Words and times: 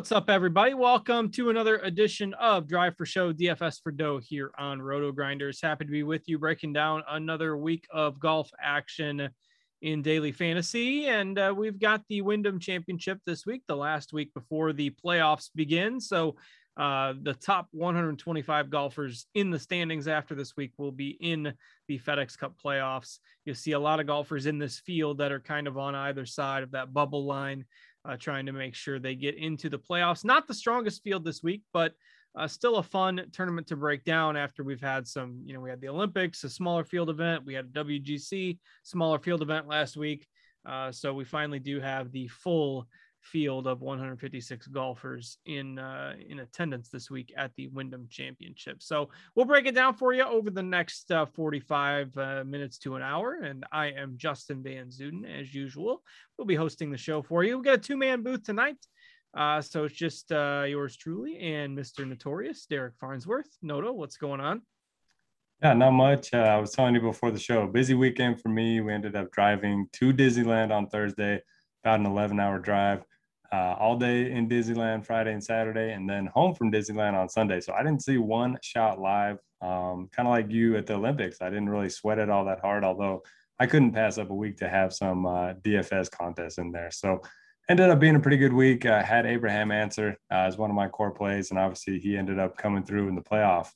What's 0.00 0.12
up, 0.12 0.30
everybody? 0.30 0.72
Welcome 0.72 1.30
to 1.32 1.50
another 1.50 1.76
edition 1.76 2.32
of 2.34 2.66
Drive 2.66 2.96
for 2.96 3.04
Show 3.04 3.34
DFS 3.34 3.82
for 3.82 3.92
Dough 3.92 4.18
here 4.22 4.50
on 4.56 4.80
Roto 4.80 5.12
Grinders. 5.12 5.60
Happy 5.60 5.84
to 5.84 5.90
be 5.90 6.04
with 6.04 6.26
you, 6.26 6.38
breaking 6.38 6.72
down 6.72 7.02
another 7.06 7.54
week 7.54 7.86
of 7.90 8.18
golf 8.18 8.50
action 8.62 9.28
in 9.82 10.00
daily 10.00 10.32
fantasy. 10.32 11.06
And 11.06 11.38
uh, 11.38 11.54
we've 11.54 11.78
got 11.78 12.02
the 12.08 12.22
Wyndham 12.22 12.58
Championship 12.58 13.18
this 13.26 13.44
week, 13.44 13.62
the 13.68 13.76
last 13.76 14.14
week 14.14 14.32
before 14.32 14.72
the 14.72 14.88
playoffs 15.04 15.50
begin. 15.54 16.00
So 16.00 16.36
uh, 16.76 17.14
the 17.22 17.34
top 17.34 17.68
125 17.72 18.70
golfers 18.70 19.26
in 19.34 19.50
the 19.50 19.58
standings 19.58 20.08
after 20.08 20.34
this 20.34 20.56
week 20.56 20.72
will 20.78 20.92
be 20.92 21.10
in 21.20 21.52
the 21.88 21.98
FedEx 21.98 22.38
Cup 22.38 22.54
playoffs. 22.64 23.18
You'll 23.44 23.56
see 23.56 23.72
a 23.72 23.78
lot 23.78 24.00
of 24.00 24.06
golfers 24.06 24.46
in 24.46 24.58
this 24.58 24.78
field 24.78 25.18
that 25.18 25.32
are 25.32 25.40
kind 25.40 25.66
of 25.66 25.76
on 25.76 25.94
either 25.94 26.24
side 26.24 26.62
of 26.62 26.70
that 26.72 26.92
bubble 26.92 27.24
line 27.24 27.64
uh, 28.04 28.16
trying 28.16 28.46
to 28.46 28.52
make 28.52 28.74
sure 28.74 28.98
they 28.98 29.14
get 29.14 29.36
into 29.36 29.68
the 29.68 29.78
playoffs. 29.78 30.24
Not 30.24 30.46
the 30.46 30.54
strongest 30.54 31.02
field 31.02 31.24
this 31.24 31.42
week, 31.42 31.62
but 31.72 31.92
uh, 32.36 32.46
still 32.46 32.76
a 32.76 32.82
fun 32.82 33.26
tournament 33.32 33.66
to 33.66 33.76
break 33.76 34.04
down 34.04 34.36
after 34.36 34.62
we've 34.62 34.80
had 34.80 35.06
some, 35.06 35.42
you 35.44 35.52
know, 35.52 35.60
we 35.60 35.70
had 35.70 35.80
the 35.80 35.88
Olympics, 35.88 36.44
a 36.44 36.48
smaller 36.48 36.84
field 36.84 37.10
event, 37.10 37.44
we 37.44 37.54
had 37.54 37.66
a 37.66 37.84
WGC, 37.84 38.58
smaller 38.84 39.18
field 39.18 39.42
event 39.42 39.66
last 39.66 39.96
week. 39.96 40.26
Uh, 40.64 40.92
so 40.92 41.12
we 41.12 41.24
finally 41.24 41.58
do 41.58 41.80
have 41.80 42.12
the 42.12 42.28
full 42.28 42.86
field 43.22 43.66
of 43.66 43.80
156 43.80 44.66
golfers 44.68 45.38
in 45.46 45.78
uh, 45.78 46.14
in 46.28 46.40
attendance 46.40 46.88
this 46.88 47.10
week 47.10 47.32
at 47.36 47.54
the 47.56 47.68
Wyndham 47.68 48.06
Championship. 48.10 48.82
So 48.82 49.10
we'll 49.34 49.46
break 49.46 49.66
it 49.66 49.74
down 49.74 49.94
for 49.94 50.12
you 50.12 50.24
over 50.24 50.50
the 50.50 50.62
next 50.62 51.10
uh, 51.10 51.26
45 51.26 52.16
uh, 52.16 52.44
minutes 52.44 52.78
to 52.78 52.96
an 52.96 53.02
hour. 53.02 53.40
And 53.42 53.64
I 53.72 53.86
am 53.86 54.14
Justin 54.16 54.62
Van 54.62 54.88
Zuden 54.88 55.24
as 55.40 55.54
usual. 55.54 56.02
We'll 56.36 56.46
be 56.46 56.54
hosting 56.54 56.90
the 56.90 56.98
show 56.98 57.22
for 57.22 57.44
you. 57.44 57.56
We've 57.56 57.64
got 57.64 57.74
a 57.74 57.78
two 57.78 57.96
man 57.96 58.22
booth 58.22 58.42
tonight. 58.42 58.78
Uh, 59.32 59.60
so 59.60 59.84
it's 59.84 59.94
just 59.94 60.32
uh, 60.32 60.64
yours 60.66 60.96
truly 60.96 61.38
and 61.38 61.78
Mr. 61.78 62.06
Notorious 62.06 62.66
Derek 62.66 62.94
Farnsworth. 62.98 63.48
Noto, 63.62 63.92
what's 63.92 64.16
going 64.16 64.40
on? 64.40 64.62
Yeah, 65.62 65.74
not 65.74 65.92
much. 65.92 66.32
Uh, 66.32 66.38
I 66.38 66.56
was 66.56 66.72
telling 66.72 66.94
you 66.94 67.00
before 67.00 67.30
the 67.30 67.38
show, 67.38 67.66
busy 67.66 67.94
weekend 67.94 68.40
for 68.40 68.48
me. 68.48 68.80
We 68.80 68.92
ended 68.92 69.14
up 69.14 69.30
driving 69.30 69.88
to 69.92 70.12
Disneyland 70.12 70.74
on 70.74 70.88
Thursday, 70.88 71.42
about 71.84 72.00
an 72.00 72.06
11 72.06 72.40
hour 72.40 72.58
drive 72.58 73.04
uh, 73.52 73.74
all 73.78 73.96
day 73.96 74.30
in 74.30 74.48
Disneyland 74.48 75.04
Friday 75.04 75.32
and 75.32 75.42
Saturday, 75.42 75.92
and 75.92 76.08
then 76.08 76.26
home 76.26 76.54
from 76.54 76.70
Disneyland 76.70 77.14
on 77.14 77.28
Sunday. 77.28 77.60
So 77.60 77.72
I 77.72 77.82
didn't 77.82 78.02
see 78.02 78.18
one 78.18 78.58
shot 78.62 79.00
live. 79.00 79.38
Um, 79.60 80.08
kind 80.12 80.26
of 80.26 80.30
like 80.30 80.50
you 80.50 80.76
at 80.76 80.86
the 80.86 80.94
Olympics, 80.94 81.42
I 81.42 81.50
didn't 81.50 81.68
really 81.68 81.90
sweat 81.90 82.18
it 82.18 82.30
all 82.30 82.44
that 82.46 82.60
hard. 82.60 82.84
Although 82.84 83.22
I 83.58 83.66
couldn't 83.66 83.92
pass 83.92 84.18
up 84.18 84.30
a 84.30 84.34
week 84.34 84.56
to 84.58 84.68
have 84.68 84.92
some 84.92 85.26
uh, 85.26 85.54
DFS 85.54 86.10
contests 86.10 86.58
in 86.58 86.72
there. 86.72 86.90
So 86.90 87.20
ended 87.68 87.90
up 87.90 88.00
being 88.00 88.16
a 88.16 88.20
pretty 88.20 88.38
good 88.38 88.52
week. 88.52 88.86
I 88.86 89.02
had 89.02 89.26
Abraham 89.26 89.70
Ancer 89.70 90.16
uh, 90.30 90.34
as 90.34 90.56
one 90.56 90.70
of 90.70 90.76
my 90.76 90.88
core 90.88 91.10
plays, 91.10 91.50
and 91.50 91.58
obviously 91.58 91.98
he 91.98 92.16
ended 92.16 92.38
up 92.38 92.56
coming 92.56 92.84
through 92.84 93.08
in 93.08 93.14
the 93.14 93.20
playoff. 93.20 93.68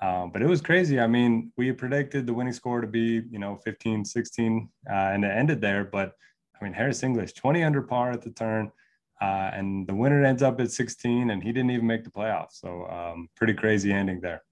Um, 0.00 0.30
but 0.32 0.42
it 0.42 0.48
was 0.48 0.60
crazy. 0.60 0.98
I 0.98 1.06
mean, 1.06 1.52
we 1.56 1.70
predicted 1.72 2.26
the 2.26 2.34
winning 2.34 2.52
score 2.52 2.80
to 2.80 2.86
be, 2.86 3.22
you 3.30 3.38
know, 3.38 3.56
15, 3.64 4.04
16, 4.04 4.68
uh, 4.90 4.92
and 4.92 5.24
it 5.24 5.28
ended 5.28 5.60
there. 5.60 5.84
But 5.84 6.12
I 6.60 6.64
mean, 6.64 6.72
Harris 6.72 7.02
English, 7.02 7.34
20 7.34 7.62
under 7.62 7.82
par 7.82 8.10
at 8.10 8.22
the 8.22 8.30
turn. 8.30 8.72
Uh, 9.22 9.52
and 9.54 9.86
the 9.86 9.94
winner 9.94 10.24
ends 10.24 10.42
up 10.42 10.60
at 10.60 10.72
16, 10.72 11.30
and 11.30 11.42
he 11.44 11.52
didn't 11.52 11.70
even 11.70 11.86
make 11.86 12.02
the 12.02 12.10
playoffs. 12.10 12.54
So, 12.54 12.86
um, 12.88 13.28
pretty 13.36 13.54
crazy 13.54 13.92
ending 13.92 14.20
there. 14.20 14.42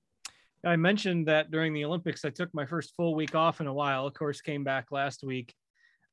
I 0.64 0.76
mentioned 0.76 1.26
that 1.26 1.50
during 1.50 1.74
the 1.74 1.84
Olympics, 1.84 2.24
I 2.24 2.30
took 2.30 2.54
my 2.54 2.64
first 2.64 2.94
full 2.94 3.16
week 3.16 3.34
off 3.34 3.60
in 3.60 3.66
a 3.66 3.74
while. 3.74 4.06
Of 4.06 4.14
course, 4.14 4.40
came 4.40 4.62
back 4.62 4.92
last 4.92 5.24
week 5.24 5.52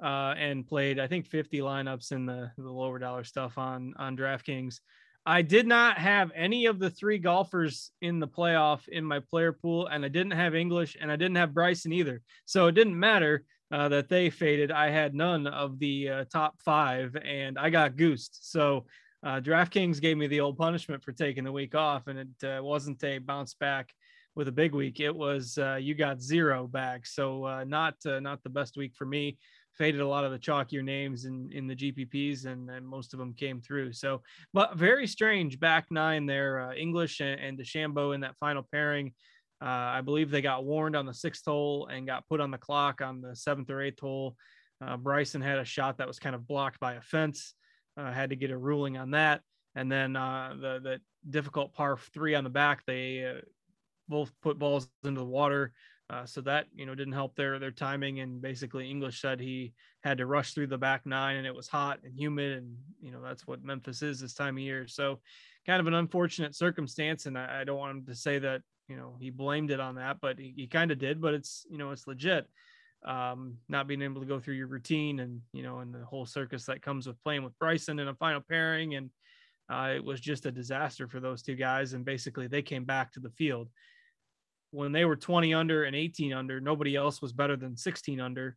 uh, 0.03 0.33
and 0.37 0.65
played, 0.65 0.99
I 0.99 1.05
think, 1.05 1.27
50 1.27 1.59
lineups 1.59 2.11
in 2.11 2.25
the, 2.25 2.51
the 2.57 2.71
lower 2.71 2.97
dollar 2.97 3.23
stuff 3.23 3.59
on 3.59 3.93
on 3.97 4.17
DraftKings. 4.17 4.79
I 5.23 5.43
did 5.43 5.67
not 5.67 5.99
have 5.99 6.31
any 6.33 6.65
of 6.65 6.79
the 6.79 6.89
three 6.89 7.19
golfers 7.19 7.91
in 8.01 8.19
the 8.19 8.27
playoff 8.27 8.87
in 8.87 9.03
my 9.03 9.19
player 9.19 9.51
pool, 9.51 9.85
and 9.85 10.03
I 10.03 10.07
didn't 10.07 10.31
have 10.31 10.55
English, 10.55 10.97
and 10.99 11.11
I 11.11 11.15
didn't 11.15 11.35
have 11.35 11.53
Bryson 11.53 11.93
either. 11.93 12.21
So 12.45 12.67
it 12.67 12.71
didn't 12.71 12.97
matter 12.97 13.43
uh, 13.71 13.89
that 13.89 14.09
they 14.09 14.29
faded. 14.29 14.71
I 14.71 14.89
had 14.89 15.13
none 15.13 15.47
of 15.47 15.79
the 15.79 16.09
uh, 16.09 16.25
top 16.31 16.55
five, 16.63 17.15
and 17.23 17.57
I 17.57 17.69
got 17.69 17.97
goosed. 17.97 18.51
So 18.51 18.85
uh, 19.25 19.41
DraftKings 19.41 19.99
gave 19.99 20.17
me 20.17 20.27
the 20.27 20.39
old 20.39 20.57
punishment 20.57 21.03
for 21.03 21.11
taking 21.11 21.43
the 21.43 21.51
week 21.51 21.75
off, 21.75 22.07
and 22.07 22.19
it 22.19 22.47
uh, 22.47 22.63
wasn't 22.63 23.03
a 23.03 23.17
bounce 23.19 23.55
back 23.55 23.91
with 24.35 24.47
a 24.47 24.51
big 24.51 24.73
week. 24.73 24.99
It 24.99 25.15
was 25.15 25.57
uh, 25.57 25.75
you 25.75 25.95
got 25.95 26.21
zero 26.21 26.67
back. 26.67 27.05
So 27.05 27.43
uh, 27.43 27.63
not 27.65 27.95
not 28.05 28.43
the 28.43 28.49
best 28.49 28.77
week 28.77 28.93
for 28.95 29.05
me. 29.05 29.37
Faded 29.73 30.01
a 30.01 30.07
lot 30.07 30.23
of 30.23 30.31
the 30.31 30.39
chalkier 30.39 30.83
names 30.83 31.25
in 31.25 31.49
in 31.51 31.67
the 31.67 31.75
GPPs, 31.75 32.45
and, 32.45 32.69
and 32.69 32.87
most 32.87 33.13
of 33.13 33.19
them 33.19 33.33
came 33.33 33.61
through. 33.61 33.93
So, 33.93 34.21
but 34.53 34.75
very 34.75 35.07
strange 35.07 35.59
back 35.59 35.87
nine 35.91 36.25
there. 36.25 36.71
English 36.71 37.19
and, 37.19 37.39
and 37.39 37.59
DeChambeau 37.59 38.15
in 38.15 38.21
that 38.21 38.37
final 38.39 38.65
pairing. 38.71 39.13
Uh, 39.61 39.65
I 39.65 40.01
believe 40.01 40.29
they 40.29 40.41
got 40.41 40.65
warned 40.65 40.95
on 40.95 41.05
the 41.05 41.13
sixth 41.13 41.45
hole 41.45 41.87
and 41.87 42.05
got 42.05 42.27
put 42.27 42.39
on 42.39 42.51
the 42.51 42.57
clock 42.57 43.01
on 43.01 43.21
the 43.21 43.35
seventh 43.35 43.69
or 43.69 43.81
eighth 43.81 43.99
hole. 43.99 44.35
Uh, 44.85 44.97
Bryson 44.97 45.41
had 45.41 45.57
a 45.57 45.65
shot 45.65 45.97
that 45.97 46.07
was 46.07 46.19
kind 46.19 46.35
of 46.35 46.47
blocked 46.47 46.79
by 46.79 46.93
a 46.93 47.01
fence. 47.01 47.55
Uh, 47.97 48.11
had 48.11 48.29
to 48.29 48.35
get 48.35 48.51
a 48.51 48.57
ruling 48.57 48.97
on 48.97 49.11
that. 49.11 49.41
And 49.73 49.91
then 49.91 50.15
uh, 50.15 50.53
the 50.59 50.79
the 50.83 51.01
difficult 51.27 51.73
par 51.73 51.97
three 52.13 52.35
on 52.35 52.43
the 52.43 52.49
back, 52.49 52.83
they 52.85 53.25
uh, 53.25 53.41
both 54.07 54.31
put 54.41 54.59
balls 54.59 54.87
into 55.03 55.19
the 55.19 55.25
water. 55.25 55.73
Uh, 56.09 56.25
so 56.25 56.39
that 56.39 56.67
you 56.73 56.85
know 56.85 56.95
didn't 56.95 57.13
help 57.13 57.35
their 57.35 57.59
their 57.59 57.71
timing. 57.71 58.21
And 58.21 58.41
basically, 58.41 58.89
English 58.89 59.19
said 59.19 59.39
he 59.39 59.73
had 60.03 60.19
to 60.19 60.25
rush 60.25 60.53
through 60.53 60.67
the 60.67 60.77
back 60.77 61.05
nine, 61.05 61.35
and 61.35 61.45
it 61.45 61.53
was 61.53 61.67
hot 61.67 61.99
and 62.03 62.17
humid, 62.17 62.57
and 62.57 62.77
you 63.01 63.11
know 63.11 63.21
that's 63.21 63.45
what 63.45 63.63
Memphis 63.63 64.01
is 64.01 64.21
this 64.21 64.33
time 64.33 64.55
of 64.55 64.63
year. 64.63 64.87
So 64.87 65.19
kind 65.65 65.81
of 65.81 65.87
an 65.87 65.93
unfortunate 65.93 66.55
circumstance. 66.55 67.25
And 67.25 67.37
I, 67.37 67.61
I 67.61 67.63
don't 67.65 67.77
want 67.77 67.97
him 67.97 68.05
to 68.05 68.15
say 68.15 68.39
that 68.39 68.61
you 68.87 68.95
know 68.95 69.17
he 69.19 69.29
blamed 69.29 69.69
it 69.69 69.81
on 69.81 69.95
that 69.95 70.21
but 70.21 70.39
he, 70.39 70.53
he 70.55 70.65
kind 70.65 70.91
of 70.91 70.97
did 70.97 71.19
but 71.19 71.33
it's 71.33 71.65
you 71.69 71.77
know 71.77 71.91
it's 71.91 72.07
legit 72.07 72.47
um 73.05 73.57
not 73.67 73.85
being 73.85 74.01
able 74.01 74.21
to 74.21 74.25
go 74.27 74.39
through 74.39 74.53
your 74.53 74.67
routine 74.67 75.19
and 75.19 75.41
you 75.51 75.61
know 75.61 75.79
and 75.79 75.93
the 75.93 76.05
whole 76.05 76.25
circus 76.25 76.63
that 76.63 76.81
comes 76.81 77.05
with 77.05 77.21
playing 77.21 77.43
with 77.43 77.51
bryson 77.59 77.99
in 77.99 78.07
a 78.07 78.15
final 78.15 78.39
pairing 78.39 78.95
and 78.95 79.09
uh, 79.69 79.91
it 79.95 80.03
was 80.03 80.19
just 80.19 80.45
a 80.45 80.51
disaster 80.51 81.07
for 81.07 81.19
those 81.19 81.41
two 81.41 81.55
guys. 81.55 81.93
And 81.93 82.05
basically, 82.05 82.47
they 82.47 82.61
came 82.61 82.85
back 82.85 83.11
to 83.13 83.19
the 83.19 83.29
field. 83.31 83.69
When 84.77 84.91
they 84.91 85.05
were 85.05 85.15
20 85.15 85.55
under 85.55 85.85
and 85.85 85.95
18 85.95 86.33
under, 86.33 86.61
nobody 86.61 86.95
else 86.95 87.19
was 87.19 87.33
better 87.33 87.55
than 87.55 87.75
16 87.75 88.21
under. 88.21 88.55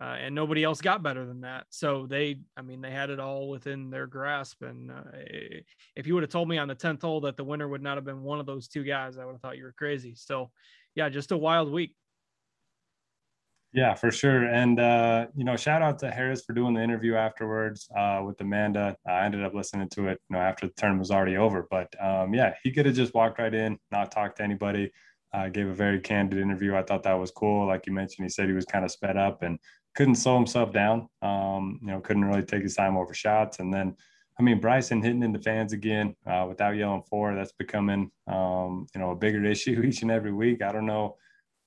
Uh, 0.00 0.16
and 0.20 0.32
nobody 0.32 0.62
else 0.62 0.80
got 0.80 1.02
better 1.02 1.26
than 1.26 1.40
that. 1.40 1.64
So 1.70 2.06
they, 2.06 2.38
I 2.56 2.62
mean, 2.62 2.82
they 2.82 2.90
had 2.90 3.10
it 3.10 3.18
all 3.18 3.48
within 3.48 3.90
their 3.90 4.06
grasp. 4.06 4.62
And 4.62 4.92
uh, 4.92 5.02
if 5.96 6.06
you 6.06 6.14
would 6.14 6.22
have 6.22 6.30
told 6.30 6.48
me 6.48 6.58
on 6.58 6.68
the 6.68 6.76
10th 6.76 7.02
hole 7.02 7.22
that 7.22 7.36
the 7.36 7.42
winner 7.42 7.66
would 7.66 7.82
not 7.82 7.96
have 7.96 8.04
been 8.04 8.22
one 8.22 8.38
of 8.38 8.46
those 8.46 8.68
two 8.68 8.84
guys, 8.84 9.18
I 9.18 9.24
would 9.24 9.32
have 9.32 9.40
thought 9.40 9.56
you 9.56 9.64
were 9.64 9.74
crazy. 9.76 10.14
So, 10.14 10.50
yeah, 10.94 11.08
just 11.08 11.32
a 11.32 11.36
wild 11.36 11.72
week. 11.72 11.96
Yeah, 13.72 13.94
for 13.94 14.12
sure. 14.12 14.44
And, 14.44 14.78
uh, 14.78 15.26
you 15.34 15.44
know, 15.44 15.56
shout 15.56 15.82
out 15.82 15.98
to 16.00 16.10
Harris 16.10 16.44
for 16.46 16.52
doing 16.52 16.74
the 16.74 16.82
interview 16.82 17.14
afterwards 17.14 17.88
uh, 17.98 18.22
with 18.24 18.40
Amanda. 18.40 18.96
I 19.08 19.24
ended 19.24 19.42
up 19.42 19.54
listening 19.54 19.88
to 19.94 20.08
it, 20.08 20.20
you 20.30 20.36
know, 20.36 20.42
after 20.42 20.66
the 20.66 20.74
term 20.74 20.98
was 20.98 21.10
already 21.10 21.36
over. 21.36 21.66
But 21.70 21.92
um, 22.02 22.32
yeah, 22.32 22.54
he 22.62 22.70
could 22.70 22.86
have 22.86 22.94
just 22.94 23.14
walked 23.14 23.38
right 23.38 23.52
in, 23.52 23.78
not 23.90 24.12
talked 24.12 24.36
to 24.36 24.44
anybody, 24.44 24.92
uh, 25.36 25.48
gave 25.48 25.68
a 25.68 25.74
very 25.74 26.00
candid 26.00 26.38
interview. 26.38 26.74
I 26.74 26.82
thought 26.82 27.02
that 27.02 27.12
was 27.18 27.30
cool. 27.30 27.66
Like 27.66 27.86
you 27.86 27.92
mentioned, 27.92 28.24
he 28.24 28.30
said 28.30 28.48
he 28.48 28.54
was 28.54 28.64
kind 28.64 28.84
of 28.84 28.90
sped 28.90 29.18
up 29.18 29.42
and 29.42 29.58
couldn't 29.94 30.14
slow 30.14 30.34
himself 30.34 30.72
down. 30.72 31.08
Um, 31.20 31.78
you 31.82 31.88
know, 31.88 32.00
couldn't 32.00 32.24
really 32.24 32.42
take 32.42 32.62
his 32.62 32.74
time 32.74 32.96
over 32.96 33.12
shots. 33.12 33.58
And 33.58 33.72
then, 33.72 33.94
I 34.40 34.42
mean, 34.42 34.60
Bryson 34.60 35.02
hitting 35.02 35.22
in 35.22 35.32
the 35.32 35.38
fans 35.38 35.74
again 35.74 36.16
uh, 36.26 36.46
without 36.48 36.76
yelling 36.76 37.02
four, 37.02 37.34
that's 37.34 37.52
becoming, 37.52 38.10
um, 38.26 38.86
you 38.94 39.00
know, 39.00 39.10
a 39.10 39.16
bigger 39.16 39.44
issue 39.52 39.82
each 39.82 40.00
and 40.00 40.10
every 40.10 40.32
week. 40.32 40.62
I 40.62 40.72
don't 40.72 40.86
know 40.86 41.16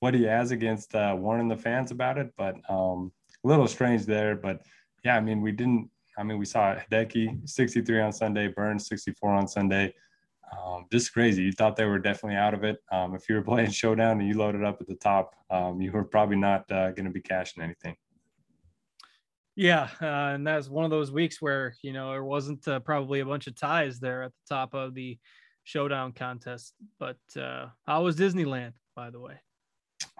what 0.00 0.14
he 0.14 0.24
has 0.24 0.50
against 0.50 0.94
uh, 0.96 1.14
warning 1.16 1.48
the 1.48 1.56
fans 1.56 1.92
about 1.92 2.18
it, 2.18 2.32
but 2.36 2.56
um, 2.68 3.12
a 3.44 3.48
little 3.48 3.68
strange 3.68 4.04
there. 4.04 4.34
But 4.34 4.62
yeah, 5.04 5.16
I 5.16 5.20
mean, 5.20 5.42
we 5.42 5.52
didn't. 5.52 5.90
I 6.18 6.24
mean, 6.24 6.38
we 6.38 6.44
saw 6.44 6.74
Hideki 6.74 7.48
63 7.48 8.00
on 8.00 8.12
Sunday, 8.12 8.48
Burns 8.48 8.88
64 8.88 9.30
on 9.30 9.46
Sunday. 9.46 9.94
Um, 10.56 10.86
just 10.90 11.12
crazy. 11.12 11.42
You 11.42 11.52
thought 11.52 11.76
they 11.76 11.84
were 11.84 11.98
definitely 11.98 12.36
out 12.36 12.54
of 12.54 12.64
it. 12.64 12.78
Um, 12.90 13.14
if 13.14 13.28
you 13.28 13.36
were 13.36 13.42
playing 13.42 13.70
Showdown 13.70 14.20
and 14.20 14.28
you 14.28 14.36
loaded 14.36 14.64
up 14.64 14.80
at 14.80 14.88
the 14.88 14.96
top, 14.96 15.34
um, 15.50 15.80
you 15.80 15.92
were 15.92 16.04
probably 16.04 16.36
not 16.36 16.70
uh, 16.70 16.90
going 16.90 17.04
to 17.04 17.10
be 17.10 17.20
cashing 17.20 17.62
anything. 17.62 17.96
Yeah, 19.56 19.88
uh, 20.00 20.34
and 20.34 20.46
that's 20.46 20.68
one 20.68 20.84
of 20.84 20.90
those 20.90 21.12
weeks 21.12 21.42
where 21.42 21.74
you 21.82 21.92
know 21.92 22.10
there 22.12 22.24
wasn't 22.24 22.66
uh, 22.66 22.80
probably 22.80 23.20
a 23.20 23.26
bunch 23.26 23.46
of 23.46 23.56
ties 23.56 24.00
there 24.00 24.22
at 24.22 24.32
the 24.32 24.54
top 24.54 24.74
of 24.74 24.94
the 24.94 25.18
showdown 25.64 26.12
contest. 26.12 26.74
But 26.98 27.18
uh, 27.36 27.66
how 27.86 28.04
was 28.04 28.16
Disneyland, 28.16 28.72
by 28.96 29.10
the 29.10 29.20
way? 29.20 29.40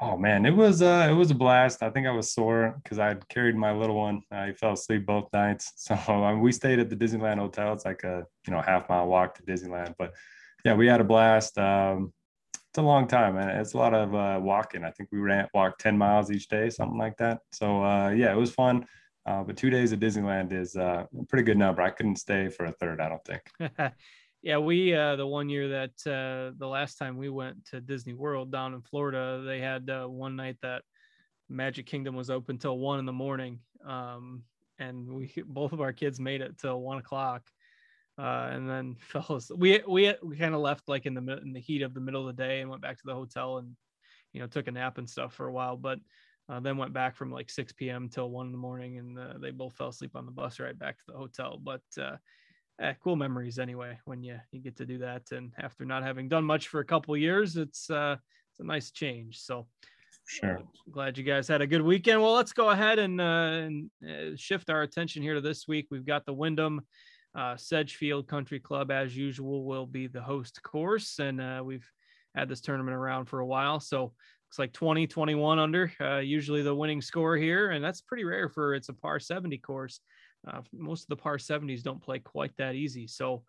Oh 0.03 0.17
man, 0.17 0.47
it 0.47 0.57
was 0.57 0.81
uh 0.81 1.07
it 1.11 1.15
was 1.15 1.31
a 1.31 1.35
blast. 1.35 1.83
I 1.83 1.91
think 1.91 2.07
I 2.07 2.11
was 2.11 2.33
sore 2.33 2.81
because 2.83 2.99
I 2.99 3.09
had 3.09 3.29
carried 3.29 3.55
my 3.55 3.73
little 3.73 3.97
one. 3.97 4.23
I 4.31 4.53
fell 4.53 4.73
asleep 4.73 5.05
both 5.05 5.31
nights. 5.33 5.73
So 5.77 5.95
um, 5.95 6.41
we 6.41 6.53
stayed 6.53 6.79
at 6.79 6.89
the 6.89 6.97
Disneyland 6.97 7.39
Hotel. 7.39 7.73
It's 7.75 7.85
like 7.85 8.03
a 8.05 8.25
you 8.47 8.53
know 8.53 8.63
half 8.63 8.89
mile 8.89 9.07
walk 9.07 9.35
to 9.37 9.43
Disneyland. 9.43 9.95
But 9.99 10.15
yeah, 10.65 10.75
we 10.75 10.87
had 10.87 11.01
a 11.03 11.05
blast. 11.05 11.59
Um, 11.59 12.15
it's 12.55 12.79
a 12.79 12.83
long 12.83 13.09
time, 13.09 13.37
and 13.37 13.51
it's 13.61 13.75
a 13.75 13.77
lot 13.77 13.93
of 13.93 14.15
uh, 14.15 14.41
walking. 14.41 14.85
I 14.85 14.91
think 14.93 15.11
we 15.13 15.19
ran 15.19 15.49
walked 15.53 15.81
ten 15.81 15.99
miles 15.99 16.31
each 16.31 16.49
day, 16.49 16.71
something 16.71 16.99
like 16.99 17.17
that. 17.19 17.41
So 17.53 17.85
uh, 17.85 18.09
yeah, 18.11 18.33
it 18.33 18.37
was 18.39 18.53
fun. 18.53 18.87
Uh, 19.27 19.43
but 19.43 19.57
two 19.57 19.69
days 19.69 19.93
at 19.93 20.01
Disneyland 20.01 20.53
is 20.53 20.77
uh, 20.77 21.05
a 21.21 21.25
pretty 21.27 21.45
good 21.45 21.59
number. 21.59 21.83
I 21.83 21.91
couldn't 21.91 22.17
stay 22.17 22.49
for 22.49 22.65
a 22.65 22.73
third. 22.73 23.03
I 23.03 23.09
don't 23.11 23.25
think. 23.25 23.43
yeah, 24.43 24.59
we 24.59 24.95
uh, 24.95 25.17
the 25.17 25.27
one 25.27 25.49
year 25.49 25.69
that 25.69 25.91
uh, 26.07 26.55
the 26.59 26.67
last 26.67 26.97
time 26.97 27.19
we 27.19 27.29
went 27.29 27.67
to 27.67 27.81
Disney 27.81 28.15
World 28.15 28.51
down 28.51 28.73
in 28.73 28.81
Florida, 28.81 29.43
they 29.45 29.61
had 29.61 29.91
uh, 29.91 30.07
one 30.07 30.35
night 30.35 30.57
that 30.63 30.83
Magic 31.49 31.87
Kingdom 31.87 32.15
was 32.17 32.31
open 32.31 32.57
till 32.57 32.79
one 32.79 32.99
in 32.99 33.05
the 33.05 33.13
morning, 33.13 33.61
um, 33.87 34.43
and 34.79 35.13
we 35.13 35.33
both 35.47 35.73
of 35.73 35.81
our 35.81 35.93
kids 35.93 36.19
made 36.19 36.41
it 36.41 36.59
till 36.59 36.81
one 36.81 36.99
o'clock, 36.99 37.43
uh, 38.19 38.49
and 38.51 38.69
then 38.69 38.97
fellas, 39.01 39.51
we 39.55 39.83
we 39.87 40.15
we 40.23 40.37
kind 40.37 40.55
of 40.55 40.61
left 40.61 40.89
like 40.89 41.05
in 41.05 41.15
the 41.15 41.39
in 41.43 41.53
the 41.53 41.61
heat 41.61 41.83
of 41.83 41.93
the 41.93 42.01
middle 42.01 42.27
of 42.27 42.35
the 42.35 42.43
day 42.43 42.61
and 42.61 42.71
went 42.71 42.83
back 42.83 42.97
to 42.97 43.07
the 43.07 43.15
hotel 43.15 43.59
and 43.59 43.77
you 44.33 44.41
know 44.41 44.47
took 44.47 44.69
a 44.69 44.73
nap 44.73 44.97
and 44.97 45.09
stuff 45.09 45.35
for 45.35 45.47
a 45.47 45.53
while, 45.53 45.77
but. 45.77 45.99
Uh, 46.49 46.59
then 46.59 46.77
went 46.77 46.93
back 46.93 47.15
from 47.15 47.31
like 47.31 47.49
6 47.49 47.75
p.m. 47.75 48.09
till 48.09 48.29
one 48.29 48.47
in 48.47 48.51
the 48.51 48.59
morning, 48.59 48.99
and 48.99 49.17
uh, 49.17 49.35
they 49.41 49.53
both 49.53 49.73
fell 49.77 49.91
asleep 49.91 50.17
on 50.17 50.27
the 50.27 50.33
bus 50.33 50.59
right 50.59 50.77
back 50.77 50.99
to 50.99 51.05
the 51.07 51.17
hotel. 51.17 51.57
But 51.63 51.83
eh, 52.81 52.95
cool 53.03 53.17
memories 53.17 53.59
anyway 53.59 53.99
when 54.05 54.23
you 54.23 54.39
you 54.53 54.61
get 54.61 54.77
to 54.77 54.87
do 54.87 54.99
that. 54.99 55.31
And 55.33 55.53
after 55.59 55.85
not 55.85 56.03
having 56.03 56.29
done 56.29 56.45
much 56.45 56.69
for 56.69 56.81
a 56.81 56.85
couple 56.85 57.17
years, 57.17 57.57
it's 57.57 57.91
uh, 57.91 58.17
it's 58.51 58.61
a 58.61 58.65
nice 58.65 58.91
change. 58.91 59.39
So 59.41 59.67
sure, 60.27 60.59
uh, 60.59 60.63
glad 60.91 61.19
you 61.19 61.25
guys 61.25 61.49
had 61.49 61.61
a 61.61 61.67
good 61.67 61.83
weekend. 61.83 62.21
Well, 62.23 62.35
let's 62.35 62.53
go 62.53 62.71
ahead 62.71 62.99
and, 62.99 63.21
uh, 63.21 63.25
and 63.25 63.91
uh, 64.09 64.37
shift 64.37 64.71
our 64.71 64.83
attention 64.83 65.23
here 65.23 65.35
to 65.35 65.41
this 65.41 65.69
week. 65.69 65.89
We've 65.91 66.07
got 66.07 66.27
the 66.27 66.35
Wyndham. 66.35 66.83
Uh, 67.33 67.57
Sedgefield 67.57 68.27
Country 68.27 68.59
Club, 68.59 68.91
as 68.91 69.17
usual, 69.17 69.65
will 69.65 69.87
be 69.87 70.09
the 70.09 70.21
host 70.21 70.61
course, 70.65 71.21
and 71.21 71.41
uh, 71.41 71.63
we've 71.65 71.89
had 72.35 72.49
this 72.49 72.61
tournament 72.61 72.97
around 72.97 73.27
for 73.27 73.39
a 73.39 73.47
while. 73.47 73.79
So 73.79 74.03
looks 74.03 74.59
like 74.59 74.73
20, 74.73 75.07
21 75.07 75.61
under, 75.61 75.93
uh, 76.01 76.19
usually 76.19 76.63
the 76.63 76.75
winning 76.75 77.01
score 77.01 77.37
here, 77.37 77.71
and 77.71 77.85
that's 77.85 78.01
pretty 78.01 78.25
rare 78.25 78.49
for 78.49 78.75
it's 78.75 78.89
a 78.89 78.95
par 78.95 79.21
70 79.21 79.59
course. 79.59 80.01
Uh, 80.47 80.61
most 80.73 81.03
of 81.03 81.09
the 81.09 81.17
par 81.17 81.37
70s 81.37 81.83
don't 81.83 82.03
play 82.03 82.19
quite 82.19 82.57
that 82.57 82.75
easy. 82.75 83.07
So 83.07 83.43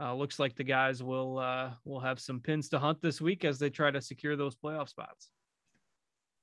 uh, 0.00 0.14
looks 0.14 0.38
like 0.38 0.54
the 0.54 0.64
guys 0.64 1.02
will 1.02 1.38
uh, 1.38 1.70
will 1.84 2.00
have 2.00 2.20
some 2.20 2.40
pins 2.40 2.68
to 2.70 2.78
hunt 2.78 3.02
this 3.02 3.20
week 3.20 3.44
as 3.44 3.58
they 3.58 3.70
try 3.70 3.90
to 3.90 4.00
secure 4.00 4.36
those 4.36 4.54
playoff 4.54 4.88
spots. 4.88 5.30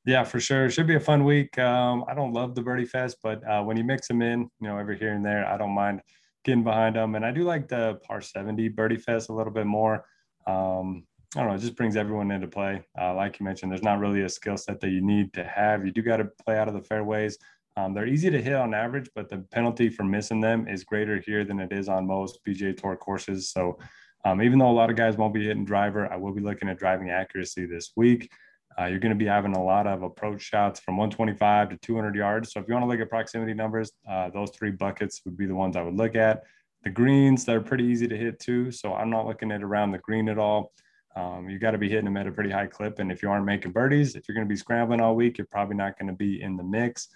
Yeah, 0.06 0.24
for 0.24 0.40
sure. 0.40 0.66
It 0.66 0.72
should 0.72 0.88
be 0.88 0.96
a 0.96 1.00
fun 1.00 1.24
week. 1.24 1.57
Um, 1.57 2.06
I 2.07 2.13
don't 2.13 2.34
love 2.34 2.54
the 2.54 2.62
birdie 2.62 2.86
fest, 2.86 3.18
but 3.24 3.42
uh, 3.50 3.63
when 3.63 3.75
you 3.75 3.84
mix 3.84 4.07
them 4.07 4.22
in, 4.22 4.42
you 4.62 4.68
know, 4.68 4.78
every 4.78 5.00
here 5.00 5.13
and 5.13 5.25
there, 5.25 5.48
I 5.48 5.57
don't 5.57 5.74
mind 5.74 6.02
getting 6.44 6.63
behind 6.63 6.96
them. 6.96 7.16
And 7.16 7.25
I 7.25 7.31
do 7.31 7.44
like 7.44 7.68
the 7.68 8.00
par 8.04 8.22
70 8.22 8.69
birdie 8.69 8.98
fest 8.98 9.30
a 9.30 9.34
little 9.34 9.51
bit 9.51 9.66
more. 9.66 10.06
Um, 10.46 11.08
I 11.36 11.40
don't 11.40 11.50
know, 11.50 11.56
it 11.56 11.62
just 11.62 11.75
brings 11.75 11.98
everyone 11.98 12.30
into 12.30 12.48
play. 12.48 12.84
Uh, 13.00 13.16
like 13.16 13.40
you 13.40 13.46
mentioned, 13.46 13.72
there's 13.72 13.81
not 13.81 14.00
really 14.00 14.22
a 14.22 14.30
skill 14.30 14.58
set 14.58 14.80
that 14.81 14.90
you 14.90 15.01
need 15.01 15.34
to 15.34 15.44
have. 15.44 15.86
You 15.86 15.92
do 15.92 16.04
got 16.04 16.18
to 16.18 16.25
play 16.46 16.58
out 16.60 16.68
of 16.68 16.75
the 16.75 16.84
fairways. 16.84 17.38
Um, 17.77 17.94
they're 17.94 18.07
easy 18.07 18.30
to 18.30 18.42
hit 18.42 18.54
on 18.54 18.74
average, 18.74 19.10
but 19.16 19.30
the 19.30 19.39
penalty 19.51 19.89
for 19.89 20.04
missing 20.04 20.39
them 20.39 20.68
is 20.68 20.83
greater 20.83 21.19
here 21.19 21.44
than 21.44 21.60
it 21.60 21.74
is 21.74 21.89
on 21.89 22.07
most 22.07 22.39
PGA 22.45 22.75
Tour 22.75 22.95
courses. 22.95 23.50
So, 23.50 23.77
um, 24.24 24.42
even 24.42 24.57
though 24.57 24.69
a 24.69 24.72
lot 24.72 24.89
of 24.89 24.95
guys 24.95 25.18
won't 25.18 25.33
be 25.33 25.45
hitting 25.45 25.66
driver, 25.66 26.12
I 26.12 26.16
will 26.16 26.33
be 26.33 26.42
looking 26.42 26.69
at 26.69 26.80
driving 26.80 27.10
accuracy 27.10 27.66
this 27.66 27.92
week. 27.95 28.31
Uh, 28.80 28.86
you're 28.86 29.00
going 29.00 29.12
to 29.12 29.18
be 29.18 29.25
having 29.25 29.56
a 29.56 29.63
lot 29.63 29.88
of 29.88 30.04
approach 30.04 30.42
shots 30.42 30.80
from 30.80 30.98
125 30.98 31.69
to 31.69 31.77
200 31.77 32.16
yards. 32.16 32.54
So, 32.54 32.62
if 32.62 32.68
you 32.68 32.74
want 32.74 32.86
to 32.86 32.89
look 32.89 33.01
at 33.01 33.10
proximity 33.10 33.54
numbers, 33.54 33.92
uh, 34.10 34.30
those 34.30 34.51
three 34.51 34.72
buckets 34.72 35.22
would 35.25 35.36
be 35.36 35.45
the 35.45 35.56
ones 35.56 35.75
I 35.75 35.81
would 35.81 35.95
look 35.95 36.16
at. 36.16 36.44
The 36.83 36.92
greens, 36.92 37.44
they're 37.44 37.62
pretty 37.62 37.83
easy 37.83 38.07
to 38.07 38.16
hit 38.16 38.39
too. 38.39 38.72
So, 38.72 38.94
I'm 38.94 39.10
not 39.10 39.27
looking 39.27 39.51
at 39.51 39.62
around 39.62 39.92
the 39.92 40.00
green 40.00 40.29
at 40.29 40.39
all. 40.39 40.72
Um, 41.17 41.50
you 41.50 41.60
got 41.60 41.72
to 41.72 41.77
be 41.77 41.89
hitting 41.89 42.05
them 42.05 42.17
at 42.17 42.27
a 42.27 42.32
pretty 42.32 42.50
high 42.50 42.67
clip. 42.67 43.00
And 43.00 43.12
if 43.12 43.22
you 43.22 43.29
aren't 43.29 43.46
making 43.46 43.72
birdies, 43.72 44.15
if 44.15 44.27
you're 44.27 44.36
going 44.36 44.48
to 44.48 44.51
be 44.51 44.58
scrambling 44.58 45.01
all 45.01 45.15
week, 45.15 45.38
you're 45.38 45.48
probably 45.48 45.75
not 45.75 45.98
going 45.98 46.08
to 46.08 46.13
be 46.13 46.41
in 46.41 46.58
the 46.58 46.63
mix. 46.63 47.10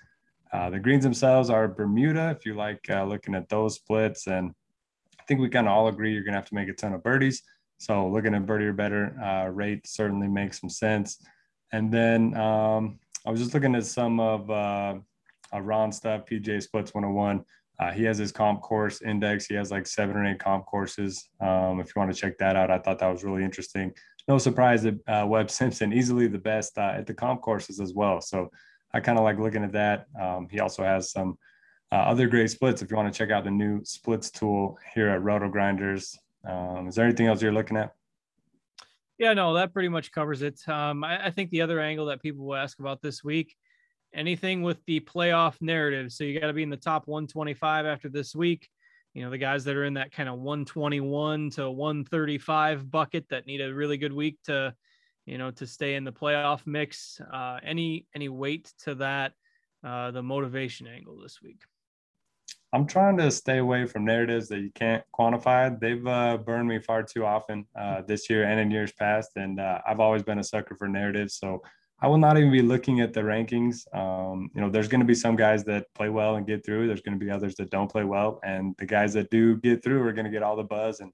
Uh, 0.52 0.70
the 0.70 0.80
greens 0.80 1.04
themselves 1.04 1.50
are 1.50 1.68
Bermuda, 1.68 2.36
if 2.38 2.46
you 2.46 2.56
like 2.56 2.80
uh, 2.90 3.04
looking 3.04 3.36
at 3.36 3.50
those 3.50 3.76
splits. 3.76 4.28
And 4.28 4.52
I 5.20 5.24
think 5.28 5.40
we 5.40 5.50
kind 5.50 5.68
of 5.68 5.74
all 5.74 5.88
agree 5.88 6.14
you're 6.14 6.24
going 6.24 6.34
to 6.34 6.40
have 6.40 6.50
to 6.50 6.56
make 6.56 6.70
a 6.70 6.74
ton 6.74 6.94
of 6.94 7.04
birdies. 7.04 7.44
So 7.78 8.10
looking 8.10 8.34
at 8.34 8.46
birdie 8.46 8.66
or 8.66 8.74
better 8.74 9.18
uh, 9.22 9.48
rate 9.48 9.88
certainly 9.88 10.28
makes 10.28 10.60
some 10.60 10.70
sense. 10.70 11.24
And 11.72 11.92
then 11.92 12.36
um, 12.36 13.00
I 13.26 13.32
was 13.32 13.40
just 13.40 13.54
looking 13.54 13.76
at 13.76 13.86
some 13.86 14.20
of 14.20 14.50
uh, 14.50 14.96
Ron 15.54 15.92
stuff, 15.92 16.26
PGA 16.26 16.62
Splits 16.62 16.94
101. 16.94 17.46
Uh, 17.80 17.92
he 17.92 18.04
has 18.04 18.18
his 18.18 18.32
comp 18.32 18.62
course 18.62 19.02
index. 19.02 19.46
He 19.46 19.56
has 19.56 19.72
like 19.72 19.88
seven 19.88 20.18
or 20.18 20.26
eight 20.26 20.40
comp 20.40 20.66
courses. 20.66 21.30
Um, 21.40 21.80
if 21.80 21.88
you 21.88 22.00
want 22.00 22.14
to 22.14 22.20
check 22.20 22.38
that 22.40 22.56
out, 22.56 22.70
I 22.70 22.80
thought 22.80 23.00
that 23.00 23.08
was 23.08 23.24
really 23.24 23.44
interesting. 23.44 23.94
No 24.28 24.38
surprise 24.38 24.84
that 24.84 24.96
uh, 25.08 25.26
Webb 25.26 25.50
Simpson 25.52 25.94
easily 25.94 26.28
the 26.28 26.38
best 26.38 26.78
uh, 26.78 26.94
at 26.98 27.08
the 27.08 27.14
comp 27.14 27.42
courses 27.42 27.80
as 27.80 27.94
well. 27.94 28.20
So 28.20 28.50
I 28.94 29.00
kind 29.00 29.18
of 29.18 29.24
like 29.24 29.40
looking 29.40 29.64
at 29.64 29.72
that. 29.74 30.08
Um, 30.20 30.48
he 30.50 30.60
also 30.60 30.84
has 30.84 31.12
some 31.12 31.38
uh, 31.92 31.96
other 31.96 32.28
great 32.28 32.50
splits. 32.50 32.82
If 32.82 32.90
you 32.90 32.98
want 32.98 33.12
to 33.12 33.18
check 33.18 33.32
out 33.32 33.44
the 33.44 33.52
new 33.52 33.84
splits 33.84 34.30
tool 34.32 34.78
here 34.94 35.10
at 35.10 35.24
Roto 35.24 35.50
Grinders, 35.50 36.18
um, 36.46 36.88
is 36.88 36.96
there 36.96 37.06
anything 37.06 37.28
else 37.28 37.42
you're 37.42 37.52
looking 37.52 37.78
at? 37.78 37.94
Yeah, 39.18 39.34
no, 39.34 39.54
that 39.56 39.74
pretty 39.74 39.90
much 39.90 40.12
covers 40.12 40.42
it. 40.42 40.62
Um, 40.68 41.04
I, 41.04 41.26
I, 41.26 41.30
think 41.30 41.50
the 41.50 41.62
other 41.62 41.82
angle 41.82 42.06
that 42.06 42.22
people 42.22 42.46
will 42.46 42.56
ask 42.56 42.80
about 42.80 43.02
this 43.02 43.22
week, 43.22 43.54
anything 44.14 44.62
with 44.62 44.78
the 44.86 45.02
playoff 45.02 45.56
narrative. 45.60 46.14
So 46.14 46.24
you 46.24 46.40
got 46.40 46.48
to 46.48 46.54
be 46.54 46.64
in 46.64 46.70
the 46.70 46.78
top 46.78 47.06
125 47.06 47.86
after 47.86 48.08
this 48.08 48.34
week. 48.34 48.70
You 49.14 49.24
know, 49.24 49.30
the 49.30 49.38
guys 49.38 49.66
that 49.66 49.76
are 49.76 49.84
in 49.84 49.96
that 49.96 50.14
kind 50.14 50.30
of 50.30 50.40
121 50.40 51.50
to 51.52 51.70
135 51.70 52.90
bucket 52.90 53.26
that 53.30 53.46
need 53.46 53.60
a 53.60 53.74
really 53.74 53.98
good 53.98 54.14
week 54.14 54.38
to 54.46 54.74
you 55.30 55.38
know, 55.38 55.52
to 55.52 55.68
stay 55.68 55.96
in 55.96 56.04
the 56.04 56.12
playoff 56.12 56.62
mix. 56.66 57.22
Uh, 57.32 57.60
any 57.64 58.08
any 58.16 58.30
weight 58.30 58.74
to 58.80 58.96
that, 58.96 59.34
uh, 59.84 60.12
the 60.12 60.24
motivation 60.24 60.88
angle 60.88 61.20
this 61.22 61.42
week? 61.42 61.62
I'm 62.74 62.86
trying 62.86 63.18
to 63.18 63.32
stay 63.32 63.58
away 63.58 63.86
from 63.86 64.06
narratives 64.06 64.48
that 64.50 64.60
you 64.60 64.72
can't 64.74 65.04
quantify. 65.18 65.80
They've 65.80 66.06
uh, 66.06 66.38
burned 66.38 66.68
me 66.68 66.80
far 66.80 67.04
too 67.04 67.26
often 67.26 67.66
uh, 67.80 68.02
this 68.08 68.30
year 68.30 68.44
and 68.44 68.60
in 68.60 68.70
years 68.72 68.92
past, 68.92 69.32
and 69.36 69.60
uh, 69.60 69.80
I've 69.88 70.00
always 70.00 70.24
been 70.24 70.40
a 70.40 70.44
sucker 70.44 70.76
for 70.76 70.88
narratives. 70.88 71.36
So 71.36 71.62
I 72.02 72.08
will 72.08 72.18
not 72.18 72.38
even 72.38 72.52
be 72.52 72.62
looking 72.62 73.02
at 73.02 73.14
the 73.14 73.22
rankings. 73.22 73.84
Um, 73.96 74.50
you 74.56 74.62
know, 74.62 74.70
there's 74.70 74.88
going 74.88 75.02
to 75.02 75.06
be 75.06 75.16
some 75.16 75.36
guys 75.36 75.64
that 75.66 75.86
play 75.96 76.10
well 76.10 76.36
and 76.36 76.48
get 76.48 76.66
through. 76.66 76.88
There's 76.88 77.02
going 77.02 77.20
to 77.20 77.24
be 77.24 77.32
others 77.32 77.56
that 77.56 77.72
don't 77.72 77.92
play 77.92 78.04
well, 78.04 78.40
and 78.44 78.76
the 78.78 78.86
guys 78.86 79.14
that 79.14 79.30
do 79.30 79.58
get 79.58 79.84
through 79.84 80.04
are 80.08 80.14
going 80.14 80.26
to 80.26 80.32
get 80.32 80.44
all 80.44 80.56
the 80.56 80.64
buzz, 80.64 81.00
and 81.02 81.12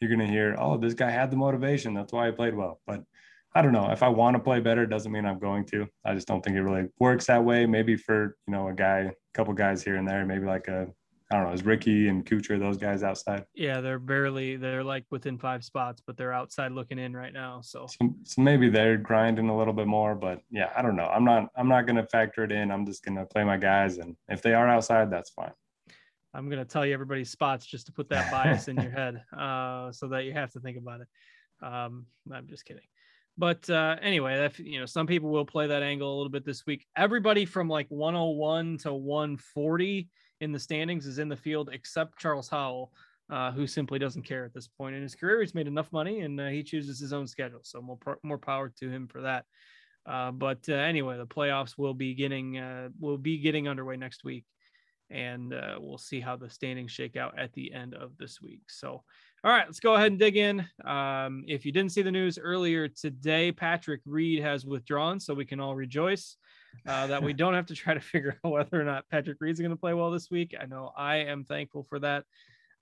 you're 0.00 0.14
going 0.14 0.26
to 0.26 0.32
hear, 0.32 0.54
"Oh, 0.58 0.76
this 0.76 0.94
guy 0.94 1.10
had 1.10 1.30
the 1.30 1.36
motivation. 1.36 1.94
That's 1.94 2.12
why 2.12 2.26
he 2.26 2.32
played 2.32 2.54
well." 2.54 2.80
But 2.86 3.04
I 3.54 3.62
don't 3.62 3.72
know. 3.72 3.90
If 3.90 4.02
I 4.02 4.08
want 4.08 4.36
to 4.36 4.42
play 4.42 4.60
better, 4.60 4.86
doesn't 4.86 5.10
mean 5.10 5.26
I'm 5.26 5.38
going 5.38 5.64
to. 5.66 5.86
I 6.04 6.14
just 6.14 6.28
don't 6.28 6.40
think 6.42 6.56
it 6.56 6.62
really 6.62 6.88
works 7.00 7.26
that 7.26 7.44
way. 7.44 7.66
Maybe 7.66 7.96
for 7.96 8.36
you 8.46 8.52
know 8.52 8.68
a 8.68 8.72
guy, 8.72 8.98
a 9.00 9.12
couple 9.34 9.52
guys 9.54 9.82
here 9.82 9.96
and 9.96 10.06
there, 10.06 10.24
maybe 10.24 10.46
like 10.46 10.68
a 10.68 10.86
I 11.32 11.36
don't 11.36 11.46
know, 11.46 11.52
is 11.52 11.64
Rickie 11.64 12.08
and 12.08 12.26
Kuchar 12.26 12.58
those 12.58 12.76
guys 12.76 13.04
outside? 13.04 13.44
Yeah, 13.54 13.80
they're 13.80 14.00
barely 14.00 14.56
they're 14.56 14.82
like 14.82 15.04
within 15.10 15.38
five 15.38 15.62
spots, 15.62 16.02
but 16.04 16.16
they're 16.16 16.32
outside 16.32 16.72
looking 16.72 16.98
in 16.98 17.14
right 17.14 17.32
now. 17.32 17.60
So. 17.60 17.86
so, 17.86 18.14
so 18.24 18.42
maybe 18.42 18.68
they're 18.68 18.96
grinding 18.96 19.48
a 19.48 19.56
little 19.56 19.72
bit 19.72 19.86
more, 19.86 20.16
but 20.16 20.40
yeah, 20.50 20.70
I 20.76 20.82
don't 20.82 20.96
know. 20.96 21.06
I'm 21.06 21.24
not 21.24 21.48
I'm 21.56 21.68
not 21.68 21.86
gonna 21.86 22.06
factor 22.06 22.42
it 22.42 22.50
in. 22.50 22.72
I'm 22.72 22.84
just 22.84 23.04
gonna 23.04 23.26
play 23.26 23.44
my 23.44 23.56
guys, 23.56 23.98
and 23.98 24.16
if 24.28 24.42
they 24.42 24.54
are 24.54 24.68
outside, 24.68 25.10
that's 25.10 25.30
fine. 25.30 25.52
I'm 26.34 26.48
gonna 26.50 26.64
tell 26.64 26.84
you 26.84 26.94
everybody's 26.94 27.30
spots 27.30 27.64
just 27.64 27.86
to 27.86 27.92
put 27.92 28.08
that 28.08 28.30
bias 28.32 28.66
in 28.66 28.76
your 28.76 28.90
head, 28.90 29.22
uh, 29.36 29.92
so 29.92 30.08
that 30.08 30.24
you 30.24 30.32
have 30.32 30.50
to 30.52 30.60
think 30.60 30.78
about 30.78 31.00
it. 31.00 31.08
Um, 31.64 32.06
I'm 32.32 32.48
just 32.48 32.64
kidding. 32.64 32.82
But 33.40 33.70
uh, 33.70 33.96
anyway, 34.02 34.36
that 34.36 34.58
you 34.58 34.78
know, 34.78 34.84
some 34.84 35.06
people 35.06 35.30
will 35.30 35.46
play 35.46 35.66
that 35.66 35.82
angle 35.82 36.14
a 36.14 36.16
little 36.16 36.30
bit 36.30 36.44
this 36.44 36.66
week. 36.66 36.84
Everybody 36.94 37.46
from 37.46 37.70
like 37.70 37.86
101 37.88 38.76
to 38.82 38.92
140 38.92 40.08
in 40.42 40.52
the 40.52 40.58
standings 40.58 41.06
is 41.06 41.18
in 41.18 41.30
the 41.30 41.36
field 41.36 41.70
except 41.72 42.18
Charles 42.18 42.50
Howell, 42.50 42.92
uh, 43.30 43.50
who 43.50 43.66
simply 43.66 43.98
doesn't 43.98 44.24
care 44.24 44.44
at 44.44 44.52
this 44.52 44.68
point 44.68 44.94
in 44.94 45.00
his 45.00 45.14
career. 45.14 45.40
He's 45.40 45.54
made 45.54 45.68
enough 45.68 45.90
money 45.90 46.20
and 46.20 46.38
uh, 46.38 46.48
he 46.48 46.62
chooses 46.62 47.00
his 47.00 47.14
own 47.14 47.26
schedule. 47.26 47.60
So 47.62 47.80
more, 47.80 47.96
more 48.22 48.36
power 48.36 48.70
to 48.78 48.90
him 48.90 49.08
for 49.08 49.22
that. 49.22 49.46
Uh, 50.04 50.32
but 50.32 50.58
uh, 50.68 50.74
anyway, 50.74 51.16
the 51.16 51.26
playoffs 51.26 51.78
will 51.78 51.94
be 51.94 52.14
getting 52.14 52.58
uh, 52.58 52.90
will 53.00 53.16
be 53.16 53.38
getting 53.38 53.68
underway 53.68 53.96
next 53.96 54.22
week, 54.22 54.44
and 55.08 55.54
uh, 55.54 55.76
we'll 55.78 55.98
see 55.98 56.20
how 56.20 56.36
the 56.36 56.50
standings 56.50 56.92
shake 56.92 57.16
out 57.16 57.38
at 57.38 57.54
the 57.54 57.72
end 57.72 57.94
of 57.94 58.18
this 58.18 58.40
week. 58.40 58.62
So, 58.68 59.02
all 59.42 59.50
right, 59.50 59.66
let's 59.66 59.80
go 59.80 59.94
ahead 59.94 60.12
and 60.12 60.18
dig 60.18 60.36
in. 60.36 60.66
Um, 60.84 61.44
if 61.48 61.64
you 61.64 61.72
didn't 61.72 61.92
see 61.92 62.02
the 62.02 62.10
news 62.10 62.38
earlier 62.38 62.88
today, 62.88 63.52
Patrick 63.52 64.02
Reed 64.04 64.42
has 64.42 64.66
withdrawn, 64.66 65.18
so 65.18 65.32
we 65.32 65.46
can 65.46 65.60
all 65.60 65.74
rejoice 65.74 66.36
uh, 66.86 67.06
that 67.06 67.22
we 67.22 67.32
don't 67.32 67.54
have 67.54 67.66
to 67.66 67.74
try 67.74 67.94
to 67.94 68.00
figure 68.00 68.38
out 68.44 68.52
whether 68.52 68.78
or 68.78 68.84
not 68.84 69.08
Patrick 69.10 69.38
Reed's 69.40 69.58
going 69.58 69.70
to 69.70 69.76
play 69.76 69.94
well 69.94 70.10
this 70.10 70.30
week. 70.30 70.54
I 70.60 70.66
know 70.66 70.92
I 70.96 71.16
am 71.16 71.44
thankful 71.44 71.86
for 71.88 71.98
that. 72.00 72.24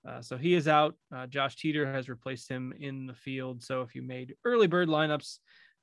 Uh, 0.07 0.21
so 0.21 0.37
he 0.37 0.53
is 0.53 0.67
out. 0.67 0.95
Uh, 1.15 1.27
Josh 1.27 1.55
Teater 1.55 1.89
has 1.91 2.09
replaced 2.09 2.49
him 2.49 2.73
in 2.77 3.05
the 3.05 3.13
field. 3.13 3.63
So 3.63 3.81
if 3.81 3.95
you 3.95 4.01
made 4.01 4.35
early 4.43 4.67
bird 4.67 4.89
lineups, 4.89 5.39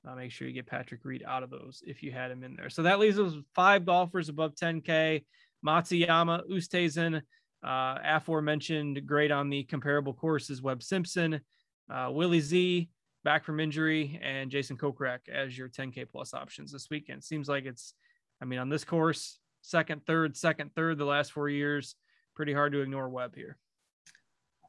uh, 0.06 0.14
make 0.14 0.30
sure 0.30 0.46
you 0.46 0.54
get 0.54 0.66
Patrick 0.66 1.04
Reed 1.04 1.24
out 1.26 1.42
of 1.42 1.50
those 1.50 1.82
if 1.86 2.02
you 2.02 2.12
had 2.12 2.30
him 2.30 2.44
in 2.44 2.54
there. 2.54 2.70
So 2.70 2.82
that 2.82 2.98
leaves 2.98 3.18
us 3.18 3.34
five 3.54 3.86
golfers 3.86 4.28
above 4.28 4.54
10K. 4.54 5.24
Matsuyama, 5.64 6.48
Oosthuizen, 6.50 7.22
uh, 7.66 7.98
aforementioned 8.04 9.04
great 9.06 9.32
on 9.32 9.50
the 9.50 9.64
comparable 9.64 10.14
courses, 10.14 10.62
Webb 10.62 10.82
Simpson, 10.82 11.40
uh, 11.90 12.08
Willie 12.12 12.40
Z, 12.40 12.88
back 13.24 13.44
from 13.44 13.58
injury, 13.58 14.20
and 14.22 14.50
Jason 14.50 14.76
Kokrak 14.76 15.28
as 15.28 15.58
your 15.58 15.68
10K 15.68 16.08
plus 16.08 16.32
options 16.32 16.70
this 16.70 16.88
weekend. 16.90 17.24
Seems 17.24 17.48
like 17.48 17.64
it's, 17.64 17.94
I 18.40 18.44
mean, 18.44 18.60
on 18.60 18.68
this 18.68 18.84
course, 18.84 19.40
second, 19.62 20.06
third, 20.06 20.36
second, 20.36 20.70
third, 20.76 20.96
the 20.96 21.04
last 21.04 21.32
four 21.32 21.48
years, 21.48 21.96
pretty 22.36 22.52
hard 22.52 22.72
to 22.72 22.82
ignore 22.82 23.08
Webb 23.08 23.34
here. 23.34 23.58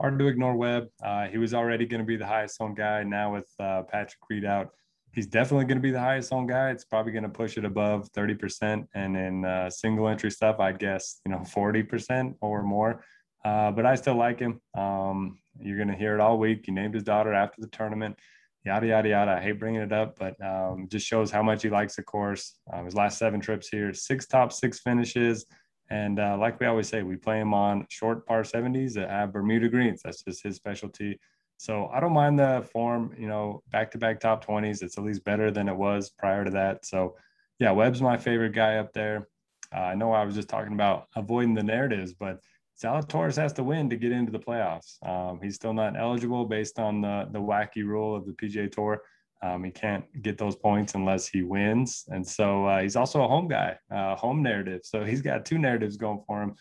Hard 0.01 0.17
to 0.17 0.27
ignore 0.27 0.55
Webb. 0.55 0.87
Uh, 1.03 1.27
he 1.27 1.37
was 1.37 1.53
already 1.53 1.85
going 1.85 2.01
to 2.01 2.05
be 2.05 2.17
the 2.17 2.25
highest 2.25 2.59
owned 2.59 2.77
guy. 2.77 3.03
Now 3.03 3.33
with 3.33 3.47
uh, 3.59 3.83
Patrick 3.83 4.19
Reed 4.29 4.45
out, 4.45 4.69
he's 5.17 5.25
definitely 5.25 5.65
going 5.65 5.79
to 5.79 5.81
be 5.81 5.89
the 5.89 5.99
highest 5.99 6.31
owned 6.31 6.47
guy. 6.47 6.69
It's 6.69 6.85
probably 6.85 7.11
going 7.11 7.23
to 7.23 7.29
push 7.29 7.57
it 7.57 7.65
above 7.65 8.07
30%. 8.13 8.87
And 8.93 9.17
in 9.17 9.45
uh, 9.45 9.67
single 9.67 10.07
entry 10.07 10.29
stuff, 10.29 10.59
I'd 10.59 10.77
guess, 10.77 11.21
you 11.25 11.31
know, 11.31 11.39
40% 11.39 12.35
or 12.39 12.61
more. 12.61 13.03
Uh, 13.43 13.71
but 13.71 13.83
I 13.83 13.95
still 13.95 14.13
like 14.13 14.37
him. 14.37 14.61
Um, 14.77 15.39
you're 15.59 15.77
going 15.77 15.87
to 15.87 15.95
hear 15.95 16.13
it 16.13 16.19
all 16.19 16.37
week. 16.37 16.65
He 16.67 16.71
named 16.71 16.93
his 16.93 17.01
daughter 17.01 17.33
after 17.33 17.59
the 17.59 17.67
tournament 17.69 18.15
yada 18.63 18.85
yada 18.85 19.09
yada. 19.09 19.31
I 19.31 19.41
hate 19.41 19.59
bringing 19.59 19.81
it 19.81 19.91
up, 19.91 20.19
but 20.19 20.39
um, 20.45 20.87
just 20.87 21.07
shows 21.07 21.31
how 21.31 21.41
much 21.41 21.63
he 21.63 21.69
likes 21.69 21.95
the 21.95 22.03
course. 22.03 22.59
Um, 22.71 22.85
his 22.85 22.93
last 22.93 23.17
seven 23.17 23.39
trips 23.39 23.69
here, 23.69 23.93
six 23.93 24.27
top 24.27 24.51
six 24.51 24.79
finishes, 24.79 25.45
and 25.89 26.19
uh, 26.19 26.37
like 26.37 26.59
we 26.59 26.67
always 26.67 26.89
say, 26.89 27.01
we 27.01 27.15
play 27.15 27.39
him 27.39 27.53
on 27.53 27.87
short 27.89 28.27
par 28.27 28.43
70s 28.43 28.97
at 28.97 29.31
Bermuda 29.31 29.69
greens. 29.69 30.01
That's 30.03 30.21
just 30.21 30.43
his 30.43 30.57
specialty. 30.57 31.17
So 31.57 31.89
I 31.91 31.99
don't 31.99 32.13
mind 32.13 32.39
the 32.39 32.67
form, 32.71 33.15
you 33.17 33.27
know, 33.27 33.63
back 33.71 33.91
to 33.91 33.97
back 33.97 34.19
top 34.19 34.45
20s. 34.45 34.83
It's 34.83 34.97
at 34.97 35.03
least 35.03 35.23
better 35.23 35.51
than 35.51 35.67
it 35.67 35.75
was 35.75 36.09
prior 36.09 36.45
to 36.45 36.51
that. 36.51 36.85
So 36.85 37.15
yeah, 37.59 37.71
Webb's 37.71 38.01
my 38.01 38.17
favorite 38.17 38.53
guy 38.53 38.75
up 38.77 38.93
there. 38.93 39.27
Uh, 39.75 39.79
I 39.79 39.95
know 39.95 40.13
I 40.13 40.23
was 40.23 40.35
just 40.35 40.49
talking 40.49 40.73
about 40.73 41.07
avoiding 41.15 41.55
the 41.55 41.63
narratives, 41.63 42.13
but 42.13 42.39
Zalatoris 42.81 43.37
has 43.37 43.53
to 43.53 43.63
win 43.63 43.89
to 43.89 43.95
get 43.95 44.11
into 44.11 44.31
the 44.31 44.39
playoffs. 44.39 45.03
Um, 45.05 45.39
he's 45.41 45.55
still 45.55 45.73
not 45.73 45.99
eligible 45.99 46.45
based 46.45 46.77
on 46.79 47.01
the, 47.01 47.27
the 47.31 47.39
wacky 47.39 47.83
rule 47.83 48.15
of 48.15 48.25
the 48.25 48.33
PGA 48.33 48.71
Tour. 48.71 49.01
Um, 49.41 49.63
he 49.63 49.71
can't 49.71 50.05
get 50.21 50.37
those 50.37 50.55
points 50.55 50.95
unless 50.95 51.27
he 51.27 51.41
wins. 51.41 52.05
And 52.07 52.25
so 52.25 52.65
uh, 52.65 52.81
he's 52.81 52.95
also 52.95 53.23
a 53.23 53.27
home 53.27 53.47
guy, 53.47 53.77
uh, 53.91 54.15
home 54.15 54.41
narrative. 54.41 54.81
So 54.83 55.03
he's 55.03 55.21
got 55.21 55.45
two 55.45 55.57
narratives 55.57 55.97
going 55.97 56.21
for 56.25 56.41
him. 56.41 56.55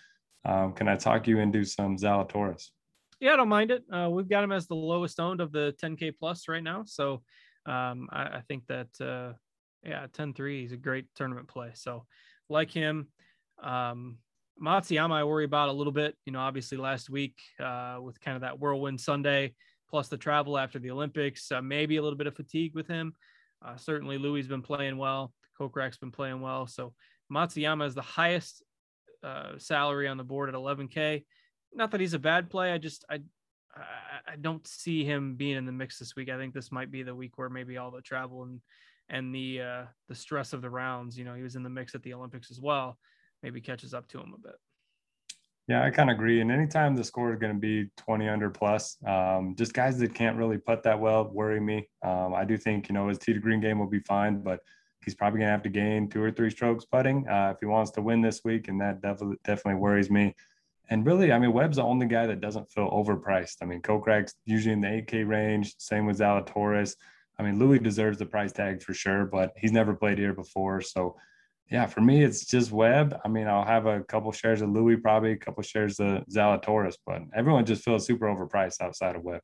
Um, 0.45 0.73
can 0.73 0.89
I 0.89 0.97
talk 0.97 1.27
you 1.27 1.39
into 1.39 1.65
some 1.65 1.97
Zalatoris? 1.97 2.71
Yeah, 3.21 3.33
I 3.33 3.37
don't 3.37 3.49
mind 3.49 3.71
it. 3.71 3.83
Uh, 3.91 4.11
we've 4.11 4.29
got 4.29 4.45
him 4.45 4.53
as 4.53 4.67
the 4.67 4.75
lowest 4.75 5.19
owned 5.21 5.41
of 5.41 5.53
the 5.53 5.75
10K 5.83 6.17
plus 6.19 6.49
right 6.49 6.63
now. 6.63 6.85
So 6.85 7.23
um, 7.65 8.09
I, 8.13 8.23
I, 8.23 8.43
think 8.47 8.67
that, 8.69 8.89
uh, 9.01 9.33
yeah, 9.83 10.07
10 10.13 10.35
3 10.35 10.65
is 10.65 10.73
a 10.73 10.77
great 10.77 11.07
tournament 11.15 11.49
play. 11.49 11.71
So 11.75 12.05
like 12.49 12.71
him. 12.71 13.09
Um, 13.63 14.19
Matsuyama, 14.63 15.13
I 15.13 15.25
worry 15.25 15.45
about 15.45 15.69
a 15.69 15.73
little 15.73 15.93
bit. 15.93 16.15
You 16.25 16.33
know, 16.33 16.41
obviously 16.41 16.79
last 16.79 17.11
week 17.11 17.39
uh, 17.61 17.99
with 18.01 18.21
kind 18.21 18.37
of 18.37 18.43
that 18.43 18.59
whirlwind 18.59 19.01
Sunday, 19.01 19.55
plus 19.91 20.09
the 20.09 20.17
travel 20.17 20.59
after 20.59 20.79
the 20.79 20.91
Olympics, 20.91 21.51
uh, 21.53 21.63
maybe 21.63 21.97
a 21.97 22.03
little 22.03 22.17
bit 22.17 22.27
of 22.27 22.35
fatigue 22.35 22.75
with 22.75 22.87
him. 22.87 23.15
Uh, 23.65 23.77
certainly, 23.77 24.19
Louis 24.19 24.41
has 24.41 24.49
been 24.49 24.63
playing 24.63 24.97
well. 24.97 25.33
Kokrak's 25.59 25.99
been 25.99 26.11
playing 26.11 26.41
well. 26.41 26.67
So 26.67 26.95
Matsuyama 27.33 27.87
is 27.87 27.95
the 27.95 28.03
highest 28.03 28.63
uh, 29.23 29.59
salary 29.59 30.09
on 30.09 30.17
the 30.17 30.25
board 30.25 30.49
at 30.49 30.55
11K. 30.55 31.25
Not 31.77 31.93
that 31.93 32.01
he's 32.01 32.15
a 32.15 32.19
bad 32.19 32.51
play. 32.51 32.73
I 32.73 32.79
just 32.79 33.05
I 33.09 33.21
I 34.27 34.37
don't 34.41 34.67
see 34.67 35.05
him 35.05 35.35
being 35.37 35.57
in 35.57 35.67
the 35.67 35.73
mix 35.73 35.99
this 35.99 36.17
week. 36.17 36.31
I 36.31 36.39
think 36.39 36.55
this 36.55 36.73
might 36.73 36.91
be 36.91 37.03
the 37.03 37.15
week 37.15 37.37
where 37.37 37.51
maybe 37.51 37.77
all 37.77 37.91
the 37.91 38.01
travel 38.01 38.43
and 38.43 38.61
and 39.09 39.35
the 39.35 39.61
uh, 39.61 39.85
the 40.09 40.15
stress 40.15 40.53
of 40.53 40.63
the 40.63 40.71
rounds. 40.71 41.17
You 41.19 41.25
know, 41.25 41.35
he 41.35 41.43
was 41.43 41.57
in 41.57 41.63
the 41.63 41.71
mix 41.71 41.95
at 41.95 42.03
the 42.03 42.15
Olympics 42.15 42.51
as 42.51 42.61
well 42.61 42.99
maybe 43.43 43.61
catches 43.61 43.95
up 43.95 44.09
to 44.09 44.19
him 44.19 44.35
a 44.35 44.41
bit. 44.41 44.57
Yeah, 45.69 45.85
I 45.85 45.91
kind 45.91 46.11
of 46.11 46.15
agree. 46.15 46.41
And 46.41 46.53
anytime 46.53 46.95
the 46.95 47.03
score 47.03 47.33
is 47.33 47.39
going 47.39 47.55
to 47.55 47.59
be 47.59 47.91
20 47.97 48.29
under 48.29 48.51
plus, 48.51 48.97
um, 49.07 49.55
just 49.59 49.73
guys 49.73 49.99
that 49.99 50.15
can't 50.15 50.37
really 50.37 50.59
putt 50.59 50.85
that 50.85 50.99
well 50.99 51.29
worry 51.33 51.61
me. 51.61 51.89
Um, 52.03 52.35
I 52.35 52.45
do 52.45 52.57
think, 52.57 52.89
you 52.89 52.95
know, 52.95 53.09
his 53.09 53.19
tee 53.19 53.33
to 53.33 53.41
green 53.41 53.61
game 53.61 53.79
will 53.79 53.89
be 53.89 54.01
fine, 54.01 54.43
but 54.43 54.61
he's 55.05 55.17
probably 55.17 55.39
going 55.39 55.49
to 55.49 55.53
have 55.53 55.63
to 55.63 55.69
gain 55.69 56.09
two 56.09 56.23
or 56.23 56.31
three 56.31 56.51
strokes 56.51 56.85
putting 56.85 57.29
uh, 57.29 57.53
if 57.55 57.61
he 57.61 57.67
wants 57.67 57.91
to 57.93 58.03
win 58.03 58.21
this 58.21 58.43
week. 58.45 58.69
And 58.69 58.81
that 58.81 59.01
definitely, 59.01 59.39
definitely 59.45 59.81
worries 59.81 60.11
me. 60.11 60.35
And 60.89 61.05
really, 61.05 61.33
I 61.33 61.39
mean, 61.39 61.53
Webb's 61.53 61.77
the 61.77 61.83
only 61.83 62.07
guy 62.07 62.27
that 62.27 62.41
doesn't 62.41 62.71
feel 62.71 62.91
overpriced. 62.91 63.57
I 63.63 63.65
mean, 63.65 63.83
Kokrak's 63.83 64.35
usually 64.45 64.73
in 64.73 64.81
the 64.81 64.89
8K 64.89 65.27
range. 65.27 65.75
Same 65.79 66.07
with 66.07 66.19
Zalatoris. 66.19 66.95
I 67.39 67.43
mean, 67.43 67.59
Louis 67.59 67.79
deserves 67.79 68.19
the 68.19 68.27
price 68.27 68.53
tag 68.53 68.83
for 68.83 68.95
sure, 68.95 69.27
but 69.27 69.53
he's 69.57 69.73
never 69.73 69.95
played 69.95 70.19
here 70.19 70.33
before. 70.33 70.81
So 70.81 71.17
yeah, 71.71 71.87
for 71.87 72.01
me, 72.01 72.23
it's 72.23 72.47
just 72.47 72.71
Webb. 72.71 73.19
I 73.25 73.29
mean, 73.29 73.49
I'll 73.49 73.65
have 73.65 73.87
a 73.87 74.03
couple 74.05 74.31
shares 74.31 74.63
of 74.63 74.71
Louis, 74.71 74.97
probably 74.97 75.33
a 75.33 75.37
couple 75.37 75.63
shares 75.65 75.99
of 75.99 76.25
Zalatoris, 76.27 76.97
but 77.05 77.23
everyone 77.35 77.67
just 77.67 77.85
feels 77.85 78.07
super 78.07 78.27
overpriced 78.27 78.81
outside 78.81 79.17
of 79.17 79.23
Webb. 79.23 79.43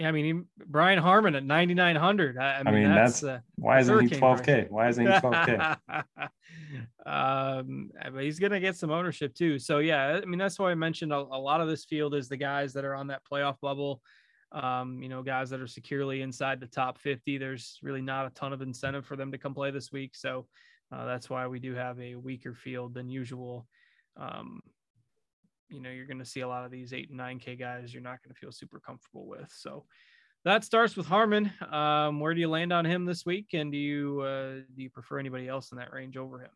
I 0.00 0.12
mean, 0.12 0.46
Brian 0.66 0.98
Harman 0.98 1.34
at 1.34 1.44
9,900. 1.44 2.38
I, 2.38 2.58
mean, 2.58 2.66
I 2.66 2.70
mean 2.70 2.94
that's, 2.94 3.20
that's 3.20 3.24
uh, 3.24 3.40
why 3.56 3.80
isn't 3.80 4.08
he 4.08 4.16
12K? 4.16 4.44
Price. 4.44 4.66
Why 4.70 4.88
isn't 4.88 5.06
he 5.06 5.12
12K? 5.12 5.76
um, 7.06 7.90
but 8.12 8.22
he's 8.22 8.38
going 8.38 8.52
to 8.52 8.60
get 8.60 8.76
some 8.76 8.90
ownership 8.90 9.34
too. 9.34 9.58
So, 9.58 9.78
yeah, 9.78 10.20
I 10.22 10.24
mean, 10.24 10.38
that's 10.38 10.58
why 10.58 10.70
I 10.70 10.74
mentioned 10.74 11.12
a, 11.12 11.18
a, 11.18 11.38
lot 11.38 11.60
of 11.60 11.68
this 11.68 11.84
field 11.84 12.14
is 12.14 12.28
the 12.28 12.36
guys 12.36 12.72
that 12.74 12.84
are 12.84 12.94
on 12.94 13.08
that 13.08 13.22
playoff 13.30 13.60
bubble. 13.60 14.00
Um, 14.52 15.02
you 15.02 15.08
know, 15.08 15.22
guys 15.22 15.50
that 15.50 15.60
are 15.60 15.66
securely 15.66 16.22
inside 16.22 16.60
the 16.60 16.66
top 16.66 16.98
50. 16.98 17.38
There's 17.38 17.78
really 17.82 18.02
not 18.02 18.26
a 18.26 18.30
ton 18.30 18.52
of 18.52 18.62
incentive 18.62 19.06
for 19.06 19.16
them 19.16 19.30
to 19.32 19.38
come 19.38 19.54
play 19.54 19.70
this 19.70 19.92
week. 19.92 20.16
So, 20.16 20.46
uh, 20.92 21.04
that's 21.04 21.30
why 21.30 21.46
we 21.46 21.60
do 21.60 21.74
have 21.74 22.00
a 22.00 22.16
weaker 22.16 22.54
field 22.54 22.94
than 22.94 23.08
usual. 23.08 23.66
Um, 24.16 24.60
you 25.70 25.80
know, 25.80 25.90
you're 25.90 26.06
going 26.06 26.18
to 26.18 26.24
see 26.24 26.40
a 26.40 26.48
lot 26.48 26.64
of 26.64 26.70
these 26.70 26.92
eight 26.92 27.08
and 27.08 27.18
nine 27.18 27.38
K 27.38 27.56
guys 27.56 27.92
you're 27.92 28.02
not 28.02 28.22
going 28.22 28.34
to 28.34 28.38
feel 28.38 28.52
super 28.52 28.80
comfortable 28.80 29.26
with. 29.26 29.50
So 29.54 29.84
that 30.44 30.64
starts 30.64 30.96
with 30.96 31.06
Harman. 31.06 31.52
Um, 31.70 32.20
where 32.20 32.34
do 32.34 32.40
you 32.40 32.48
land 32.48 32.72
on 32.72 32.84
him 32.84 33.04
this 33.04 33.24
week? 33.26 33.48
And 33.52 33.70
do 33.70 33.78
you, 33.78 34.20
uh, 34.20 34.54
do 34.74 34.82
you 34.82 34.90
prefer 34.90 35.18
anybody 35.18 35.48
else 35.48 35.72
in 35.72 35.78
that 35.78 35.92
range 35.92 36.16
over 36.16 36.40
him? 36.40 36.50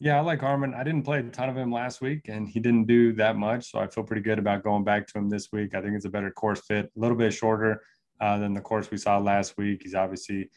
Yeah, 0.00 0.18
I 0.18 0.20
like 0.20 0.40
Harman. 0.40 0.74
I 0.74 0.84
didn't 0.84 1.04
play 1.04 1.20
a 1.20 1.22
ton 1.22 1.48
of 1.48 1.56
him 1.56 1.72
last 1.72 2.02
week 2.02 2.28
and 2.28 2.48
he 2.48 2.60
didn't 2.60 2.86
do 2.86 3.12
that 3.14 3.36
much. 3.36 3.70
So 3.70 3.78
I 3.78 3.86
feel 3.86 4.04
pretty 4.04 4.22
good 4.22 4.38
about 4.38 4.62
going 4.62 4.84
back 4.84 5.06
to 5.06 5.18
him 5.18 5.30
this 5.30 5.50
week. 5.52 5.74
I 5.74 5.80
think 5.80 5.94
it's 5.94 6.04
a 6.04 6.10
better 6.10 6.30
course 6.30 6.60
fit, 6.60 6.90
a 6.94 7.00
little 7.00 7.16
bit 7.16 7.32
shorter 7.32 7.82
uh, 8.20 8.38
than 8.38 8.52
the 8.52 8.60
course 8.60 8.90
we 8.90 8.98
saw 8.98 9.16
last 9.18 9.56
week. 9.56 9.82
He's 9.82 9.94
obviously 9.94 10.50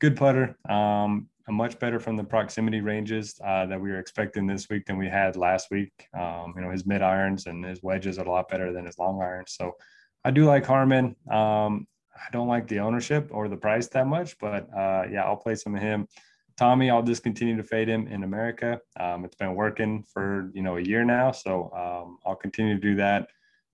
good 0.00 0.16
putter. 0.16 0.58
Um, 0.68 1.29
much 1.48 1.78
better 1.78 1.98
from 1.98 2.16
the 2.16 2.24
proximity 2.24 2.80
ranges 2.80 3.40
uh, 3.44 3.66
that 3.66 3.80
we 3.80 3.90
were 3.90 3.98
expecting 3.98 4.46
this 4.46 4.68
week 4.68 4.86
than 4.86 4.98
we 4.98 5.08
had 5.08 5.36
last 5.36 5.70
week. 5.70 5.92
Um, 6.14 6.52
you 6.56 6.62
know, 6.62 6.70
his 6.70 6.86
mid 6.86 7.02
irons 7.02 7.46
and 7.46 7.64
his 7.64 7.82
wedges 7.82 8.18
are 8.18 8.26
a 8.26 8.30
lot 8.30 8.48
better 8.48 8.72
than 8.72 8.86
his 8.86 8.98
long 8.98 9.20
irons. 9.20 9.54
So 9.56 9.72
I 10.24 10.30
do 10.30 10.44
like 10.44 10.66
Harman. 10.66 11.16
Um, 11.30 11.86
I 12.14 12.30
don't 12.32 12.48
like 12.48 12.68
the 12.68 12.80
ownership 12.80 13.28
or 13.30 13.48
the 13.48 13.56
price 13.56 13.88
that 13.88 14.06
much, 14.06 14.38
but 14.38 14.68
uh, 14.76 15.04
yeah, 15.10 15.24
I'll 15.24 15.36
play 15.36 15.54
some 15.54 15.74
of 15.74 15.82
him. 15.82 16.06
Tommy, 16.56 16.90
I'll 16.90 17.02
just 17.02 17.22
continue 17.22 17.56
to 17.56 17.62
fade 17.62 17.88
him 17.88 18.06
in 18.08 18.22
America. 18.22 18.78
Um, 18.98 19.24
it's 19.24 19.36
been 19.36 19.54
working 19.54 20.04
for 20.12 20.50
you 20.52 20.62
know 20.62 20.76
a 20.76 20.82
year 20.82 21.04
now, 21.04 21.32
so 21.32 21.72
um, 21.72 22.18
I'll 22.26 22.36
continue 22.36 22.74
to 22.74 22.80
do 22.80 22.96
that. 22.96 23.28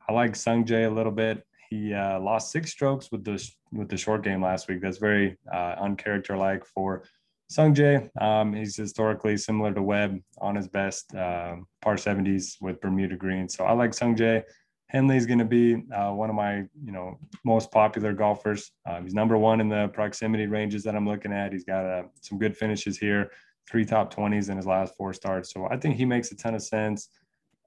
I 0.08 0.12
like 0.12 0.34
Sungjae 0.34 0.86
a 0.86 0.94
little 0.94 1.10
bit. 1.10 1.44
He 1.68 1.92
uh, 1.92 2.20
lost 2.20 2.52
six 2.52 2.70
strokes 2.70 3.10
with 3.10 3.24
the 3.24 3.44
with 3.72 3.88
the 3.88 3.96
short 3.96 4.22
game 4.22 4.40
last 4.40 4.68
week. 4.68 4.80
That's 4.80 4.98
very 4.98 5.36
uh, 5.52 5.74
uncharacter-like 5.82 6.64
for 6.64 7.02
Sungjae. 7.50 8.10
Um, 8.20 8.52
he's 8.52 8.76
historically 8.76 9.36
similar 9.36 9.72
to 9.72 9.82
Webb 9.82 10.20
on 10.38 10.56
his 10.56 10.68
best 10.68 11.14
uh, 11.14 11.56
par 11.80 11.94
70s 11.94 12.56
with 12.60 12.80
Bermuda 12.80 13.16
Green. 13.16 13.48
So 13.48 13.64
I 13.64 13.72
like 13.72 13.92
Sungjae. 13.92 14.42
Henley's 14.88 15.26
going 15.26 15.40
to 15.40 15.44
be 15.44 15.84
uh, 15.92 16.12
one 16.12 16.30
of 16.30 16.36
my, 16.36 16.58
you 16.84 16.92
know, 16.92 17.18
most 17.44 17.72
popular 17.72 18.12
golfers. 18.12 18.70
Um, 18.88 19.02
he's 19.02 19.14
number 19.14 19.36
one 19.36 19.60
in 19.60 19.68
the 19.68 19.88
proximity 19.88 20.46
ranges 20.46 20.84
that 20.84 20.94
I'm 20.94 21.06
looking 21.06 21.32
at. 21.32 21.52
He's 21.52 21.64
got 21.64 21.84
uh, 21.84 22.02
some 22.20 22.38
good 22.38 22.56
finishes 22.56 22.96
here, 22.96 23.30
three 23.68 23.84
top 23.84 24.14
20s 24.14 24.48
in 24.48 24.56
his 24.56 24.66
last 24.66 24.94
four 24.96 25.12
starts. 25.12 25.52
So 25.52 25.66
I 25.68 25.76
think 25.76 25.96
he 25.96 26.04
makes 26.04 26.30
a 26.30 26.36
ton 26.36 26.54
of 26.54 26.62
sense. 26.62 27.08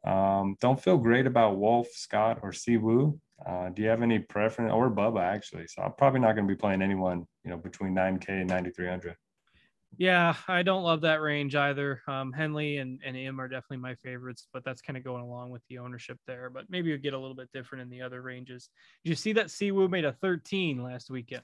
Um, 0.06 0.56
don't 0.62 0.82
feel 0.82 0.98
great 0.98 1.28
about 1.28 1.58
Wolff, 1.58 1.88
Scott, 1.92 2.40
or 2.42 2.52
Siwoo. 2.52 3.20
Uh, 3.46 3.70
do 3.70 3.82
you 3.82 3.90
have 3.90 4.02
any 4.02 4.20
preference, 4.20 4.72
or 4.74 4.90
Bubba 4.90 5.22
actually? 5.22 5.68
So 5.68 5.82
I'm 5.82 5.94
probably 5.98 6.22
not 6.22 6.36
going 6.36 6.48
to 6.48 6.54
be 6.54 6.60
playing 6.60 6.82
anyone, 6.82 7.26
you 7.44 7.52
know, 7.52 7.58
between 7.58 7.94
9K 7.94 8.30
and 8.30 8.50
9,300. 8.50 9.16
Yeah, 9.98 10.36
I 10.48 10.64
don't 10.64 10.84
love 10.84 11.02
that 11.02 11.22
range 11.22 11.56
either. 11.56 12.02
Um, 12.08 12.32
Henley 12.32 12.78
and, 12.78 13.02
and 13.04 13.18
Im 13.18 13.42
are 13.42 13.48
definitely 13.48 13.78
my 13.78 13.96
favorites, 13.96 14.48
but 14.54 14.64
that's 14.64 14.82
kind 14.82 14.96
of 14.96 15.04
going 15.04 15.22
along 15.22 15.50
with 15.50 15.62
the 15.68 15.80
ownership 15.80 16.18
there. 16.28 16.50
But 16.50 16.66
maybe 16.70 16.90
you 16.90 16.98
get 16.98 17.14
a 17.14 17.18
little 17.18 17.36
bit 17.36 17.50
different 17.54 17.82
in 17.82 17.90
the 17.90 18.02
other 18.02 18.22
ranges. 18.22 18.70
Did 19.04 19.10
you 19.10 19.16
see 19.16 19.34
that 19.34 19.48
Siwoo 19.48 19.90
made 19.90 20.06
a 20.06 20.14
13 20.14 20.82
last 20.82 21.10
weekend? 21.10 21.44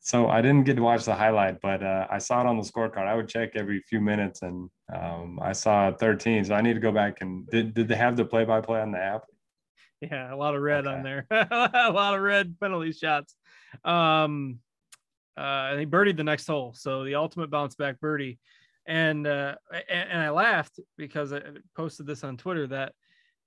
So 0.00 0.28
I 0.28 0.40
didn't 0.40 0.64
get 0.64 0.76
to 0.76 0.82
watch 0.82 1.04
the 1.04 1.14
highlight, 1.14 1.60
but 1.60 1.82
uh, 1.82 2.06
I 2.10 2.18
saw 2.18 2.40
it 2.40 2.46
on 2.46 2.56
the 2.56 2.62
scorecard. 2.62 3.08
I 3.08 3.14
would 3.14 3.28
check 3.28 3.56
every 3.56 3.80
few 3.80 4.00
minutes, 4.00 4.42
and 4.42 4.70
um, 4.94 5.38
I 5.42 5.52
saw 5.52 5.90
13. 5.90 6.44
So 6.44 6.54
I 6.54 6.60
need 6.60 6.74
to 6.74 6.80
go 6.80 6.92
back 6.92 7.22
and 7.22 7.48
did, 7.50 7.74
did 7.74 7.88
they 7.88 7.96
have 7.96 8.16
the 8.16 8.24
play 8.24 8.44
by 8.44 8.60
play 8.60 8.80
on 8.80 8.92
the 8.92 8.98
app? 8.98 9.24
Yeah, 10.00 10.32
a 10.32 10.36
lot 10.36 10.54
of 10.54 10.62
red 10.62 10.86
okay. 10.86 10.96
on 10.96 11.02
there, 11.02 11.26
a 11.30 11.90
lot 11.92 12.14
of 12.14 12.20
red 12.20 12.54
penalty 12.60 12.92
shots. 12.92 13.34
Um, 13.84 14.60
uh, 15.36 15.68
and 15.70 15.80
he 15.80 15.86
birdied 15.86 16.16
the 16.16 16.24
next 16.24 16.46
hole. 16.46 16.72
So 16.74 17.04
the 17.04 17.14
ultimate 17.14 17.50
bounce 17.50 17.74
back 17.74 18.00
birdie. 18.00 18.38
And, 18.86 19.26
uh, 19.26 19.56
and, 19.88 20.10
and 20.10 20.20
I 20.20 20.30
laughed 20.30 20.78
because 20.96 21.32
I 21.32 21.40
posted 21.76 22.06
this 22.06 22.24
on 22.24 22.36
Twitter 22.36 22.66
that, 22.68 22.92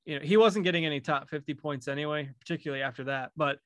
you 0.05 0.19
know, 0.19 0.25
he 0.25 0.37
wasn't 0.37 0.65
getting 0.65 0.85
any 0.85 0.99
top 0.99 1.29
50 1.29 1.53
points 1.53 1.87
anyway, 1.87 2.29
particularly 2.39 2.83
after 2.83 3.05
that, 3.05 3.31
but 3.35 3.59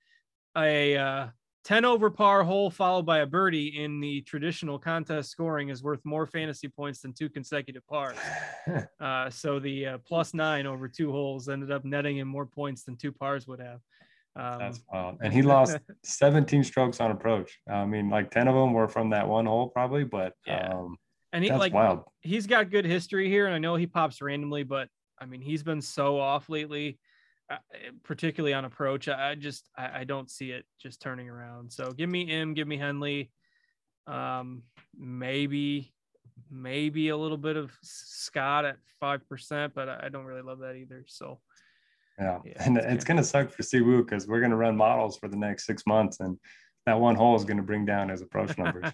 a, 0.56 0.98
uh, 0.98 1.27
10 1.63 1.86
over 1.86 2.10
par 2.10 2.44
hole 2.44 2.70
followed 2.70 3.06
by 3.06 3.20
a 3.20 3.25
birdie 3.25 3.82
in 3.82 4.01
the 4.01 4.22
traditional 4.22 4.77
contest 4.77 5.32
scoring 5.32 5.70
is 5.70 5.82
worth 5.82 6.03
more 6.03 6.25
fantasy 6.25 6.68
points 6.68 7.00
than 7.00 7.13
two 7.13 7.30
consecutive 7.30 7.86
pars. 7.88 8.18
uh, 9.00 9.30
so 9.30 9.60
the 9.60 9.86
uh, 9.86 9.98
plus 10.06 10.34
nine 10.34 10.65
over 10.65 10.89
two 10.89 11.12
holes 11.12 11.48
ended 11.48 11.72
up 11.72 11.86
netting 11.86 12.18
him 12.18 12.27
more 12.27 12.46
points 12.46 12.84
than 12.84 12.98
two 12.98 13.13
pars 13.13 13.48
would 13.48 13.62
have. 13.62 13.80
Um, 14.36 14.60
That's 14.60 14.82
wild. 14.92 15.18
And 15.22 15.34
he 15.34 15.42
lost 15.44 15.78
17 16.04 16.63
strokes 16.63 17.00
on 17.00 17.12
approach. 17.12 17.60
I 17.70 17.86
mean, 17.86 18.10
like 18.10 18.32
10 18.32 18.48
of 18.48 18.56
them 18.56 18.74
were 18.74 18.88
from 18.88 19.12
that 19.12 19.28
one 19.28 19.46
hole, 19.46 19.70
probably, 19.70 20.04
but 20.04 20.34
yeah. 20.46 20.70
Um, 20.74 20.98
and 21.32 21.44
he 21.44 21.52
like 21.52 21.74
wild. 21.74 22.04
He's 22.22 22.46
got 22.46 22.70
good 22.70 22.86
history 22.86 23.28
here, 23.28 23.48
and 23.48 23.56
I 23.56 23.58
know 23.58 23.75
he 23.75 23.88
pops 23.88 24.22
randomly, 24.22 24.63
but 24.63 24.88
I 25.20 25.25
mean, 25.25 25.42
he's 25.42 25.63
been 25.63 25.82
so 25.82 26.20
off 26.20 26.48
lately, 26.48 27.00
uh, 27.50 27.58
particularly 28.04 28.54
on 28.54 28.66
approach. 28.66 29.08
I, 29.08 29.34
just 29.36 29.68
I, 29.75 30.02
I, 30.02 30.04
don't 30.04 30.30
see 30.30 30.52
it 30.52 30.66
just 30.80 31.02
turning 31.02 31.30
around. 31.30 31.72
So 31.72 31.92
give 31.92 32.10
me 32.10 32.28
him, 32.28 32.54
give 32.54 32.68
me 32.68 32.78
Henley, 32.78 33.32
um, 34.06 34.63
maybe 34.96 35.91
maybe 36.52 37.10
a 37.10 37.17
little 37.17 37.38
bit 37.38 37.56
of 37.58 37.72
Scott 37.82 38.65
at 38.65 38.78
five 39.00 39.28
percent, 39.28 39.74
but 39.74 39.89
I 39.89 40.10
don't 40.10 40.26
really 40.26 40.41
love 40.41 40.60
that 40.60 40.76
either. 40.76 41.04
So 41.08 41.39
yeah, 42.19 42.39
yeah 42.45 42.63
and 42.63 42.78
it's, 42.78 42.88
it's 42.88 43.04
going 43.04 43.17
to 43.17 43.23
suck 43.23 43.52
for 43.52 43.63
Siwoo 43.63 44.06
because 44.06 44.28
we're 44.28 44.39
going 44.39 44.52
to 44.52 44.58
run 44.58 44.76
models 44.76 45.17
for 45.17 45.28
the 45.28 45.38
next 45.38 45.65
six 45.65 45.84
months, 45.86 46.19
and 46.19 46.38
that 46.86 46.99
one 46.99 47.15
hole 47.15 47.36
is 47.36 47.45
going 47.45 47.58
to 47.58 47.63
bring 47.63 47.86
down 47.86 48.10
his 48.10 48.21
approach 48.21 48.58
numbers. 48.58 48.91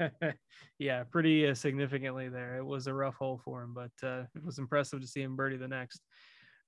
yeah, 0.78 1.02
pretty 1.04 1.48
uh, 1.48 1.54
significantly 1.54 2.28
there. 2.28 2.56
It 2.56 2.64
was 2.64 2.86
a 2.86 2.94
rough 2.94 3.14
hole 3.14 3.40
for 3.42 3.62
him, 3.62 3.74
but 3.74 4.06
uh, 4.06 4.24
it 4.34 4.44
was 4.44 4.58
impressive 4.58 5.00
to 5.00 5.06
see 5.06 5.22
him 5.22 5.36
birdie 5.36 5.56
the 5.56 5.68
next. 5.68 6.00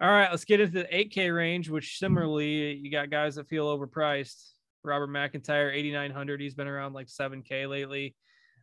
All 0.00 0.10
right, 0.10 0.30
let's 0.30 0.44
get 0.44 0.60
into 0.60 0.80
the 0.80 0.84
8K 0.84 1.34
range, 1.34 1.70
which 1.70 1.98
similarly, 1.98 2.74
you 2.74 2.90
got 2.90 3.10
guys 3.10 3.36
that 3.36 3.48
feel 3.48 3.66
overpriced. 3.66 4.52
Robert 4.84 5.08
MacIntyre, 5.08 5.70
8,900. 5.70 6.40
He's 6.40 6.54
been 6.54 6.68
around 6.68 6.92
like 6.92 7.08
7K 7.08 7.68
lately. 7.68 8.14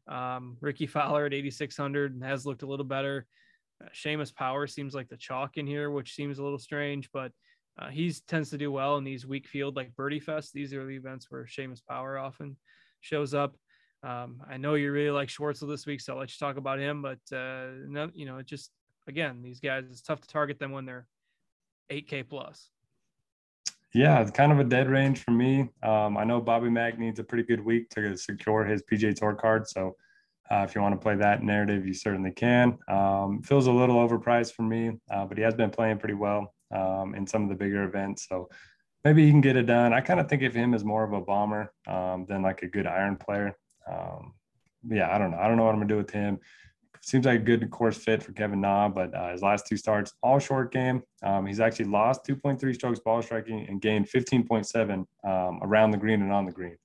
Um, 0.08 0.58
Rickie 0.62 0.88
Fowler 0.88 1.26
at 1.26 1.34
8,600 1.34 2.22
has 2.24 2.46
looked 2.46 2.64
a 2.64 2.68
little 2.68 2.86
better. 2.86 3.26
Seamus 3.94 4.34
Power 4.34 4.68
seems 4.68 4.94
like 4.94 5.10
the 5.10 5.18
chalk 5.18 5.58
in 5.58 5.68
here, 5.68 5.90
which 5.92 6.14
seems 6.14 6.40
a 6.40 6.44
little 6.44 6.60
strange, 6.60 7.10
but 7.12 7.32
uh, 7.80 7.90
he 7.90 8.14
tends 8.28 8.50
to 8.52 8.58
do 8.58 8.72
well 8.72 8.98
in 8.98 9.04
these 9.04 9.26
weak 9.26 9.48
field 9.48 9.76
like 9.76 9.96
Birdie 9.96 10.20
Fest. 10.20 10.54
These 10.54 10.74
are 10.74 10.86
the 10.86 10.96
events 10.96 11.28
where 11.30 11.46
Seamus 11.46 11.82
Power 11.88 12.18
often 12.18 12.56
shows 13.02 13.34
up. 13.34 13.56
Um, 14.04 14.44
I 14.50 14.58
know 14.58 14.76
you 14.76 14.92
really 14.92 15.12
like 15.12 15.30
Schwartzel 15.30 15.70
this 15.70 15.86
week, 15.86 16.02
so 16.02 16.14
I'll 16.14 16.20
let 16.20 16.30
you 16.30 16.36
talk 16.40 16.58
about 16.58 16.80
him. 16.80 17.02
But 17.02 17.36
uh, 17.36 17.70
no, 17.88 18.12
you 18.14 18.26
know, 18.26 18.38
it 18.38 18.46
just 18.46 18.72
again, 19.08 19.42
these 19.42 19.60
guys, 19.60 19.86
it's 19.90 20.02
tough 20.02 20.22
to 20.22 20.28
target 20.28 20.60
them 20.60 20.72
when 20.72 20.86
they're 20.86 21.08
8K 21.92 22.28
plus. 22.28 22.70
Yeah, 23.94 24.22
it's 24.22 24.32
kind 24.32 24.52
of 24.52 24.60
a 24.60 24.64
dead 24.64 24.90
range 24.90 25.24
for 25.24 25.32
me. 25.32 25.70
Um, 25.84 26.18
I 26.18 26.24
know 26.24 26.42
Bobby 26.42 26.70
Mack 26.70 26.98
needs 26.98 27.20
a 27.20 27.24
pretty 27.24 27.44
good 27.44 27.64
week 27.64 27.90
to 27.92 28.18
secure 28.18 28.66
his 28.66 28.82
PGA 28.92 29.16
Tour 29.16 29.36
card, 29.36 29.68
so 29.68 29.96
uh, 30.54 30.64
if 30.64 30.76
you 30.76 30.82
want 30.82 30.94
to 30.94 31.00
play 31.00 31.16
that 31.16 31.42
narrative, 31.42 31.88
you 31.88 31.94
certainly 31.94 32.32
can. 32.32 32.78
Um, 32.88 33.42
feels 33.42 33.66
a 33.66 33.72
little 33.72 33.96
overpriced 33.96 34.54
for 34.54 34.62
me, 34.62 34.92
uh, 35.10 35.26
but 35.26 35.38
he 35.38 35.44
has 35.44 35.56
been 35.56 35.72
playing 35.72 35.98
pretty 35.98 36.14
well 36.14 36.54
um, 36.72 37.16
in 37.16 37.26
some 37.26 37.44
of 37.44 37.50
the 37.50 37.56
bigger 37.56 37.84
events. 37.84 38.28
So 38.30 38.50
maybe 39.04 39.26
he 39.26 39.32
can 39.32 39.42
get 39.42 39.56
it 39.56 39.66
done. 39.66 39.94
I 39.94 40.02
kind 40.02 40.20
of 40.20 40.30
think 40.30 40.44
of 40.44 40.54
him 40.54 40.76
as 40.76 40.84
more 40.84 41.04
of 41.04 41.14
a 41.14 41.22
bomber 41.22 41.74
um, 41.88 42.26
than 42.28 42.44
like 42.44 42.62
a 42.62 42.68
good 42.68 42.86
iron 42.86 43.16
player. 43.16 43.58
Um, 43.92 44.34
yeah, 44.88 45.14
I 45.14 45.18
don't 45.18 45.32
know. 45.32 45.38
I 45.38 45.48
don't 45.48 45.58
know 45.58 45.64
what 45.64 45.74
I'm 45.74 45.80
gonna 45.80 45.88
do 45.88 45.98
with 45.98 46.12
him. 46.12 46.40
Seems 47.02 47.26
like 47.26 47.40
a 47.40 47.44
good 47.44 47.70
course 47.72 47.98
fit 47.98 48.22
for 48.22 48.32
Kevin 48.32 48.62
Na, 48.62 48.88
but 48.90 49.14
uh, 49.16 49.32
his 49.32 49.42
last 49.42 49.66
two 49.66 49.76
starts, 49.76 50.14
all 50.22 50.40
short 50.40 50.72
game. 50.72 51.02
Um, 51.24 51.46
he's 51.46 51.60
actually 51.60 51.86
lost 51.86 52.26
2.3 52.26 52.76
strokes 52.76 53.00
ball 53.00 53.22
striking 53.22 53.66
and 53.68 53.82
gained 53.82 54.08
15.7 54.08 55.06
um, 55.24 55.60
around 55.64 55.92
the 55.92 55.98
green 55.98 56.22
and 56.22 56.32
on 56.32 56.46
the 56.46 56.52
green 56.52 56.78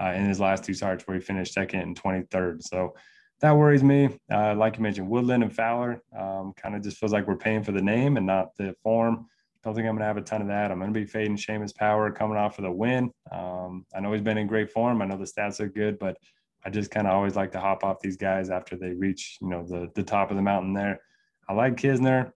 uh, 0.00 0.12
in 0.12 0.26
his 0.26 0.40
last 0.40 0.62
two 0.64 0.74
starts 0.74 1.06
where 1.06 1.16
he 1.16 1.22
finished 1.22 1.54
second 1.54 1.80
and 1.80 2.00
23rd. 2.00 2.62
So 2.62 2.94
that 3.44 3.54
worries 3.54 3.84
me. 3.84 4.08
Uh, 4.32 4.54
like 4.54 4.78
you 4.78 4.82
mentioned, 4.82 5.06
Woodland 5.06 5.42
and 5.42 5.54
Fowler 5.54 6.02
um, 6.18 6.54
kind 6.56 6.74
of 6.74 6.82
just 6.82 6.96
feels 6.96 7.12
like 7.12 7.26
we're 7.26 7.36
paying 7.36 7.62
for 7.62 7.72
the 7.72 7.82
name 7.82 8.16
and 8.16 8.24
not 8.24 8.56
the 8.56 8.74
form. 8.82 9.26
Don't 9.62 9.74
think 9.74 9.86
I'm 9.86 9.96
going 9.96 9.98
to 9.98 10.06
have 10.06 10.16
a 10.16 10.22
ton 10.22 10.40
of 10.40 10.48
that. 10.48 10.70
I'm 10.70 10.78
going 10.78 10.94
to 10.94 10.98
be 10.98 11.04
fading 11.04 11.36
Seamus 11.36 11.74
Power 11.74 12.10
coming 12.10 12.38
off 12.38 12.56
of 12.58 12.64
the 12.64 12.72
win. 12.72 13.12
Um, 13.30 13.84
I 13.94 14.00
know 14.00 14.14
he's 14.14 14.22
been 14.22 14.38
in 14.38 14.46
great 14.46 14.72
form. 14.72 15.02
I 15.02 15.04
know 15.04 15.18
the 15.18 15.24
stats 15.24 15.60
are 15.60 15.68
good, 15.68 15.98
but 15.98 16.16
I 16.64 16.70
just 16.70 16.90
kind 16.90 17.06
of 17.06 17.12
always 17.12 17.36
like 17.36 17.52
to 17.52 17.60
hop 17.60 17.84
off 17.84 18.00
these 18.00 18.16
guys 18.16 18.48
after 18.48 18.76
they 18.76 18.92
reach, 18.92 19.36
you 19.42 19.50
know, 19.50 19.62
the 19.62 19.90
the 19.94 20.02
top 20.02 20.30
of 20.30 20.36
the 20.36 20.42
mountain 20.42 20.72
there. 20.72 21.00
I 21.46 21.52
like 21.52 21.76
Kisner. 21.76 22.32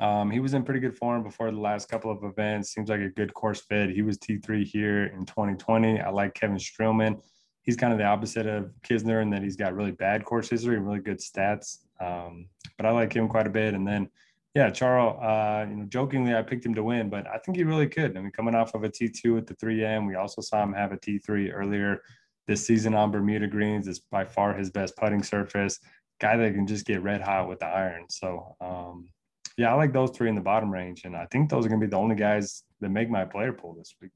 Um, 0.00 0.32
he 0.32 0.40
was 0.40 0.52
in 0.54 0.64
pretty 0.64 0.80
good 0.80 0.96
form 0.96 1.22
before 1.22 1.52
the 1.52 1.60
last 1.60 1.88
couple 1.88 2.10
of 2.10 2.24
events. 2.24 2.74
Seems 2.74 2.88
like 2.88 3.02
a 3.02 3.08
good 3.08 3.32
course 3.34 3.60
fit. 3.60 3.90
He 3.90 4.02
was 4.02 4.18
T3 4.18 4.64
here 4.64 5.04
in 5.04 5.26
2020. 5.26 6.00
I 6.00 6.10
like 6.10 6.34
Kevin 6.34 6.56
Streelman. 6.56 7.20
He's 7.64 7.76
kind 7.76 7.92
of 7.92 7.98
the 7.98 8.04
opposite 8.04 8.46
of 8.46 8.70
Kisner 8.82 9.20
in 9.22 9.30
that 9.30 9.42
he's 9.42 9.56
got 9.56 9.74
really 9.74 9.90
bad 9.90 10.24
course 10.24 10.48
history 10.48 10.76
and 10.76 10.86
really 10.86 11.00
good 11.00 11.18
stats. 11.18 11.78
Um, 12.00 12.46
but 12.76 12.86
I 12.86 12.90
like 12.90 13.12
him 13.12 13.28
quite 13.28 13.46
a 13.46 13.50
bit. 13.50 13.74
And 13.74 13.86
then, 13.86 14.08
yeah, 14.54 14.70
Charles, 14.70 15.20
uh, 15.22 15.66
you 15.68 15.76
know, 15.76 15.84
jokingly, 15.86 16.34
I 16.34 16.42
picked 16.42 16.64
him 16.64 16.74
to 16.74 16.84
win, 16.84 17.08
but 17.08 17.26
I 17.26 17.38
think 17.38 17.56
he 17.56 17.64
really 17.64 17.88
could. 17.88 18.16
I 18.16 18.20
mean, 18.20 18.30
coming 18.32 18.54
off 18.54 18.74
of 18.74 18.84
a 18.84 18.88
T2 18.88 19.38
at 19.38 19.46
the 19.46 19.54
3M, 19.54 20.06
we 20.06 20.14
also 20.14 20.40
saw 20.40 20.62
him 20.62 20.72
have 20.74 20.92
a 20.92 20.96
T3 20.96 21.52
earlier 21.52 22.02
this 22.46 22.66
season 22.66 22.94
on 22.94 23.10
Bermuda 23.10 23.46
Greens. 23.46 23.88
It's 23.88 23.98
by 23.98 24.24
far 24.24 24.54
his 24.54 24.70
best 24.70 24.96
putting 24.96 25.22
surface. 25.22 25.80
Guy 26.20 26.36
that 26.36 26.54
can 26.54 26.66
just 26.66 26.86
get 26.86 27.02
red 27.02 27.22
hot 27.22 27.48
with 27.48 27.60
the 27.60 27.66
iron. 27.66 28.04
So, 28.08 28.56
um, 28.60 29.08
yeah, 29.56 29.72
I 29.72 29.74
like 29.74 29.92
those 29.92 30.10
three 30.10 30.28
in 30.28 30.34
the 30.34 30.40
bottom 30.40 30.70
range, 30.70 31.04
and 31.04 31.16
I 31.16 31.26
think 31.26 31.48
those 31.48 31.64
are 31.64 31.68
going 31.68 31.80
to 31.80 31.86
be 31.86 31.90
the 31.90 31.96
only 31.96 32.16
guys 32.16 32.64
that 32.80 32.90
make 32.90 33.08
my 33.08 33.24
player 33.24 33.52
pool 33.52 33.74
this 33.74 33.94
week. 34.00 34.10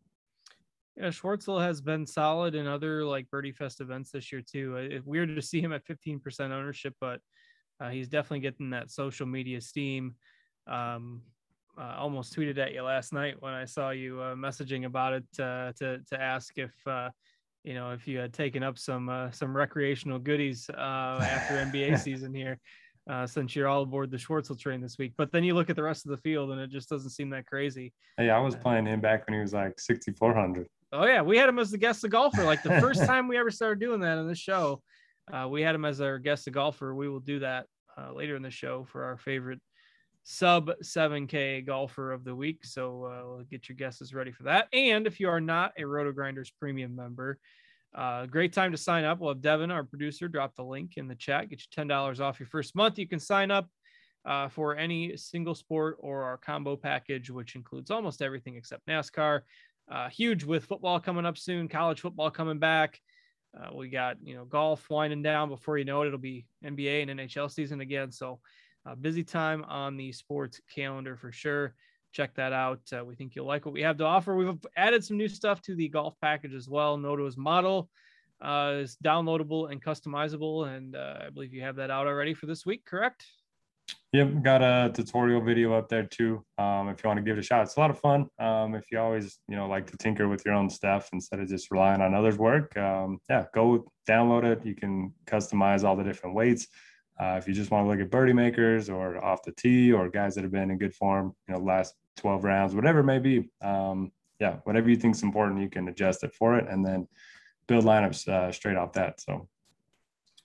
Yeah, 0.98 1.08
Schwartzel 1.08 1.62
has 1.62 1.80
been 1.80 2.06
solid 2.06 2.54
in 2.54 2.66
other 2.66 3.04
like 3.04 3.30
Birdie 3.30 3.52
Fest 3.52 3.80
events 3.80 4.10
this 4.10 4.32
year 4.32 4.42
too. 4.42 4.76
It's 4.76 5.06
weird 5.06 5.34
to 5.34 5.42
see 5.42 5.60
him 5.60 5.72
at 5.72 5.86
15% 5.86 6.50
ownership, 6.50 6.94
but 7.00 7.20
uh, 7.80 7.90
he's 7.90 8.08
definitely 8.08 8.40
getting 8.40 8.70
that 8.70 8.90
social 8.90 9.26
media 9.26 9.60
steam. 9.60 10.16
Um, 10.66 11.22
uh, 11.78 11.94
almost 11.96 12.34
tweeted 12.36 12.58
at 12.58 12.74
you 12.74 12.82
last 12.82 13.12
night 13.12 13.36
when 13.40 13.52
I 13.52 13.64
saw 13.64 13.90
you 13.90 14.20
uh, 14.20 14.34
messaging 14.34 14.84
about 14.84 15.12
it 15.12 15.24
uh, 15.38 15.72
to 15.78 16.00
to 16.10 16.20
ask 16.20 16.58
if 16.58 16.72
uh, 16.88 17.10
you 17.64 17.74
know, 17.74 17.90
if 17.90 18.06
you 18.06 18.18
had 18.18 18.32
taken 18.32 18.62
up 18.62 18.78
some 18.78 19.08
uh, 19.08 19.30
some 19.30 19.56
recreational 19.56 20.18
goodies 20.18 20.70
uh, 20.70 21.20
after 21.22 21.54
NBA 21.54 21.98
season 22.02 22.32
here, 22.32 22.58
uh, 23.10 23.26
since 23.26 23.54
you're 23.54 23.68
all 23.68 23.82
aboard 23.82 24.10
the 24.10 24.16
Schwartzel 24.16 24.58
train 24.58 24.80
this 24.80 24.96
week. 24.98 25.12
But 25.16 25.32
then 25.32 25.44
you 25.44 25.54
look 25.54 25.70
at 25.70 25.76
the 25.76 25.82
rest 25.82 26.06
of 26.06 26.10
the 26.10 26.16
field, 26.18 26.50
and 26.50 26.60
it 26.60 26.70
just 26.70 26.88
doesn't 26.88 27.10
seem 27.10 27.30
that 27.30 27.46
crazy. 27.46 27.92
Hey, 28.16 28.30
I 28.30 28.38
was 28.38 28.56
playing 28.56 28.86
him 28.86 29.00
back 29.00 29.26
when 29.26 29.34
he 29.34 29.40
was 29.40 29.52
like 29.52 29.78
6,400. 29.78 30.66
Oh 30.92 31.04
yeah, 31.04 31.22
we 31.22 31.36
had 31.36 31.48
him 31.48 31.58
as 31.58 31.70
the 31.70 31.78
guest 31.78 32.04
of 32.04 32.10
golfer. 32.10 32.44
Like 32.44 32.62
the 32.62 32.80
first 32.80 33.04
time 33.06 33.28
we 33.28 33.36
ever 33.36 33.50
started 33.50 33.80
doing 33.80 34.00
that 34.00 34.18
in 34.18 34.26
this 34.26 34.38
show, 34.38 34.82
uh, 35.32 35.46
we 35.48 35.62
had 35.62 35.74
him 35.74 35.84
as 35.84 36.00
our 36.00 36.18
guest 36.18 36.46
of 36.46 36.54
golfer. 36.54 36.94
We 36.94 37.08
will 37.08 37.20
do 37.20 37.40
that 37.40 37.66
uh, 37.96 38.12
later 38.12 38.36
in 38.36 38.42
the 38.42 38.50
show 38.50 38.86
for 38.90 39.04
our 39.04 39.18
favorite 39.18 39.60
sub 40.22 40.70
7K 40.82 41.66
golfer 41.66 42.12
of 42.12 42.24
the 42.24 42.34
week. 42.34 42.64
So 42.64 43.04
uh, 43.04 43.22
we'll 43.26 43.44
get 43.44 43.68
your 43.68 43.76
guesses 43.76 44.14
ready 44.14 44.32
for 44.32 44.44
that. 44.44 44.68
And 44.72 45.06
if 45.06 45.20
you 45.20 45.28
are 45.28 45.40
not 45.40 45.72
a 45.78 45.84
Roto 45.84 46.12
Grinders 46.12 46.50
premium 46.58 46.94
member, 46.94 47.38
uh, 47.94 48.26
great 48.26 48.52
time 48.52 48.72
to 48.72 48.78
sign 48.78 49.04
up. 49.04 49.18
We'll 49.18 49.30
have 49.30 49.40
Devin, 49.40 49.70
our 49.70 49.84
producer, 49.84 50.28
drop 50.28 50.54
the 50.54 50.64
link 50.64 50.92
in 50.96 51.08
the 51.08 51.14
chat. 51.14 51.48
Get 51.48 51.62
you 51.62 51.84
$10 51.84 52.20
off 52.20 52.38
your 52.38 52.46
first 52.46 52.74
month. 52.74 52.98
You 52.98 53.08
can 53.08 53.20
sign 53.20 53.50
up 53.50 53.68
uh, 54.26 54.48
for 54.48 54.76
any 54.76 55.16
single 55.16 55.54
sport 55.54 55.96
or 56.00 56.22
our 56.24 56.36
combo 56.36 56.76
package, 56.76 57.30
which 57.30 57.54
includes 57.54 57.90
almost 57.90 58.20
everything 58.20 58.56
except 58.56 58.86
NASCAR. 58.86 59.40
Uh, 59.90 60.08
huge 60.08 60.44
with 60.44 60.66
football 60.66 61.00
coming 61.00 61.24
up 61.24 61.38
soon, 61.38 61.68
college 61.68 62.00
football 62.00 62.30
coming 62.30 62.58
back. 62.58 63.00
Uh, 63.58 63.74
we 63.74 63.88
got 63.88 64.16
you 64.22 64.34
know 64.34 64.44
golf 64.44 64.88
winding 64.90 65.22
down 65.22 65.48
before 65.48 65.78
you 65.78 65.84
know 65.84 66.02
it. 66.02 66.08
It'll 66.08 66.18
be 66.18 66.46
NBA 66.64 67.08
and 67.08 67.18
NHL 67.18 67.50
season 67.50 67.80
again. 67.80 68.12
So 68.12 68.40
uh, 68.86 68.94
busy 68.94 69.24
time 69.24 69.64
on 69.64 69.96
the 69.96 70.12
sports 70.12 70.60
calendar 70.74 71.16
for 71.16 71.32
sure. 71.32 71.74
Check 72.12 72.34
that 72.34 72.52
out. 72.52 72.80
Uh, 72.96 73.04
we 73.04 73.14
think 73.14 73.34
you'll 73.34 73.46
like 73.46 73.64
what 73.64 73.74
we 73.74 73.82
have 73.82 73.98
to 73.98 74.04
offer. 74.04 74.34
We've 74.34 74.58
added 74.76 75.04
some 75.04 75.16
new 75.16 75.28
stuff 75.28 75.60
to 75.62 75.74
the 75.74 75.88
golf 75.88 76.14
package 76.20 76.54
as 76.54 76.68
well. 76.68 76.96
Noto's 76.96 77.36
model 77.36 77.90
uh, 78.40 78.76
is 78.76 78.96
downloadable 79.04 79.70
and 79.70 79.82
customizable, 79.82 80.74
and 80.74 80.96
uh, 80.96 81.18
I 81.26 81.30
believe 81.30 81.52
you 81.52 81.62
have 81.62 81.76
that 81.76 81.90
out 81.90 82.06
already 82.06 82.34
for 82.34 82.46
this 82.46 82.64
week. 82.64 82.84
Correct? 82.84 83.24
Yep, 84.12 84.42
got 84.42 84.62
a 84.62 84.90
tutorial 84.94 85.42
video 85.42 85.74
up 85.74 85.90
there 85.90 86.04
too. 86.04 86.42
Um, 86.56 86.88
if 86.88 87.04
you 87.04 87.08
want 87.08 87.18
to 87.18 87.22
give 87.22 87.36
it 87.36 87.40
a 87.40 87.42
shot, 87.42 87.64
it's 87.64 87.76
a 87.76 87.80
lot 87.80 87.90
of 87.90 87.98
fun. 87.98 88.26
Um, 88.38 88.74
if 88.74 88.90
you 88.90 88.98
always, 88.98 89.38
you 89.48 89.56
know, 89.56 89.68
like 89.68 89.90
to 89.90 89.98
tinker 89.98 90.28
with 90.28 90.46
your 90.46 90.54
own 90.54 90.70
stuff 90.70 91.10
instead 91.12 91.40
of 91.40 91.48
just 91.48 91.70
relying 91.70 92.00
on 92.00 92.14
others' 92.14 92.38
work, 92.38 92.74
um, 92.78 93.18
yeah, 93.28 93.44
go 93.52 93.92
download 94.08 94.44
it. 94.44 94.64
You 94.64 94.74
can 94.74 95.12
customize 95.26 95.84
all 95.84 95.94
the 95.94 96.04
different 96.04 96.34
weights. 96.34 96.68
Uh, 97.20 97.36
if 97.36 97.46
you 97.46 97.52
just 97.52 97.70
want 97.70 97.84
to 97.84 97.90
look 97.90 98.00
at 98.00 98.10
birdie 98.10 98.32
makers 98.32 98.88
or 98.88 99.22
off 99.22 99.42
the 99.42 99.52
tee 99.52 99.92
or 99.92 100.08
guys 100.08 100.34
that 100.36 100.42
have 100.42 100.52
been 100.52 100.70
in 100.70 100.78
good 100.78 100.94
form, 100.94 101.34
you 101.46 101.54
know, 101.54 101.60
last 101.60 101.94
12 102.16 102.44
rounds, 102.44 102.74
whatever 102.74 103.00
it 103.00 103.04
may 103.04 103.18
be. 103.18 103.50
Um, 103.60 104.10
yeah, 104.40 104.56
whatever 104.64 104.88
you 104.88 104.96
think 104.96 105.16
is 105.16 105.22
important, 105.22 105.60
you 105.60 105.68
can 105.68 105.88
adjust 105.88 106.24
it 106.24 106.34
for 106.34 106.56
it 106.56 106.66
and 106.68 106.84
then 106.84 107.08
build 107.66 107.84
lineups 107.84 108.28
uh, 108.28 108.52
straight 108.52 108.76
off 108.76 108.92
that. 108.92 109.20
So, 109.20 109.48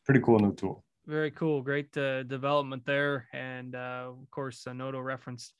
pretty 0.03 0.19
cool 0.19 0.39
new 0.39 0.53
tool. 0.53 0.82
Very 1.05 1.31
cool. 1.31 1.61
Great 1.61 1.95
uh, 1.97 2.23
development 2.23 2.85
there. 2.85 3.27
And 3.33 3.75
uh, 3.75 4.07
of 4.09 4.31
course, 4.31 4.65
uh, 4.65 4.73
Noto 4.73 4.99
referenced 4.99 5.53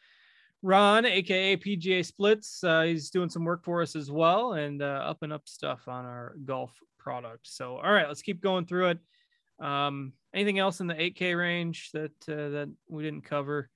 Ron, 0.61 1.05
aka 1.05 1.57
PGA 1.57 2.05
Splits. 2.05 2.63
Uh, 2.63 2.83
he's 2.83 3.09
doing 3.09 3.29
some 3.29 3.43
work 3.43 3.63
for 3.63 3.81
us 3.81 3.95
as 3.95 4.09
well 4.09 4.53
and 4.53 4.81
uh, 4.81 5.03
up 5.05 5.21
and 5.21 5.33
up 5.33 5.47
stuff 5.47 5.87
on 5.87 6.05
our 6.05 6.35
golf 6.45 6.71
product. 6.97 7.47
So, 7.47 7.75
all 7.75 7.91
right, 7.91 8.07
let's 8.07 8.21
keep 8.21 8.41
going 8.41 8.65
through 8.65 8.89
it. 8.89 8.99
Um, 9.59 10.13
anything 10.33 10.59
else 10.59 10.79
in 10.79 10.87
the 10.87 10.93
8K 10.95 11.37
range 11.37 11.91
that 11.93 12.11
uh, 12.29 12.49
that 12.49 12.69
we 12.87 13.03
didn't 13.03 13.25
cover? 13.25 13.69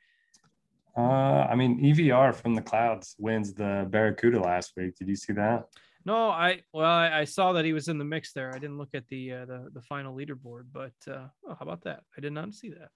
Uh, 0.97 1.45
I 1.49 1.55
mean, 1.55 1.83
EVR 1.83 2.33
from 2.33 2.55
the 2.55 2.61
clouds 2.61 3.15
wins 3.19 3.53
the 3.53 3.85
Barracuda 3.89 4.39
last 4.39 4.71
week. 4.77 4.95
Did 4.97 5.09
you 5.09 5.15
see 5.15 5.33
that? 5.33 5.65
No, 6.07 6.29
I 6.29 6.61
well, 6.71 6.85
I, 6.85 7.19
I 7.19 7.23
saw 7.25 7.51
that 7.51 7.65
he 7.65 7.73
was 7.73 7.89
in 7.89 7.97
the 7.97 8.05
mix 8.05 8.31
there. 8.31 8.49
I 8.55 8.59
didn't 8.59 8.77
look 8.77 8.91
at 8.93 9.05
the 9.09 9.33
uh, 9.33 9.45
the 9.45 9.67
the 9.73 9.81
final 9.81 10.15
leaderboard, 10.15 10.67
but 10.71 10.93
uh, 11.05 11.27
oh, 11.45 11.49
how 11.49 11.57
about 11.59 11.83
that? 11.83 12.03
I 12.17 12.21
did 12.21 12.31
not 12.31 12.53
see 12.53 12.69
that. 12.69 12.91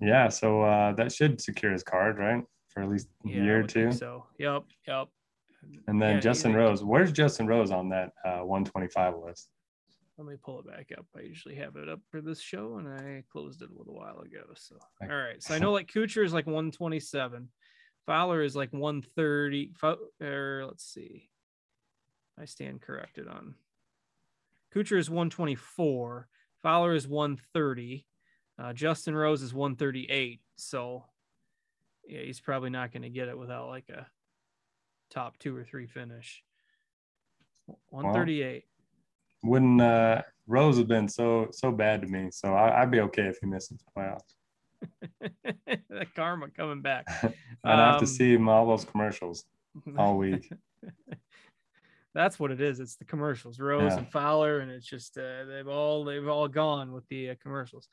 Yeah, 0.00 0.28
so 0.28 0.60
uh, 0.60 0.92
that 0.96 1.12
should 1.12 1.40
secure 1.40 1.72
his 1.72 1.82
card, 1.82 2.18
right, 2.18 2.44
for 2.68 2.82
at 2.82 2.90
least 2.90 3.08
a 3.24 3.30
yeah, 3.30 3.42
year 3.42 3.60
or 3.60 3.62
two. 3.62 3.90
So, 3.90 4.26
yep, 4.38 4.64
yep. 4.86 5.08
And 5.88 6.00
then 6.00 6.16
yeah, 6.16 6.20
Justin 6.20 6.52
Rose. 6.52 6.84
Where's 6.84 7.10
Justin 7.10 7.46
Rose 7.46 7.70
on 7.70 7.88
that 7.88 8.12
uh, 8.22 8.44
125 8.44 9.14
list? 9.24 9.48
Let 10.18 10.28
me 10.28 10.34
pull 10.42 10.60
it 10.60 10.66
back 10.66 10.90
up. 10.96 11.06
I 11.16 11.22
usually 11.22 11.54
have 11.54 11.76
it 11.76 11.88
up 11.88 12.00
for 12.10 12.20
this 12.20 12.42
show, 12.42 12.76
and 12.76 12.86
I 12.86 13.22
closed 13.32 13.62
it 13.62 13.70
a 13.70 13.78
little 13.78 13.94
while 13.94 14.20
ago. 14.20 14.44
So, 14.56 14.76
all 15.02 15.08
right. 15.08 15.42
So 15.42 15.54
I 15.54 15.58
know 15.62 15.72
like 15.72 15.90
Kuchar 15.90 16.22
is 16.22 16.34
like 16.34 16.46
127, 16.46 17.48
Fowler 18.04 18.42
is 18.42 18.54
like 18.54 18.74
130. 18.74 19.72
Or 20.20 20.64
let's 20.66 20.84
see, 20.84 21.30
I 22.38 22.44
stand 22.44 22.82
corrected 22.82 23.28
on. 23.28 23.54
Kuchar 24.74 24.98
is 24.98 25.08
124. 25.08 26.28
Fowler 26.62 26.94
is 26.94 27.08
130. 27.08 28.06
Uh, 28.58 28.72
Justin 28.72 29.14
Rose 29.14 29.42
is 29.42 29.54
138. 29.54 30.40
So, 30.56 31.04
yeah, 32.06 32.20
he's 32.20 32.40
probably 32.40 32.70
not 32.70 32.92
going 32.92 33.02
to 33.02 33.10
get 33.10 33.28
it 33.28 33.38
without 33.38 33.68
like 33.68 33.88
a 33.88 34.06
top 35.10 35.38
two 35.38 35.56
or 35.56 35.64
three 35.64 35.86
finish. 35.86 36.42
138 37.90 38.64
wouldn't 39.46 39.80
uh, 39.80 40.22
Rose 40.46 40.78
have 40.78 40.88
been 40.88 41.08
so 41.08 41.48
so 41.52 41.72
bad 41.72 42.02
to 42.02 42.08
me. 42.08 42.28
So 42.30 42.54
I, 42.54 42.80
would 42.80 42.90
be 42.90 43.00
okay 43.00 43.22
if 43.22 43.38
he 43.40 43.46
misses 43.46 43.78
the 43.78 44.00
playoffs. 44.00 44.34
that 45.90 46.14
karma 46.14 46.48
coming 46.50 46.82
back. 46.82 47.06
I'd 47.64 47.72
um, 47.72 47.78
have 47.78 47.98
to 47.98 48.00
um, 48.00 48.06
see 48.06 48.34
him 48.34 48.48
all 48.48 48.66
those 48.66 48.84
commercials 48.84 49.44
all 49.96 50.16
week. 50.16 50.50
That's 52.16 52.40
what 52.40 52.50
it 52.50 52.60
is. 52.60 52.80
It's 52.80 52.96
the 52.96 53.04
commercials, 53.04 53.60
Rose 53.60 53.92
yeah. 53.92 53.98
and 53.98 54.10
Fowler, 54.10 54.58
and 54.58 54.70
it's 54.70 54.86
just 54.86 55.16
uh, 55.18 55.44
they've 55.44 55.68
all 55.68 56.04
they've 56.04 56.26
all 56.26 56.48
gone 56.48 56.92
with 56.92 57.06
the 57.08 57.30
uh, 57.30 57.34
commercials. 57.42 57.88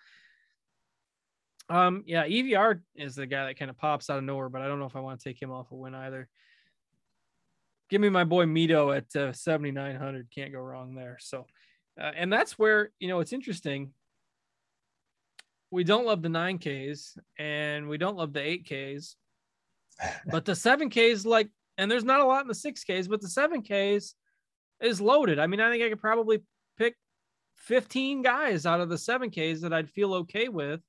Um, 1.69 2.03
yeah, 2.07 2.25
EVR 2.25 2.81
is 2.95 3.15
the 3.15 3.27
guy 3.27 3.45
that 3.45 3.59
kind 3.59 3.69
of 3.69 3.77
pops 3.77 4.09
out 4.09 4.17
of 4.17 4.23
nowhere, 4.23 4.49
but 4.49 4.61
I 4.61 4.67
don't 4.67 4.79
know 4.79 4.85
if 4.85 4.95
I 4.95 4.99
want 5.01 5.19
to 5.19 5.29
take 5.29 5.41
him 5.41 5.51
off 5.51 5.71
a 5.71 5.75
win 5.75 5.93
either 5.93 6.27
give 7.93 8.01
me 8.01 8.09
my 8.09 8.23
boy 8.23 8.45
Mito 8.45 8.95
at 8.97 9.15
uh, 9.15 9.31
7,900. 9.31 10.27
Can't 10.33 10.51
go 10.51 10.57
wrong 10.57 10.95
there. 10.95 11.17
So, 11.19 11.45
uh, 12.01 12.11
and 12.15 12.33
that's 12.33 12.57
where, 12.57 12.89
you 12.99 13.07
know, 13.07 13.19
it's 13.19 13.33
interesting. 13.33 13.93
We 15.69 15.83
don't 15.83 16.07
love 16.07 16.23
the 16.23 16.29
9Ks 16.29 17.19
and 17.37 17.87
we 17.87 17.99
don't 17.99 18.17
love 18.17 18.33
the 18.33 18.39
8Ks, 18.39 19.13
but 20.25 20.43
the 20.43 20.53
7Ks, 20.53 21.23
like, 21.23 21.49
and 21.77 21.89
there's 21.89 22.03
not 22.03 22.21
a 22.21 22.25
lot 22.25 22.41
in 22.41 22.47
the 22.47 22.53
6Ks, 22.53 23.09
but 23.09 23.21
the 23.21 23.27
7Ks 23.27 24.13
is 24.81 25.01
loaded. 25.01 25.39
I 25.39 25.47
mean, 25.47 25.59
I 25.59 25.71
think 25.71 25.83
I 25.83 25.89
could 25.89 26.01
probably 26.01 26.43
pick 26.77 26.95
15 27.57 28.21
guys 28.21 28.65
out 28.65 28.81
of 28.81 28.89
the 28.89 28.95
7Ks 28.95 29.61
that 29.61 29.73
I'd 29.73 29.89
feel 29.89 30.13
okay 30.15 30.49
with 30.49 30.81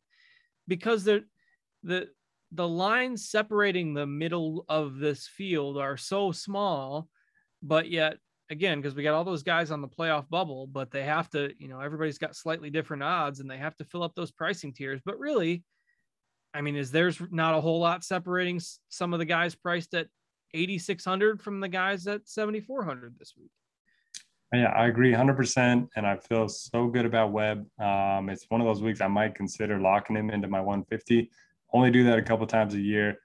because 0.67 1.05
they're 1.05 1.23
the 1.83 2.09
the 2.53 2.67
lines 2.67 3.29
separating 3.29 3.93
the 3.95 4.07
middle 4.07 4.65
of 4.69 4.99
this 4.99 5.27
field 5.27 5.77
are 5.77 5.97
so 5.97 6.31
small, 6.31 7.09
but 7.63 7.91
yet 7.91 8.19
again, 8.51 8.81
because 8.81 8.95
we 8.95 9.03
got 9.03 9.15
all 9.15 9.25
those 9.25 9.43
guys 9.43 9.71
on 9.71 9.81
the 9.81 9.89
playoff 9.89 10.29
bubble, 10.29 10.67
but 10.67 10.91
they 10.91 11.03
have 11.03 11.29
to, 11.31 11.53
you 11.59 11.69
know, 11.69 11.81
everybody's 11.81 12.19
got 12.19 12.37
slightly 12.37 12.71
different 12.71 13.03
odds 13.03 13.41
and 13.41 13.51
they 13.51 13.57
have 13.57 13.77
to 13.77 13.85
fill 13.85 14.03
up 14.03 14.15
those 14.15 14.31
pricing 14.31 14.73
tiers. 14.73 15.01
But 15.05 15.19
really, 15.19 15.65
I 16.53 16.61
mean, 16.61 16.77
is 16.77 16.91
there's 16.91 17.21
not 17.31 17.55
a 17.55 17.61
whole 17.61 17.81
lot 17.81 18.05
separating 18.05 18.61
some 18.89 19.13
of 19.13 19.19
the 19.19 19.25
guys 19.25 19.55
priced 19.55 19.95
at 19.95 20.07
8,600 20.55 21.43
from 21.43 21.61
the 21.61 21.69
guys 21.69 22.07
at 22.07 22.29
7,400 22.29 23.19
this 23.19 23.35
week? 23.37 23.51
Yeah, 24.53 24.73
I 24.77 24.87
agree 24.87 25.13
100%. 25.13 25.89
And 25.97 26.07
I 26.07 26.17
feel 26.17 26.49
so 26.49 26.87
good 26.87 27.05
about 27.05 27.33
Webb. 27.33 27.67
Um, 27.81 28.31
it's 28.31 28.47
one 28.49 28.61
of 28.61 28.67
those 28.67 28.83
weeks 28.83 29.01
I 29.01 29.09
might 29.09 29.35
consider 29.35 29.81
locking 29.81 30.17
him 30.17 30.31
into 30.31 30.49
my 30.49 30.61
150 30.61 31.31
only 31.75 31.91
do 31.91 32.05
that 32.05 32.19
a 32.19 32.23
couple 32.23 32.47
times 32.47 32.75
a 32.75 32.81
year. 32.81 33.19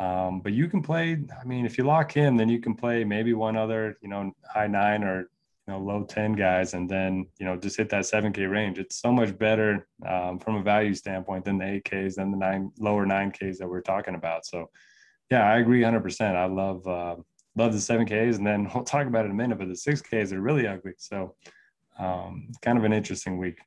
Um, 0.00 0.40
but 0.40 0.54
you 0.54 0.66
can 0.66 0.82
play. 0.82 1.18
I 1.40 1.44
mean, 1.44 1.66
if 1.66 1.76
you 1.76 1.84
lock 1.84 2.10
him, 2.10 2.36
then 2.36 2.48
you 2.48 2.58
can 2.58 2.74
play 2.74 3.04
maybe 3.04 3.34
one 3.34 3.56
other, 3.56 3.98
you 4.00 4.08
know, 4.08 4.32
high 4.50 4.66
nine 4.66 5.04
or 5.04 5.30
you 5.66 5.74
know 5.74 5.78
low 5.78 6.04
ten 6.04 6.32
guys, 6.32 6.72
and 6.72 6.88
then 6.88 7.26
you 7.38 7.44
know 7.44 7.58
just 7.58 7.76
hit 7.76 7.90
that 7.90 8.06
seven 8.06 8.32
K 8.32 8.46
range. 8.46 8.78
It's 8.78 8.98
so 8.98 9.12
much 9.12 9.36
better 9.36 9.86
um, 10.08 10.38
from 10.38 10.56
a 10.56 10.62
value 10.62 10.94
standpoint 10.94 11.44
than 11.44 11.58
the 11.58 11.66
eight 11.66 11.84
Ks, 11.84 12.16
than 12.16 12.30
the 12.30 12.38
nine 12.38 12.72
lower 12.78 13.04
nine 13.04 13.30
Ks 13.30 13.58
that 13.58 13.68
we're 13.68 13.82
talking 13.82 14.14
about. 14.14 14.46
So, 14.46 14.70
yeah, 15.30 15.44
I 15.44 15.58
agree 15.58 15.82
100. 15.82 16.00
percent 16.02 16.36
I 16.36 16.46
love 16.46 16.86
uh, 16.86 17.16
love 17.56 17.72
the 17.72 17.80
seven 17.80 18.06
Ks, 18.06 18.38
and 18.38 18.46
then 18.46 18.68
we'll 18.74 18.84
talk 18.84 19.06
about 19.06 19.24
it 19.24 19.26
in 19.26 19.32
a 19.32 19.34
minute. 19.34 19.58
But 19.58 19.68
the 19.68 19.76
six 19.76 20.02
Ks 20.02 20.32
are 20.32 20.40
really 20.40 20.66
ugly. 20.66 20.92
So, 20.98 21.36
um, 21.98 22.48
kind 22.62 22.78
of 22.78 22.84
an 22.84 22.92
interesting 22.92 23.38
week. 23.38 23.58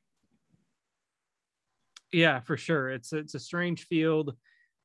Yeah, 2.12 2.40
for 2.40 2.56
sure. 2.56 2.90
It's 2.90 3.12
it's 3.12 3.34
a 3.34 3.40
strange 3.40 3.86
field. 3.86 4.34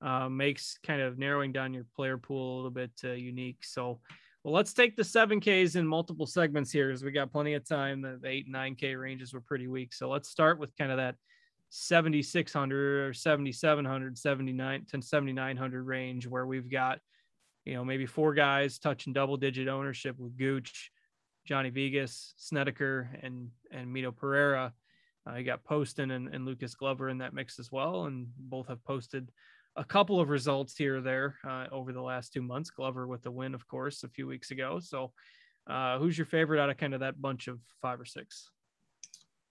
Uh, 0.02 0.30
makes 0.30 0.80
kind 0.82 1.02
of 1.02 1.18
narrowing 1.18 1.52
down 1.52 1.74
your 1.74 1.86
player 1.94 2.18
pool 2.18 2.54
a 2.54 2.56
little 2.56 2.72
bit 2.72 2.92
uh, 3.04 3.12
unique. 3.12 3.66
So, 3.66 4.00
well, 4.46 4.54
let's 4.54 4.74
take 4.74 4.96
the 4.96 5.04
seven 5.04 5.42
Ks 5.42 5.76
in 5.76 5.86
multiple 5.86 6.26
segments 6.26 6.72
here, 6.72 6.88
because 6.88 7.04
we 7.04 7.12
got 7.12 7.34
plenty 7.34 7.54
of 7.56 7.68
time. 7.68 8.02
The, 8.02 8.18
the 8.22 8.30
eight 8.30 8.46
and 8.46 8.54
nine 8.54 8.76
K 8.76 8.96
ranges 8.96 9.34
were 9.34 9.42
pretty 9.42 9.68
weak. 9.68 9.94
So 9.94 10.10
let's 10.10 10.30
start 10.30 10.58
with 10.58 10.74
kind 10.78 10.92
of 10.92 10.98
that 10.98 11.16
7600 11.70 13.10
or 13.10 13.14
7700, 13.14 14.18
79 14.18 14.86
to 14.92 15.02
7900 15.02 15.84
range, 15.84 16.28
where 16.28 16.46
we've 16.46 16.70
got, 16.70 17.00
you 17.66 17.74
know, 17.74 17.86
maybe 17.86 18.06
four 18.06 18.34
guys 18.34 18.80
touching 18.80 19.14
double 19.14 19.38
digit 19.38 19.68
ownership 19.68 20.18
with 20.18 20.38
Gooch. 20.38 20.92
Johnny 21.46 21.72
Vegas, 21.72 22.36
Snedeker, 22.38 23.10
and 23.24 23.50
and 23.72 23.88
Mito 23.88 24.16
Pereira. 24.16 24.72
Uh, 25.28 25.36
you 25.36 25.44
got 25.44 25.64
Poston 25.64 26.12
and, 26.12 26.34
and 26.34 26.46
Lucas 26.46 26.76
Glover 26.76 27.10
in 27.10 27.18
that 27.20 27.34
mix 27.34 27.58
as 27.60 27.72
well, 27.72 28.06
and 28.06 28.28
both 28.38 28.68
have 28.68 28.84
posted 28.84 29.32
a 29.76 29.84
couple 29.84 30.20
of 30.20 30.30
results 30.30 30.76
here 30.76 30.98
or 30.98 31.02
there 31.02 31.36
uh, 31.48 31.66
over 31.72 31.92
the 31.92 32.02
last 32.02 32.34
two 32.34 32.42
months. 32.42 32.70
Glover 32.70 33.08
with 33.08 33.24
the 33.24 33.32
win, 33.32 33.56
of 33.56 33.68
course, 33.68 34.04
a 34.04 34.10
few 34.10 34.28
weeks 34.28 34.52
ago. 34.52 34.80
So, 34.80 35.12
uh, 35.68 35.98
who's 35.98 36.18
your 36.18 36.26
favorite 36.26 36.62
out 36.62 36.70
of 36.70 36.78
kind 36.78 36.94
of 36.94 37.00
that 37.00 37.22
bunch 37.22 37.48
of 37.48 37.60
five 37.82 38.00
or 38.00 38.06
six? 38.06 38.52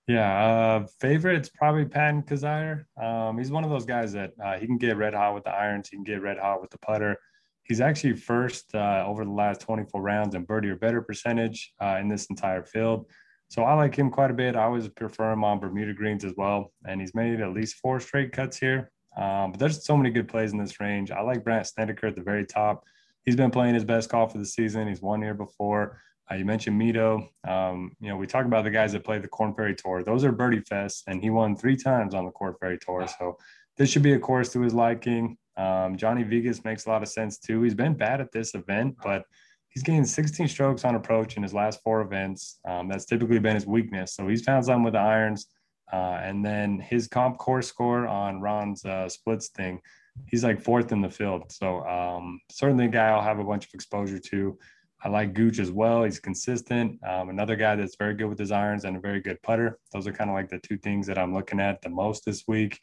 Yeah, 0.09 0.47
uh, 0.47 0.87
favorite 1.01 1.37
it's 1.37 1.51
probably 1.51 1.85
Patton 1.85 2.23
Kizzire. 2.23 2.87
Um, 3.01 3.37
he's 3.37 3.51
one 3.51 3.63
of 3.63 3.69
those 3.69 3.85
guys 3.85 4.11
that 4.15 4.33
uh, 4.43 4.57
he 4.57 4.67
can 4.67 4.79
get 4.79 4.97
red 4.97 5.13
hot 5.13 5.35
with 5.35 5.45
the 5.45 5.51
irons. 5.51 5.91
He 5.91 5.99
can 5.99 6.05
get 6.05 6.23
red 6.23 6.39
hot 6.39 6.63
with 6.63 6.71
the 6.71 6.79
putter. 6.79 7.19
He's 7.65 7.83
actually 7.83 8.15
first 8.15 8.75
uh, 8.75 9.05
over 9.07 9.27
the 9.27 9.31
last 9.31 9.61
24 9.61 10.01
rounds 10.01 10.35
in 10.35 10.45
birdie 10.45 10.71
or 10.71 10.77
better 10.77 11.03
percentage 11.03 11.75
uh, 11.79 11.99
in 12.01 12.09
this 12.09 12.25
entire 12.31 12.65
field. 12.65 13.05
So 13.51 13.65
I 13.65 13.75
like 13.75 13.95
him 13.95 14.11
quite 14.11 14.31
a 14.31 14.35
bit. 14.35 14.57
I 14.57 14.65
always 14.65 14.89
prefer 14.89 15.31
him 15.31 15.45
on 15.45 15.61
Bermuda 15.61 15.93
greens 15.93 16.25
as 16.25 16.33
well. 16.39 16.73
And 16.87 17.03
he's 17.03 17.15
made 17.15 17.43
at 17.43 17.53
least 17.53 17.77
four 17.77 18.01
straight 18.01 18.33
cuts 18.33 18.57
here. 18.57 18.91
Um, 19.15 19.51
but 19.51 19.61
there's 19.61 19.85
so 19.85 19.95
many 19.95 20.09
good 20.09 20.29
plays 20.29 20.53
in 20.53 20.59
this 20.59 20.81
range. 20.81 21.11
I 21.11 21.21
like 21.21 21.45
Brandt 21.45 21.67
Snedeker 21.67 22.07
at 22.07 22.17
the 22.17 22.23
very 22.23 22.47
top. 22.47 22.85
He's 23.27 23.37
been 23.37 23.51
playing 23.51 23.75
his 23.75 23.85
best 23.85 24.09
golf 24.09 24.35
of 24.35 24.41
the 24.41 24.47
season. 24.47 24.89
He's 24.89 25.03
won 25.03 25.21
here 25.21 25.35
before. 25.35 26.01
Uh, 26.31 26.35
you 26.35 26.45
mentioned 26.45 26.81
Mito. 26.81 27.29
Um, 27.47 27.93
you 28.01 28.09
know, 28.09 28.17
we 28.17 28.27
talk 28.27 28.45
about 28.45 28.65
the 28.65 28.71
guys 28.71 28.93
that 28.93 29.05
play 29.05 29.19
the 29.19 29.29
Corn 29.29 29.55
Ferry 29.55 29.75
Tour. 29.75 30.03
Those 30.03 30.25
are 30.25 30.33
birdie 30.33 30.61
fests, 30.61 31.03
and 31.07 31.23
he 31.23 31.31
won 31.31 31.57
three 31.57 31.77
times 31.77 32.15
on 32.15 32.25
the 32.25 32.31
Corn 32.31 32.55
Ferry 32.61 32.79
Tour. 32.79 33.07
So 33.19 33.39
this 33.77 33.91
should 33.91 34.03
be 34.03 34.13
a 34.13 34.19
course 34.19 34.53
to 34.53 34.61
his 34.61 34.75
liking. 34.75 35.39
Um, 35.57 35.97
Johnny 35.97 36.23
Vegas 36.23 36.65
makes 36.65 36.87
a 36.87 36.91
lot 36.91 37.03
of 37.03 37.09
sense 37.09 37.39
too. 37.39 37.63
He's 37.63 37.75
been 37.75 37.95
bad 37.95 38.21
at 38.21 38.31
this 38.31 38.55
event, 38.55 38.97
but 39.03 39.25
he's 39.69 39.83
gained 39.83 40.09
16 40.09 40.49
strokes 40.49 40.85
on 40.85 40.95
approach 40.95 41.37
in 41.37 41.43
his 41.43 41.55
last 41.55 41.81
four 41.83 42.01
events. 42.01 42.61
Um, 42.67 42.89
that's 42.89 43.07
typically 43.07 43.39
been 43.39 43.55
his 43.55 43.67
weakness. 43.67 44.15
So 44.15 44.29
he's 44.29 44.45
found 44.45 44.65
something 44.65 44.85
with 44.85 44.95
the 44.95 45.01
irons. 45.01 45.47
Uh, 45.93 46.21
and 46.23 46.45
then 46.45 46.79
his 46.79 47.09
comp 47.09 47.39
core 47.39 47.63
score 47.63 48.07
on 48.07 48.41
Ron's 48.41 48.85
uh, 48.85 49.09
splits 49.09 49.49
thing, 49.49 49.81
he's 50.27 50.45
like 50.45 50.61
fourth 50.61 50.93
in 50.93 51.01
the 51.01 51.11
field. 51.11 51.51
So 51.51 51.81
um, 51.87 52.41
certainly 52.51 52.85
a 52.85 52.89
guy 52.89 53.09
I'll 53.09 53.23
have 53.23 53.39
a 53.39 53.45
bunch 53.45 53.67
of 53.67 53.75
exposure 53.75 54.19
to. 54.19 54.59
I 55.03 55.09
like 55.09 55.33
Gooch 55.33 55.61
as 55.61 55.71
well. 55.71 56.03
He's 56.03 56.19
consistent. 56.19 56.99
Um, 57.07 57.29
another 57.29 57.55
guy 57.55 57.77
that's 57.77 57.97
very 57.97 58.15
good 58.15 58.29
with 58.29 58.39
his 58.39 58.51
irons 58.51 58.85
and 58.85 58.97
a 58.97 59.01
very 59.01 59.21
good 59.21 59.41
putter. 59.43 59.79
Those 59.93 60.07
are 60.09 60.13
kind 60.13 60.29
of 60.29 60.35
like 60.35 60.49
the 60.49 60.59
two 60.59 60.77
things 60.77 61.07
that 61.07 61.19
I'm 61.19 61.33
looking 61.33 61.61
at 61.61 61.81
the 61.83 61.89
most 61.89 62.25
this 62.25 62.45
week. 62.49 62.81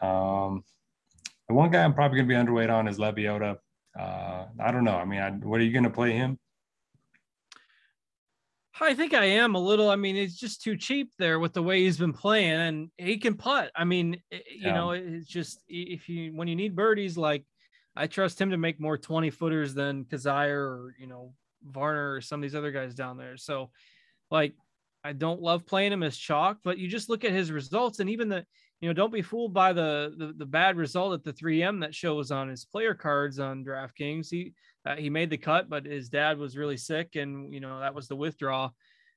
Um, 0.00 0.62
the 1.48 1.54
one 1.54 1.70
guy 1.70 1.82
I'm 1.82 1.94
probably 1.94 2.18
going 2.18 2.28
to 2.28 2.34
be 2.34 2.52
underweight 2.52 2.72
on 2.72 2.86
is 2.86 2.98
Lebioda. 2.98 3.56
Uh, 3.98 4.46
I 4.60 4.70
don't 4.70 4.84
know. 4.84 4.96
I 4.96 5.04
mean, 5.04 5.20
I, 5.20 5.30
what 5.30 5.60
are 5.60 5.64
you 5.64 5.72
going 5.72 5.84
to 5.84 5.90
play 5.90 6.12
him? 6.12 6.38
I 8.80 8.94
think 8.94 9.14
I 9.14 9.24
am 9.24 9.54
a 9.54 9.60
little. 9.60 9.90
I 9.90 9.96
mean, 9.96 10.16
it's 10.16 10.36
just 10.36 10.62
too 10.62 10.76
cheap 10.76 11.12
there 11.18 11.38
with 11.38 11.52
the 11.52 11.62
way 11.62 11.82
he's 11.82 11.98
been 11.98 12.12
playing, 12.12 12.52
and 12.52 12.90
he 12.98 13.18
can 13.18 13.34
putt. 13.34 13.70
I 13.76 13.84
mean, 13.84 14.20
you 14.30 14.40
yeah. 14.56 14.74
know, 14.74 14.92
it's 14.92 15.28
just 15.28 15.62
if 15.68 16.08
you 16.08 16.32
when 16.34 16.48
you 16.48 16.56
need 16.56 16.74
birdies, 16.74 17.16
like 17.16 17.44
I 17.94 18.06
trust 18.06 18.40
him 18.40 18.50
to 18.50 18.56
make 18.56 18.80
more 18.80 18.96
20 18.96 19.30
footers 19.30 19.74
than 19.74 20.04
Kizzire 20.04 20.56
or, 20.56 20.94
you 20.98 21.06
know, 21.06 21.34
Varner 21.64 22.14
or 22.14 22.20
some 22.20 22.40
of 22.40 22.42
these 22.42 22.54
other 22.54 22.72
guys 22.72 22.94
down 22.94 23.16
there. 23.16 23.36
So, 23.36 23.70
like, 24.30 24.54
I 25.04 25.12
don't 25.12 25.42
love 25.42 25.66
playing 25.66 25.92
him 25.92 26.02
as 26.02 26.16
chalk, 26.16 26.58
but 26.62 26.78
you 26.78 26.88
just 26.88 27.08
look 27.08 27.24
at 27.24 27.32
his 27.32 27.52
results 27.52 27.98
and 27.98 28.08
even 28.08 28.28
the, 28.28 28.46
you 28.80 28.88
know, 28.88 28.92
don't 28.92 29.12
be 29.12 29.22
fooled 29.22 29.52
by 29.52 29.72
the 29.72 30.14
the, 30.16 30.32
the 30.36 30.46
bad 30.46 30.76
result 30.76 31.14
at 31.14 31.22
the 31.24 31.32
3M 31.32 31.80
that 31.80 31.94
shows 31.94 32.30
on 32.30 32.48
his 32.48 32.64
player 32.64 32.94
cards 32.94 33.38
on 33.38 33.64
DraftKings. 33.64 34.28
He 34.30 34.54
uh, 34.84 34.96
he 34.96 35.10
made 35.10 35.30
the 35.30 35.36
cut, 35.36 35.68
but 35.68 35.86
his 35.86 36.08
dad 36.08 36.38
was 36.38 36.56
really 36.56 36.76
sick, 36.76 37.14
and 37.14 37.52
you 37.52 37.60
know 37.60 37.80
that 37.80 37.94
was 37.94 38.08
the 38.08 38.16
withdrawal. 38.16 38.74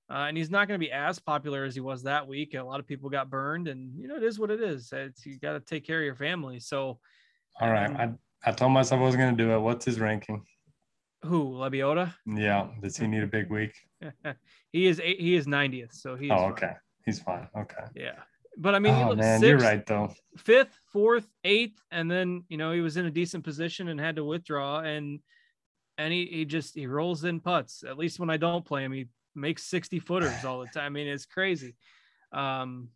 Uh, 0.07 0.25
and 0.27 0.37
he's 0.37 0.51
not 0.51 0.67
going 0.67 0.79
to 0.79 0.85
be 0.85 0.91
as 0.91 1.17
popular 1.17 1.63
as 1.63 1.73
he 1.73 1.81
was 1.81 2.03
that 2.03 2.27
week. 2.27 2.53
A 2.53 2.61
lot 2.61 2.79
of 2.79 2.85
people 2.85 3.09
got 3.09 3.31
burned, 3.31 3.67
and 3.67 3.99
you 3.99 4.07
know 4.07 4.15
it 4.15 4.23
is 4.23 4.37
what 4.37 4.51
it 4.51 4.61
is. 4.61 4.91
It's, 4.93 5.25
you 5.25 5.39
got 5.39 5.53
to 5.53 5.59
take 5.59 5.85
care 5.85 5.99
of 5.99 6.05
your 6.05 6.15
family. 6.15 6.59
So, 6.59 6.99
all 7.59 7.71
right, 7.71 7.89
um, 7.99 8.19
I 8.45 8.51
told 8.51 8.71
myself 8.71 9.01
I 9.01 9.03
was 9.05 9.15
going 9.15 9.35
to 9.35 9.43
do 9.43 9.51
it. 9.51 9.59
What's 9.59 9.85
his 9.85 9.99
ranking? 9.99 10.43
Who 11.23 11.51
Lebioda? 11.51 12.13
Yeah. 12.25 12.67
Does 12.81 12.97
he 12.97 13.07
need 13.07 13.23
a 13.23 13.27
big 13.27 13.49
week? 13.49 13.73
he 14.71 14.85
is 14.87 14.99
he 14.99 15.35
is 15.35 15.47
90th, 15.47 15.93
so 15.93 16.15
he's. 16.15 16.31
Oh, 16.31 16.45
okay. 16.45 16.67
Fine. 16.67 16.75
He's 17.05 17.19
fine. 17.19 17.47
Okay. 17.55 17.83
Yeah, 17.95 18.19
but 18.57 18.73
I 18.73 18.79
mean, 18.79 18.95
oh 18.95 19.15
man, 19.15 19.41
you 19.41 19.49
you're 19.49 19.57
right 19.59 19.85
though. 19.85 20.11
Fifth, 20.37 20.77
fourth, 20.91 21.27
eighth, 21.43 21.79
and 21.91 22.09
then 22.09 22.43
you 22.49 22.57
know 22.57 22.71
he 22.71 22.81
was 22.81 22.97
in 22.97 23.05
a 23.05 23.11
decent 23.11 23.43
position 23.43 23.89
and 23.89 23.99
had 23.99 24.15
to 24.15 24.23
withdraw, 24.23 24.79
and 24.79 25.19
and 25.97 26.11
he 26.11 26.25
he 26.25 26.45
just 26.45 26.75
he 26.75 26.87
rolls 26.87 27.23
in 27.23 27.39
putts. 27.39 27.83
At 27.87 27.97
least 27.97 28.19
when 28.19 28.29
I 28.29 28.37
don't 28.37 28.65
play 28.65 28.83
him, 28.83 28.91
he 28.91 29.07
makes 29.35 29.63
60 29.65 29.99
footers 29.99 30.45
all 30.45 30.59
the 30.59 30.67
time. 30.67 30.85
I 30.85 30.89
mean, 30.89 31.07
it's 31.07 31.25
crazy. 31.25 31.75
Um, 32.31 32.89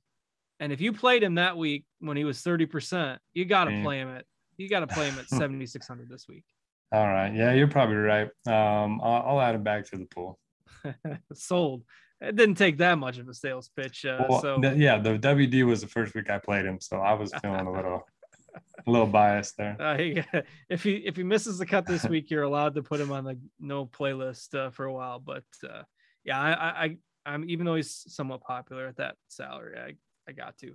and 0.60 0.74
if 0.74 0.82
you 0.82 0.94
played 0.94 1.22
him 1.22 1.36
that 1.36 1.58
week 1.58 1.86
when 2.00 2.18
he 2.18 2.24
was 2.24 2.40
30%, 2.40 3.18
you 3.34 3.46
got 3.46 3.66
to 3.66 3.82
play 3.82 4.00
him 4.00 4.10
at 4.10 4.26
you 4.60 4.70
got 4.70 4.82
to 4.82 4.88
play 4.88 5.10
him 5.10 5.18
at 5.20 5.30
7600 5.30 6.10
this 6.10 6.28
week. 6.28 6.44
All 6.92 7.08
right. 7.08 7.34
Yeah, 7.34 7.54
you're 7.54 7.68
probably 7.68 7.96
right. 7.96 8.28
Um, 8.48 9.00
I'll, 9.04 9.24
I'll 9.28 9.42
add 9.42 9.56
him 9.56 9.64
back 9.64 9.86
to 9.90 9.98
the 9.98 10.06
pool. 10.06 10.40
Sold. 11.34 11.84
It 12.22 12.36
didn't 12.36 12.56
take 12.56 12.80
that 12.80 12.98
much 12.98 13.18
of 13.18 13.30
a 13.30 13.34
sales 13.34 13.70
pitch. 13.76 14.06
Uh, 14.06 14.26
well, 14.28 14.42
so 14.42 14.60
the, 14.60 14.76
yeah, 14.76 14.98
the 14.98 15.18
WD 15.18 15.66
was 15.66 15.82
the 15.82 15.88
first 15.88 16.14
week 16.14 16.30
I 16.30 16.38
played 16.38 16.66
him, 16.66 16.80
so 16.82 16.98
I 16.98 17.14
was 17.14 17.32
feeling 17.42 17.66
a 17.66 17.72
little, 17.72 18.02
a 18.88 18.92
little 18.92 19.08
biased 19.08 19.56
there. 19.56 19.78
Uh, 19.80 20.44
if 20.70 20.84
he 20.84 20.96
if 20.96 21.16
he 21.16 21.24
misses 21.24 21.60
the 21.60 21.66
cut 21.66 21.86
this 21.86 22.06
week, 22.06 22.30
you're 22.30 22.44
allowed 22.44 22.76
to 22.76 22.84
put 22.84 23.00
him 23.00 23.14
on 23.14 23.24
the 23.24 23.40
no 23.58 23.86
playlist 23.86 24.54
uh, 24.54 24.70
for 24.70 24.84
a 24.86 24.94
while. 24.94 25.20
But 25.20 25.46
uh, 25.64 25.84
yeah, 26.26 26.38
I, 26.38 26.84
I 26.84 26.98
I'm 27.26 27.50
even 27.50 27.66
though 27.66 27.76
he's 27.76 28.04
somewhat 28.10 28.42
popular 28.42 28.88
at 28.88 28.98
that 28.98 29.16
salary, 29.30 29.78
I 29.80 29.94
I 30.30 30.32
got 30.32 30.58
to. 30.60 30.74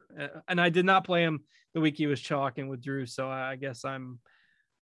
And 0.48 0.60
I 0.60 0.68
did 0.68 0.84
not 0.84 1.04
play 1.04 1.22
him 1.22 1.44
the 1.74 1.80
week 1.80 1.96
he 1.96 2.06
was 2.06 2.20
chalking 2.20 2.66
with 2.68 2.82
Drew, 2.82 3.06
so 3.06 3.28
I 3.28 3.54
guess 3.54 3.84
I'm 3.84 4.18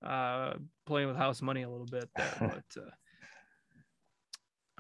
uh, 0.04 0.54
playing 0.86 1.08
with 1.08 1.16
house 1.16 1.42
money 1.42 1.62
a 1.62 1.70
little 1.70 1.86
bit 1.86 2.08
there. 2.16 2.34
But 2.40 2.82
uh, 2.82 2.90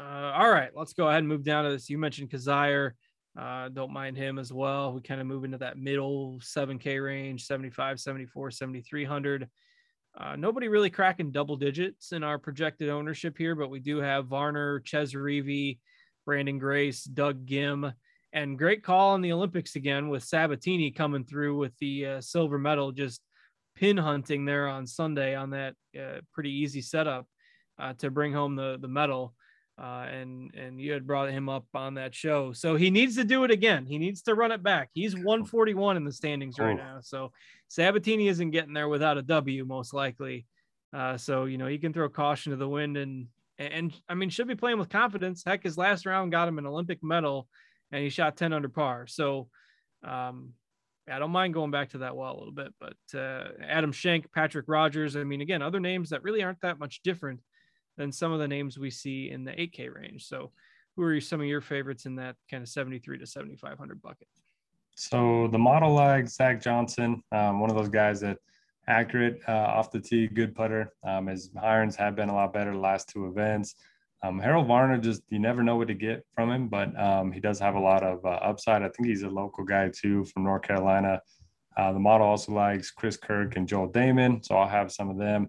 uh, 0.02 0.32
all 0.32 0.50
right, 0.50 0.70
let's 0.74 0.94
go 0.94 1.08
ahead 1.08 1.18
and 1.18 1.28
move 1.28 1.44
down 1.44 1.64
to 1.64 1.70
this. 1.70 1.90
You 1.90 1.98
mentioned 1.98 2.30
Kizzire. 2.30 2.92
Uh, 3.38 3.68
don't 3.68 3.92
mind 3.92 4.16
him 4.16 4.38
as 4.38 4.52
well. 4.52 4.92
We 4.92 5.02
kind 5.02 5.20
of 5.20 5.26
move 5.26 5.44
into 5.44 5.58
that 5.58 5.78
middle 5.78 6.38
7K 6.40 7.02
range 7.02 7.44
75, 7.44 8.00
74, 8.00 8.50
7,300. 8.50 9.48
Uh, 10.18 10.36
nobody 10.36 10.68
really 10.68 10.90
cracking 10.90 11.30
double 11.30 11.56
digits 11.56 12.12
in 12.12 12.22
our 12.22 12.38
projected 12.38 12.88
ownership 12.88 13.36
here, 13.38 13.54
but 13.54 13.70
we 13.70 13.80
do 13.80 13.98
have 13.98 14.26
Varner, 14.26 14.80
Chez 14.84 15.14
Reavie, 15.14 15.78
Branden 16.28 16.58
Grace, 16.58 17.04
Doug 17.04 17.46
Ghim, 17.46 17.94
and 18.32 18.58
great 18.58 18.82
call 18.82 19.10
on 19.10 19.20
the 19.20 19.32
Olympics 19.32 19.76
again 19.76 20.08
with 20.08 20.24
Sabatini 20.24 20.90
coming 20.90 21.24
through 21.24 21.56
with 21.56 21.76
the 21.78 22.06
uh, 22.06 22.20
silver 22.20 22.58
medal, 22.58 22.92
just 22.92 23.20
pin 23.74 23.96
hunting 23.96 24.44
there 24.44 24.68
on 24.68 24.86
Sunday 24.86 25.34
on 25.34 25.50
that 25.50 25.74
uh, 25.98 26.20
pretty 26.32 26.50
easy 26.50 26.80
setup 26.80 27.26
uh, 27.78 27.92
to 27.94 28.10
bring 28.10 28.32
home 28.32 28.56
the 28.56 28.78
the 28.80 28.88
medal. 28.88 29.34
Uh, 29.80 30.06
and 30.12 30.54
and 30.54 30.80
you 30.80 30.92
had 30.92 31.06
brought 31.06 31.30
him 31.30 31.48
up 31.48 31.64
on 31.74 31.94
that 31.94 32.14
show, 32.14 32.52
so 32.52 32.76
he 32.76 32.90
needs 32.90 33.16
to 33.16 33.24
do 33.24 33.42
it 33.42 33.50
again. 33.50 33.86
He 33.86 33.98
needs 33.98 34.22
to 34.22 34.34
run 34.34 34.52
it 34.52 34.62
back. 34.62 34.90
He's 34.92 35.14
141 35.14 35.96
in 35.96 36.04
the 36.04 36.12
standings 36.12 36.58
right 36.58 36.76
now, 36.76 36.98
so 37.00 37.32
Sabatini 37.68 38.28
isn't 38.28 38.50
getting 38.50 38.74
there 38.74 38.88
without 38.88 39.16
a 39.16 39.22
W 39.22 39.64
most 39.64 39.94
likely. 39.94 40.46
Uh, 40.92 41.16
so 41.16 41.46
you 41.46 41.56
know 41.56 41.66
he 41.66 41.78
can 41.78 41.92
throw 41.92 42.08
caution 42.08 42.50
to 42.50 42.56
the 42.56 42.68
wind 42.68 42.98
and 42.98 43.28
and 43.58 43.98
I 44.08 44.14
mean 44.14 44.28
should 44.28 44.46
be 44.46 44.54
playing 44.54 44.78
with 44.78 44.90
confidence. 44.90 45.42
Heck, 45.44 45.62
his 45.62 45.78
last 45.78 46.04
round 46.04 46.32
got 46.32 46.48
him 46.48 46.58
an 46.58 46.66
Olympic 46.66 47.02
medal 47.02 47.48
and 47.92 48.02
he 48.02 48.08
shot 48.08 48.36
10 48.36 48.52
under 48.52 48.68
par. 48.68 49.06
So 49.06 49.48
um, 50.02 50.54
I 51.08 51.18
don't 51.18 51.30
mind 51.30 51.54
going 51.54 51.70
back 51.70 51.90
to 51.90 51.98
that 51.98 52.16
well 52.16 52.34
a 52.34 52.38
little 52.38 52.52
bit, 52.52 52.72
but 52.80 53.18
uh, 53.18 53.48
Adam 53.62 53.92
Schenk, 53.92 54.32
Patrick 54.32 54.66
Rodgers. 54.66 55.14
I 55.16 55.24
mean, 55.24 55.42
again, 55.42 55.62
other 55.62 55.80
names 55.80 56.10
that 56.10 56.22
really 56.22 56.42
aren't 56.42 56.60
that 56.62 56.78
much 56.78 57.02
different 57.02 57.40
than 57.96 58.10
some 58.10 58.32
of 58.32 58.38
the 58.38 58.48
names 58.48 58.78
we 58.78 58.90
see 58.90 59.30
in 59.30 59.44
the 59.44 59.52
8K 59.52 59.94
range. 59.94 60.26
So 60.26 60.52
who 60.96 61.02
are 61.02 61.20
some 61.20 61.40
of 61.40 61.46
your 61.46 61.60
favorites 61.60 62.06
in 62.06 62.16
that 62.16 62.36
kind 62.50 62.62
of 62.62 62.68
73 62.68 63.18
to 63.18 63.26
7,500 63.26 64.00
bucket? 64.00 64.28
So 64.94 65.48
the 65.48 65.58
model 65.58 65.92
like 65.92 66.28
Zach 66.28 66.62
Johnson, 66.62 67.22
um, 67.32 67.60
one 67.60 67.70
of 67.70 67.76
those 67.76 67.88
guys 67.88 68.20
that 68.20 68.38
accurate 68.88 69.40
uh, 69.48 69.52
off 69.52 69.90
the 69.90 70.00
tee, 70.00 70.28
good 70.28 70.54
putter. 70.54 70.92
Um, 71.04 71.26
his 71.26 71.50
irons 71.60 71.96
have 71.96 72.14
been 72.14 72.28
a 72.28 72.34
lot 72.34 72.52
better 72.52 72.72
the 72.72 72.78
last 72.78 73.08
two 73.08 73.26
events. 73.26 73.74
Um, 74.24 74.38
Harold 74.38 74.68
Varner, 74.68 74.98
just 74.98 75.22
you 75.30 75.40
never 75.40 75.62
know 75.62 75.76
what 75.76 75.88
to 75.88 75.94
get 75.94 76.24
from 76.34 76.50
him, 76.50 76.68
but 76.68 76.98
um, 76.98 77.32
he 77.32 77.40
does 77.40 77.58
have 77.58 77.74
a 77.74 77.80
lot 77.80 78.04
of 78.04 78.24
uh, 78.24 78.28
upside. 78.28 78.82
I 78.82 78.88
think 78.88 79.08
he's 79.08 79.24
a 79.24 79.28
local 79.28 79.64
guy 79.64 79.90
too 79.90 80.24
from 80.26 80.44
North 80.44 80.62
Carolina. 80.62 81.20
Uh, 81.76 81.92
the 81.92 81.98
model 81.98 82.26
also 82.26 82.52
likes 82.52 82.90
Chris 82.90 83.16
Kirk 83.16 83.56
and 83.56 83.66
Joel 83.66 83.90
Dahmen, 83.90 84.44
so 84.44 84.56
I'll 84.56 84.68
have 84.68 84.92
some 84.92 85.10
of 85.10 85.18
them. 85.18 85.48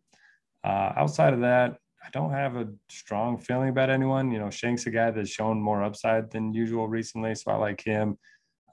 Uh, 0.63 0.93
outside 0.95 1.33
of 1.33 1.41
that, 1.41 1.77
I 2.03 2.09
don't 2.11 2.31
have 2.31 2.55
a 2.55 2.67
strong 2.89 3.37
feeling 3.37 3.69
about 3.69 3.89
anyone. 3.89 4.31
You 4.31 4.39
know, 4.39 4.47
Schenk's 4.47 4.87
a 4.87 4.91
guy 4.91 5.11
that's 5.11 5.29
shown 5.29 5.61
more 5.61 5.83
upside 5.83 6.31
than 6.31 6.53
usual 6.53 6.87
recently, 6.87 7.35
so 7.35 7.51
I 7.51 7.55
like 7.55 7.81
him. 7.81 8.17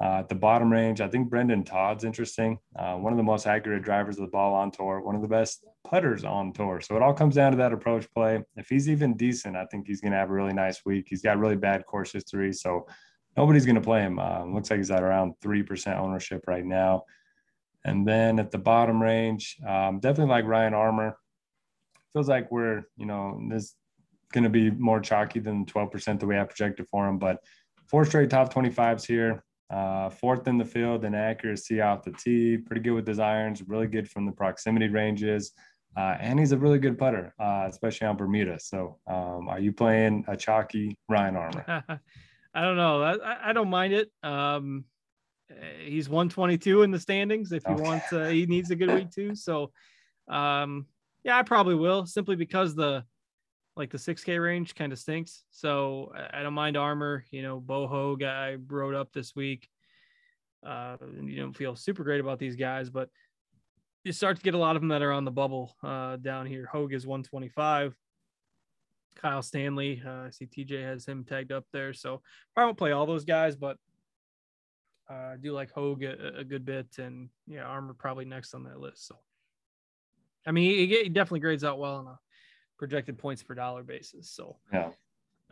Uh, 0.03 0.21
at 0.21 0.29
the 0.31 0.35
bottom 0.35 0.73
range, 0.73 1.03
I 1.03 1.09
think 1.09 1.29
Brendon 1.29 1.63
Todd's 1.63 2.05
interesting. 2.05 2.59
Uh, 2.75 2.95
one 2.95 3.13
of 3.13 3.19
the 3.19 3.23
most 3.23 3.47
accurate 3.47 3.83
drivers 3.83 4.17
of 4.17 4.23
the 4.23 4.31
ball 4.31 4.55
on 4.55 4.71
tour, 4.71 5.03
one 5.03 5.15
of 5.15 5.21
the 5.21 5.29
best 5.29 5.67
putters 5.85 6.25
on 6.25 6.55
tour. 6.55 6.81
So 6.81 6.97
it 6.97 7.03
all 7.03 7.13
comes 7.13 7.35
down 7.35 7.53
to 7.53 7.59
that 7.59 7.75
approach 7.75 8.11
play. 8.15 8.43
If 8.57 8.69
he's 8.71 8.89
even 8.89 9.15
decent, 9.15 9.57
I 9.57 9.67
think 9.67 9.87
he's 9.87 10.01
going 10.01 10.13
to 10.13 10.19
have 10.19 10.31
a 10.31 10.33
really 10.33 10.55
nice 10.55 10.87
week. 10.87 11.07
He's 11.09 11.21
got 11.21 11.39
really 11.39 11.57
bad 11.57 11.85
course 11.85 12.13
history, 12.13 12.55
so 12.55 12.87
nobody's 13.37 13.67
going 13.67 13.75
to 13.75 13.83
play 13.83 14.01
him. 14.01 14.19
Uh, 14.19 14.45
looks 14.45 14.71
like 14.71 14.79
he's 14.79 14.91
at 14.91 15.03
around 15.03 15.35
3% 15.43 15.99
ownership 15.99 16.45
right 16.47 16.65
now. 16.65 17.05
And 17.85 18.07
then 18.07 18.39
at 18.39 18.51
the 18.51 18.59
bottom 18.59 19.03
range, 19.03 19.59
um, 19.67 20.01
definitely 20.01 20.31
like 20.31 20.47
Ryan 20.47 20.75
Armour. 20.75 21.19
Feels 22.15 22.29
like 22.29 22.51
we're, 22.51 22.85
you 22.97 23.07
know, 23.07 23.39
this 23.51 23.75
going 24.33 24.45
to 24.45 24.51
be 24.51 24.71
more 24.71 25.01
chalky 25.01 25.41
than 25.41 25.67
12% 25.67 26.21
that 26.21 26.27
we 26.27 26.35
have 26.35 26.49
projected 26.49 26.87
for 26.91 27.07
him, 27.07 27.19
but 27.19 27.39
four 27.89 28.05
straight 28.05 28.31
top 28.31 28.53
25s 28.53 29.07
here. 29.07 29.45
Uh, 29.70 30.11
fourth 30.11 30.48
in 30.48 30.59
the 30.59 30.64
field 30.64 31.04
in 31.04 31.14
accuracy 31.14 31.80
off 31.80 32.02
the 32.02 32.11
tee, 32.12 32.56
pretty 32.59 32.80
good 32.80 32.92
with 32.92 33.06
his 33.06 33.20
irons, 33.20 33.62
really 33.68 33.87
good 33.87 34.11
from 34.11 34.26
the 34.26 34.33
proximity 34.33 34.88
ranges. 34.88 35.52
Uh, 35.96 36.16
and 36.20 36.38
he's 36.38 36.52
a 36.52 36.59
really 36.59 36.78
good 36.78 36.98
putter, 36.98 37.35
uh, 37.40 37.66
especially 37.68 38.06
on 38.06 38.16
Bermuda. 38.16 38.59
So, 38.61 38.98
um, 39.06 39.48
are 39.48 39.59
you 39.59 39.72
playing 39.72 40.24
a 40.28 40.37
chalky 40.37 40.96
Ryan 41.09 41.37
Armour? 41.37 41.85
I 42.54 42.62
don't 42.62 42.76
know. 42.76 43.02
I, 43.02 43.50
I 43.50 43.52
don't 43.52 43.70
mind 43.70 43.92
it. 43.92 44.11
Um, 44.22 44.85
he's 45.80 46.09
122 46.09 46.83
in 46.83 46.90
the 46.90 47.00
standings. 47.00 47.52
If 47.52 47.64
he 47.66 47.72
okay. 47.72 47.83
wants, 47.83 48.12
uh, 48.12 48.28
he 48.28 48.46
needs 48.46 48.70
a 48.70 48.76
good 48.76 48.92
week 48.92 49.11
too. 49.11 49.35
So, 49.35 49.72
um, 50.28 50.87
yeah, 51.24 51.38
I 51.38 51.42
probably 51.42 51.74
will 51.74 52.06
simply 52.06 52.37
because 52.37 52.74
the 52.74 53.04
like 53.81 53.90
the 53.90 53.97
6K 53.97 54.40
range 54.43 54.75
kind 54.75 54.93
of 54.93 54.99
stinks. 54.99 55.43
So 55.51 56.12
I 56.35 56.43
don't 56.43 56.53
mind 56.53 56.77
Armour. 56.77 57.25
You 57.31 57.40
know, 57.40 57.59
Bo 57.59 57.87
Hoag 57.87 58.21
guy 58.21 58.59
wrote 58.69 58.95
up 58.95 59.11
this 59.11 59.35
week. 59.35 59.71
Uh, 60.64 60.99
you 61.23 61.40
don't 61.40 61.57
feel 61.57 61.75
super 61.75 62.05
great 62.05 62.21
about 62.21 62.38
these 62.38 62.57
guys, 62.57 62.90
but 62.90 63.09
you 64.05 64.12
start 64.12 64.37
to 64.37 64.43
get 64.43 64.53
a 64.53 64.59
lot 64.59 64.77
of 64.77 64.83
them 64.83 64.90
that 64.90 65.01
are 65.01 65.12
on 65.12 65.25
the 65.25 65.31
bubble 65.31 65.75
uh, 65.83 66.16
down 66.16 66.45
here. 66.45 66.69
Hoag 66.71 66.93
is 66.93 67.07
125. 67.07 67.97
Kyle 69.16 69.40
Stanley, 69.40 70.03
uh, 70.07 70.27
I 70.27 70.31
see 70.31 70.45
TJ 70.45 70.85
has 70.85 71.07
him 71.07 71.25
tagged 71.25 71.51
up 71.51 71.64
there. 71.73 71.95
So 71.95 72.21
I 72.55 72.66
won't 72.66 72.77
play 72.77 72.93
all 72.93 73.07
those 73.07 73.25
guys, 73.25 73.57
but 73.57 73.79
uh, 75.11 75.33
I 75.33 75.37
do 75.40 75.53
like 75.53 75.73
Hoag 75.73 76.05
a, 76.05 76.40
a, 76.40 76.45
good 76.45 76.66
bit, 76.66 76.99
and 76.99 77.31
yeah, 77.47 77.64
Armour 77.64 77.95
probably 77.95 78.27
next 78.27 78.53
on 78.53 78.64
that 78.64 78.79
list. 78.79 79.09
So, 79.09 79.16
I 80.47 80.53
mean, 80.53 80.71
he, 80.71 80.87
he 80.87 81.09
definitely 81.09 81.40
grades 81.40 81.64
out 81.64 81.79
well 81.79 81.97
a 82.07 82.19
projected 82.81 83.19
points 83.19 83.43
per 83.43 83.55
dollar 83.55 83.83
basis. 83.83 84.31
So, 84.31 84.57
yeah. 84.73 84.88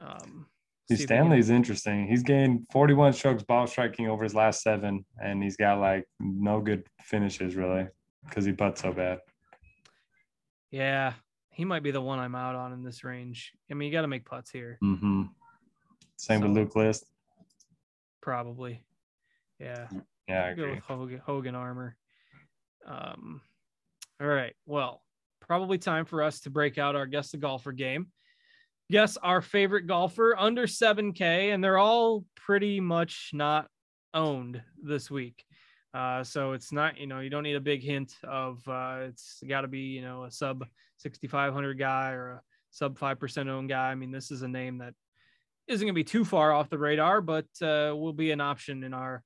Um, 0.01 0.47
Stanley's 0.91 1.51
interesting. 1.51 2.09
He's 2.09 2.23
gained 2.23 2.67
41 2.73 3.13
strokes 3.13 3.43
ball 3.43 3.67
striking 3.67 4.09
over 4.09 4.25
his 4.25 4.35
last 4.35 4.63
seven, 4.63 5.05
and 5.23 5.43
he's 5.43 5.59
got 5.59 5.79
like 5.79 6.09
no 6.19 6.63
good 6.63 6.85
finishes 7.03 7.55
really 7.55 7.87
because 8.25 8.47
he 8.47 8.53
putts 8.53 8.81
so 8.81 8.93
bad. 8.93 9.19
Yeah, 10.71 11.13
he 11.51 11.67
might 11.67 11.83
be 11.83 11.91
the 11.91 12.01
one 12.01 12.19
I'm 12.19 12.35
out 12.35 12.55
on 12.55 12.73
in 12.73 12.83
this 12.83 13.05
range. 13.05 13.53
I 13.71 13.75
mean, 13.75 13.89
you 13.89 13.93
got 13.93 14.03
to 14.03 14.09
make 14.09 14.25
putts 14.25 14.51
here. 14.51 14.79
Mm-hmm. 14.83 15.25
Same 16.17 16.41
so, 16.41 16.49
with 16.49 16.57
Luke 16.57 16.77
List. 16.77 17.05
Probably. 18.23 18.83
Yeah. 19.61 19.89
Yeah, 20.27 20.45
I 20.45 20.49
agree. 20.49 20.65
Go 20.65 20.71
with 20.71 20.85
Hogan, 20.85 21.19
Hogan 21.19 21.55
Armour. 21.55 21.97
Um, 22.87 23.43
all 24.21 24.27
right. 24.27 24.55
Well, 24.65 25.03
probably 25.49 25.79
time 25.79 26.05
for 26.05 26.23
us 26.23 26.41
to 26.41 26.51
break 26.51 26.79
out 26.79 26.95
our 26.95 27.07
guess 27.07 27.31
the 27.31 27.39
golfer 27.39 27.73
game. 27.73 28.09
Guess 28.91 29.17
our 29.17 29.43
favorite 29.43 29.87
golfer 29.87 30.37
under 30.39 30.67
7K, 30.67 31.53
and 31.53 31.65
they're 31.65 31.79
all 31.79 32.25
pretty 32.37 32.81
much 32.81 33.31
not 33.33 33.67
owned 34.15 34.63
this 34.83 35.11
week. 35.11 35.45
Uh, 35.95 36.23
so 36.23 36.53
it's 36.53 36.71
not, 36.71 36.99
you 36.99 37.07
know, 37.07 37.21
you 37.21 37.31
don't 37.31 37.43
need 37.43 37.57
a 37.57 37.61
big 37.61 37.83
hint 37.83 38.15
of 38.23 38.61
uh, 38.69 39.01
it's 39.09 39.43
got 39.49 39.63
to 39.63 39.69
be, 39.69 39.81
you 39.81 40.03
know, 40.03 40.25
a 40.25 40.31
sub 40.31 40.65
6,500 40.99 41.79
guy 41.79 42.13
or 42.13 42.31
a 42.31 42.43
sub 42.71 42.99
5% 42.99 43.49
owned 43.49 43.69
guy. 43.69 43.91
I 43.91 43.95
mean, 43.95 44.11
this 44.11 44.31
is 44.31 44.43
a 44.43 44.49
name 44.49 44.79
that 44.79 44.95
isn't 45.67 45.85
going 45.85 45.95
to 45.95 45.99
be 45.99 46.05
too 46.05 46.25
far 46.25 46.53
off 46.53 46.71
the 46.71 46.79
radar, 46.79 47.21
but 47.21 47.47
uh, 47.63 47.95
will 47.97 48.13
be 48.13 48.31
an 48.31 48.41
option 48.41 48.85
in 48.85 48.95
our 48.95 49.23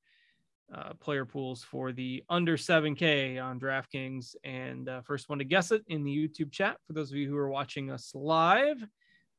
uh, 0.74 0.94
player 1.00 1.24
pools 1.24 1.62
for 1.62 1.92
the 1.92 2.24
under 2.28 2.56
7K 2.56 3.42
on 3.42 3.60
DraftKings. 3.60 4.34
And 4.44 4.88
uh, 4.88 5.02
first 5.02 5.28
one 5.28 5.38
to 5.38 5.44
guess 5.44 5.70
it 5.70 5.82
in 5.88 6.02
the 6.02 6.10
YouTube 6.10 6.50
chat 6.50 6.78
for 6.86 6.94
those 6.94 7.10
of 7.10 7.16
you 7.16 7.28
who 7.28 7.36
are 7.36 7.50
watching 7.50 7.90
us 7.90 8.12
live. 8.14 8.82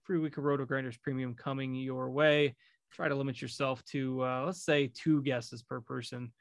Free 0.03 0.19
week 0.19 0.37
of 0.37 0.43
Roto 0.43 0.65
Grinders 0.65 0.97
Premium 0.97 1.33
coming 1.33 1.73
your 1.73 2.11
way. 2.11 2.55
Try 2.91 3.07
to 3.07 3.15
limit 3.15 3.41
yourself 3.41 3.83
to, 3.85 4.23
uh, 4.23 4.43
let's 4.45 4.63
say, 4.63 4.91
two 4.93 5.23
guesses 5.23 5.63
per 5.63 5.81
person 5.81 6.31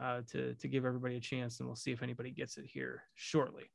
uh, 0.00 0.22
to, 0.32 0.54
to 0.54 0.68
give 0.68 0.84
everybody 0.84 1.16
a 1.16 1.20
chance, 1.20 1.60
and 1.60 1.68
we'll 1.68 1.76
see 1.76 1.92
if 1.92 2.02
anybody 2.02 2.30
gets 2.30 2.56
it 2.56 2.64
here 2.66 3.04
shortly. 3.14 3.70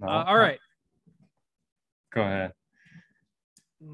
No, 0.00 0.08
uh, 0.08 0.24
all 0.26 0.38
right. 0.38 0.58
Go 2.14 2.22
ahead. 2.22 2.52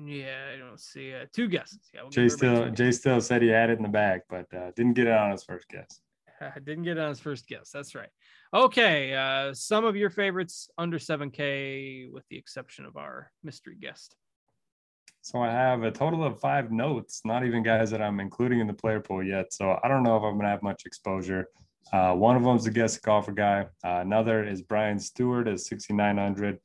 Yeah, 0.05 0.51
I 0.55 0.59
don't 0.59 0.79
see 0.79 1.15
uh, 1.15 1.27
two 1.33 1.49
guesses. 1.49 1.81
Yeah, 1.95 2.03
we'll 2.03 2.11
Jay 2.11 2.29
still 2.29 2.71
Jay 2.71 2.93
still 2.93 3.21
said 3.21 3.43
he 3.43 3.49
had 3.49 3.71
it 3.71 3.79
in 3.79 3.83
the 3.83 3.89
bag, 3.89 4.21
but 4.29 4.47
uh, 4.55 4.71
didn't 4.77 4.95
get 4.95 5.07
it 5.07 5.15
on 5.15 5.31
his 5.31 5.45
first 5.45 5.67
guess. 5.69 6.01
didn't 6.65 6.85
get 6.85 6.99
it 6.99 7.01
on 7.01 7.09
his 7.09 7.21
first 7.21 7.47
guess. 7.47 7.71
That's 7.71 7.95
right. 7.95 8.11
Okay, 8.53 9.15
uh, 9.15 9.53
some 9.55 9.85
of 9.85 9.97
your 9.97 10.11
favorites 10.11 10.71
under 10.79 10.99
7K, 10.99 12.11
with 12.11 12.25
the 12.29 12.37
exception 12.37 12.87
of 12.87 12.97
our 12.97 13.31
mystery 13.43 13.77
guest. 13.79 14.17
So 15.21 15.43
I 15.43 15.51
have 15.51 15.83
a 15.83 15.91
total 15.91 16.25
of 16.25 16.41
five 16.41 16.71
notes, 16.71 17.21
not 17.25 17.45
even 17.45 17.63
guys 17.63 17.91
that 17.91 18.01
I'm 18.01 18.21
including 18.21 18.61
in 18.61 18.67
the 18.67 18.73
player 18.73 19.01
pool 19.01 19.23
yet. 19.23 19.53
So 19.53 19.79
I 19.83 19.89
don't 19.89 20.03
know 20.03 20.17
if 20.17 20.23
I'm 20.23 20.37
gonna 20.37 20.49
have 20.49 20.63
much 20.63 20.87
exposure. 20.87 21.47
Uh, 21.93 22.15
one 22.15 22.37
of 22.37 22.43
them 22.43 22.57
is 22.57 22.67
a 22.67 22.71
guest 22.71 23.03
golfer 23.03 23.33
guy. 23.33 23.67
Uh, 23.85 24.01
another 24.01 24.45
is 24.45 24.63
Brian 24.63 24.99
Stuard 24.99 25.51
at 25.51 25.61
6,900. 25.61 26.59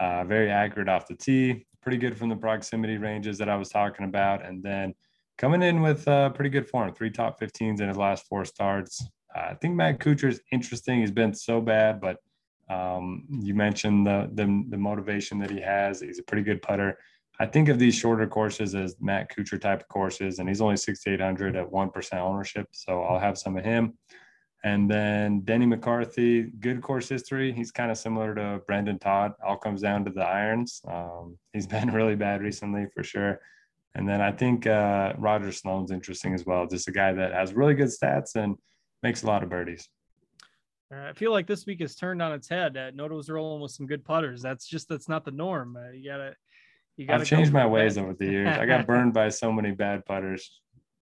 Uh, 0.00 0.24
very 0.24 0.50
accurate 0.50 0.88
off 0.88 1.08
the 1.08 1.14
tee, 1.14 1.66
pretty 1.82 1.98
good 1.98 2.16
from 2.16 2.28
the 2.28 2.36
proximity 2.36 2.98
ranges 2.98 3.38
that 3.38 3.48
I 3.48 3.56
was 3.56 3.68
talking 3.68 4.04
about. 4.04 4.44
And 4.44 4.62
then 4.62 4.94
coming 5.36 5.62
in 5.62 5.80
with 5.80 6.06
uh, 6.08 6.30
pretty 6.30 6.50
good 6.50 6.68
form, 6.68 6.92
three 6.92 7.10
top 7.10 7.40
15s 7.40 7.80
in 7.80 7.88
his 7.88 7.96
last 7.96 8.26
four 8.26 8.44
starts. 8.44 9.06
Uh, 9.34 9.48
I 9.50 9.54
think 9.54 9.74
Matt 9.74 9.98
Kuchar 10.00 10.28
is 10.28 10.40
interesting. 10.52 11.00
He's 11.00 11.10
been 11.10 11.34
so 11.34 11.60
bad, 11.60 12.00
but 12.00 12.18
um, 12.68 13.24
you 13.30 13.54
mentioned 13.54 14.06
the, 14.06 14.28
the, 14.34 14.64
the 14.68 14.76
motivation 14.76 15.38
that 15.38 15.50
he 15.50 15.60
has. 15.60 16.00
He's 16.00 16.18
a 16.18 16.22
pretty 16.22 16.42
good 16.42 16.62
putter. 16.62 16.98
I 17.40 17.46
think 17.46 17.68
of 17.68 17.78
these 17.78 17.94
shorter 17.94 18.26
courses 18.26 18.74
as 18.74 18.96
Matt 19.00 19.34
Kuchar 19.34 19.60
type 19.60 19.80
of 19.82 19.88
courses, 19.88 20.38
and 20.38 20.48
he's 20.48 20.60
only 20.60 20.76
6,800 20.76 21.56
at 21.56 21.70
1% 21.70 22.14
ownership. 22.14 22.66
So 22.72 23.02
I'll 23.02 23.20
have 23.20 23.38
some 23.38 23.56
of 23.56 23.64
him. 23.64 23.96
And 24.64 24.90
then 24.90 25.40
Denny 25.40 25.66
McCarthy, 25.66 26.42
good 26.42 26.82
course 26.82 27.08
history. 27.08 27.52
He's 27.52 27.70
kind 27.70 27.90
of 27.90 27.98
similar 27.98 28.34
to 28.34 28.60
Brendon 28.66 28.98
Todd. 28.98 29.34
All 29.46 29.56
comes 29.56 29.82
down 29.82 30.04
to 30.04 30.10
the 30.10 30.22
irons. 30.22 30.80
Um, 30.88 31.38
he's 31.52 31.66
been 31.76 31.92
really 31.92 32.16
bad 32.16 32.42
recently 32.42 32.86
for 32.94 33.02
sure. 33.02 33.40
And 33.94 34.08
then 34.08 34.20
I 34.20 34.32
think 34.32 34.66
uh, 34.66 35.14
Roger 35.16 35.52
Sloan's 35.52 35.90
interesting 35.90 36.34
as 36.34 36.44
well. 36.44 36.66
Just 36.66 36.88
a 36.88 36.92
guy 36.92 37.12
that 37.12 37.32
has 37.32 37.54
really 37.54 37.74
good 37.74 37.88
stats 37.88 38.34
and 38.34 38.56
makes 39.02 39.22
a 39.22 39.26
lot 39.26 39.42
of 39.42 39.48
birdies. 39.48 39.88
I 40.90 41.12
feel 41.12 41.32
like 41.32 41.46
this 41.46 41.66
week 41.66 41.80
has 41.80 41.94
turned 41.94 42.22
on 42.22 42.32
its 42.32 42.48
head. 42.48 42.76
Uh, 42.76 42.90
Noto's 42.92 43.28
rolling 43.28 43.60
with 43.60 43.72
some 43.72 43.86
good 43.86 44.04
putters. 44.04 44.40
That's 44.40 44.66
just 44.66 44.88
that's 44.88 45.08
not 45.08 45.24
the 45.24 45.30
norm. 45.30 45.76
Uh, 45.76 45.90
you 45.90 46.08
gotta, 46.08 46.34
you 46.96 47.06
gotta. 47.06 47.20
I've 47.20 47.26
changed 47.26 47.52
my 47.52 47.66
ways 47.66 47.98
over 47.98 48.14
the 48.14 48.24
years. 48.24 48.56
I 48.56 48.64
got 48.66 48.86
burned 48.86 49.12
by 49.12 49.28
so 49.28 49.52
many 49.52 49.72
bad 49.72 50.06
putters 50.06 50.60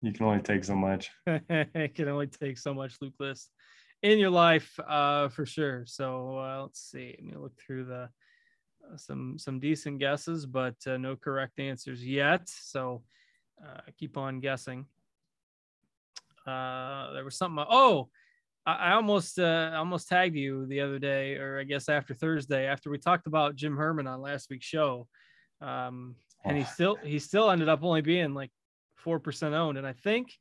you 0.01 0.13
can 0.13 0.25
only 0.25 0.41
take 0.41 0.63
so 0.63 0.75
much. 0.75 1.11
it 1.27 1.95
can 1.95 2.07
only 2.07 2.27
take 2.27 2.57
so 2.57 2.73
much, 2.73 2.95
Luke 3.01 3.15
List, 3.19 3.51
in 4.01 4.17
your 4.17 4.29
life, 4.29 4.79
uh, 4.87 5.29
for 5.29 5.45
sure. 5.45 5.83
So 5.85 6.37
uh, 6.37 6.61
let's 6.63 6.81
see. 6.81 7.15
Let 7.17 7.23
me 7.23 7.37
look 7.37 7.57
through 7.59 7.85
the 7.85 8.09
uh, 8.91 8.97
some 8.97 9.37
some 9.37 9.59
decent 9.59 9.99
guesses, 9.99 10.45
but 10.45 10.75
uh, 10.87 10.97
no 10.97 11.15
correct 11.15 11.59
answers 11.59 12.05
yet. 12.05 12.47
So 12.47 13.03
uh, 13.63 13.81
keep 13.97 14.17
on 14.17 14.39
guessing. 14.39 14.85
Uh, 16.47 17.11
there 17.13 17.25
was 17.25 17.35
something. 17.35 17.65
Oh, 17.69 18.07
I, 18.65 18.75
I 18.75 18.91
almost 18.93 19.37
uh, 19.37 19.71
almost 19.75 20.07
tagged 20.07 20.35
you 20.35 20.65
the 20.65 20.79
other 20.79 20.99
day, 20.99 21.35
or 21.35 21.59
I 21.59 21.63
guess 21.63 21.89
after 21.89 22.13
Thursday, 22.13 22.67
after 22.67 22.89
we 22.89 22.97
talked 22.97 23.27
about 23.27 23.55
Jim 23.55 23.75
Herman 23.75 24.07
on 24.07 24.21
last 24.21 24.49
week's 24.49 24.65
show. 24.65 25.07
Um, 25.61 26.15
and 26.45 26.55
he 26.57 26.63
still 26.63 26.95
he 27.03 27.19
still 27.19 27.51
ended 27.51 27.67
up 27.67 27.83
only 27.83 28.01
being 28.01 28.33
like 28.33 28.51
four 28.99 29.19
percent 29.19 29.53
owned, 29.55 29.77
and 29.77 29.87
I 29.87 29.93
think, 29.93 30.37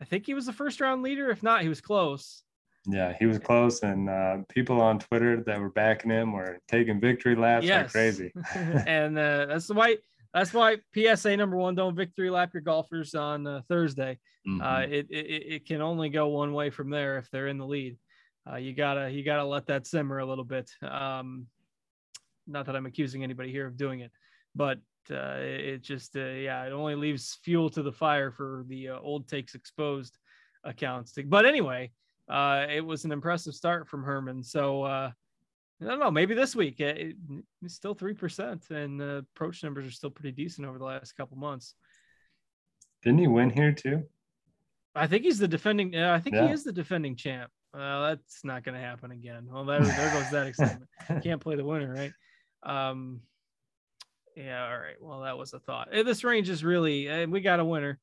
I 0.00 0.04
think 0.04 0.26
he 0.26 0.34
was 0.34 0.46
the 0.46 0.52
first 0.52 0.80
round 0.80 1.02
leader. 1.02 1.30
If 1.30 1.42
not, 1.42 1.62
he 1.62 1.68
was 1.68 1.80
close. 1.80 2.42
Yeah, 2.86 3.14
he 3.18 3.26
was 3.26 3.38
close, 3.38 3.82
and 3.82 4.08
uh, 4.08 4.38
people 4.48 4.80
on 4.80 4.98
Twitter 4.98 5.42
that 5.42 5.60
were 5.60 5.70
backing 5.70 6.10
him 6.10 6.32
were 6.32 6.58
taking 6.66 7.00
victory 7.00 7.36
laps 7.36 7.66
yes. 7.66 7.82
like 7.84 7.92
crazy. 7.92 8.32
and 8.54 9.18
uh, 9.18 9.46
that's 9.46 9.68
why 9.68 9.98
that's 10.32 10.54
why 10.54 10.78
PSA 10.94 11.36
number 11.36 11.56
one: 11.56 11.74
don't 11.74 11.94
victory 11.94 12.30
lap 12.30 12.54
your 12.54 12.62
golfers 12.62 13.14
on 13.14 13.46
uh, 13.46 13.60
Thursday. 13.68 14.18
Mm-hmm. 14.48 14.62
Uh, 14.62 14.80
it, 14.80 15.06
it 15.10 15.42
it 15.54 15.66
can 15.66 15.82
only 15.82 16.08
go 16.08 16.28
one 16.28 16.54
way 16.54 16.70
from 16.70 16.88
there 16.90 17.18
if 17.18 17.30
they're 17.30 17.48
in 17.48 17.58
the 17.58 17.66
lead. 17.66 17.98
Uh, 18.50 18.56
you 18.56 18.74
gotta 18.74 19.10
you 19.10 19.24
gotta 19.24 19.44
let 19.44 19.66
that 19.66 19.86
simmer 19.86 20.18
a 20.18 20.26
little 20.26 20.44
bit. 20.44 20.70
Um, 20.82 21.46
not 22.46 22.66
that 22.66 22.76
I'm 22.76 22.86
accusing 22.86 23.22
anybody 23.22 23.52
here 23.52 23.66
of 23.66 23.76
doing 23.76 24.00
it, 24.00 24.10
but 24.54 24.78
uh, 25.10 25.36
it 25.38 25.82
just 25.82 26.16
uh, 26.16 26.20
yeah, 26.20 26.64
it 26.64 26.72
only 26.72 26.94
leaves 26.94 27.38
fuel 27.42 27.70
to 27.70 27.82
the 27.82 27.92
fire 27.92 28.30
for 28.30 28.64
the 28.68 28.90
uh, 28.90 28.98
old 29.00 29.28
takes 29.28 29.54
exposed 29.54 30.18
accounts. 30.64 31.14
But 31.26 31.46
anyway, 31.46 31.92
uh, 32.28 32.66
it 32.68 32.84
was 32.84 33.04
an 33.04 33.12
impressive 33.12 33.54
start 33.54 33.88
from 33.88 34.02
Herman. 34.04 34.42
So 34.42 34.82
uh, 34.82 35.10
I 35.80 35.84
don't 35.84 35.98
know, 35.98 36.10
maybe 36.10 36.34
this 36.34 36.54
week 36.54 36.80
it, 36.80 37.16
it's 37.62 37.74
still 37.74 37.94
three 37.94 38.14
percent, 38.14 38.70
and 38.70 39.00
the 39.00 39.24
approach 39.34 39.62
numbers 39.62 39.86
are 39.86 39.92
still 39.92 40.10
pretty 40.10 40.32
decent 40.32 40.66
over 40.66 40.78
the 40.78 40.84
last 40.84 41.12
couple 41.12 41.36
months. 41.36 41.74
Didn't 43.02 43.18
he 43.20 43.26
win 43.26 43.50
here 43.50 43.72
too? 43.72 44.04
I 44.94 45.06
think 45.06 45.24
he's 45.24 45.38
the 45.38 45.48
defending. 45.48 45.96
I 45.96 46.18
think 46.18 46.36
yeah. 46.36 46.48
he 46.48 46.52
is 46.52 46.64
the 46.64 46.72
defending 46.72 47.16
champ. 47.16 47.50
That's 47.72 48.44
not 48.44 48.64
going 48.64 48.74
to 48.74 48.80
happen 48.80 49.12
again. 49.12 49.46
Well, 49.50 49.64
there, 49.64 49.80
there 49.80 50.12
goes 50.12 50.30
that 50.30 50.46
excitement. 50.48 50.90
Can't 51.22 51.40
play 51.40 51.56
the 51.56 51.64
winner, 51.64 51.92
right? 51.92 52.12
Um, 52.62 53.20
yeah. 54.44 54.68
All 54.70 54.78
right. 54.78 54.96
Well, 55.00 55.20
that 55.20 55.36
was 55.36 55.52
a 55.52 55.58
thought. 55.58 55.88
This 55.92 56.24
range 56.24 56.48
is 56.48 56.64
really. 56.64 57.08
Uh, 57.08 57.26
we 57.26 57.40
got 57.40 57.60
a 57.60 57.64
winner. 57.64 57.98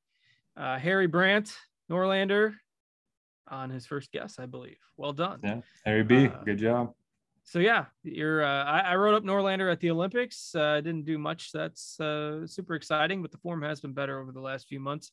Uh, 0.55 0.77
Harry 0.77 1.07
Brandt, 1.07 1.53
Norlander, 1.89 2.55
on 3.47 3.69
his 3.69 3.85
first 3.85 4.11
guess, 4.11 4.39
I 4.39 4.45
believe. 4.45 4.77
Well 4.97 5.13
done. 5.13 5.39
Yeah, 5.43 5.61
Harry 5.85 6.03
B. 6.03 6.27
Uh, 6.27 6.43
Good 6.43 6.57
job. 6.57 6.93
So 7.43 7.59
yeah, 7.59 7.85
you're. 8.03 8.43
Uh, 8.43 8.63
I, 8.63 8.79
I, 8.79 8.95
wrote 8.95 9.15
up 9.15 9.23
Norlander 9.23 9.71
at 9.71 9.79
the 9.79 9.91
Olympics. 9.91 10.53
Uh, 10.53 10.81
didn't 10.81 11.05
do 11.05 11.17
much. 11.17 11.51
That's 11.53 11.99
uh, 11.99 12.45
super 12.45 12.75
exciting, 12.75 13.21
but 13.21 13.31
the 13.31 13.37
form 13.37 13.61
has 13.61 13.79
been 13.79 13.93
better 13.93 14.19
over 14.19 14.31
the 14.31 14.41
last 14.41 14.67
few 14.67 14.79
months. 14.79 15.11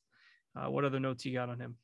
Uh, 0.56 0.70
what 0.70 0.84
other 0.84 0.98
notes 0.98 1.24
you 1.24 1.32
got 1.32 1.48
on 1.48 1.60
him? 1.60 1.76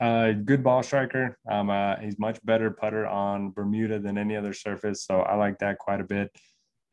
Uh, 0.00 0.32
good 0.32 0.62
ball 0.62 0.82
striker. 0.82 1.38
Um, 1.50 1.70
uh, 1.70 1.96
he's 1.96 2.18
much 2.18 2.44
better 2.44 2.70
putter 2.70 3.06
on 3.06 3.50
Bermuda 3.50 3.98
than 3.98 4.18
any 4.18 4.36
other 4.36 4.52
surface, 4.52 5.04
so 5.04 5.20
I 5.20 5.36
like 5.36 5.58
that 5.60 5.78
quite 5.78 6.00
a 6.00 6.04
bit. 6.04 6.30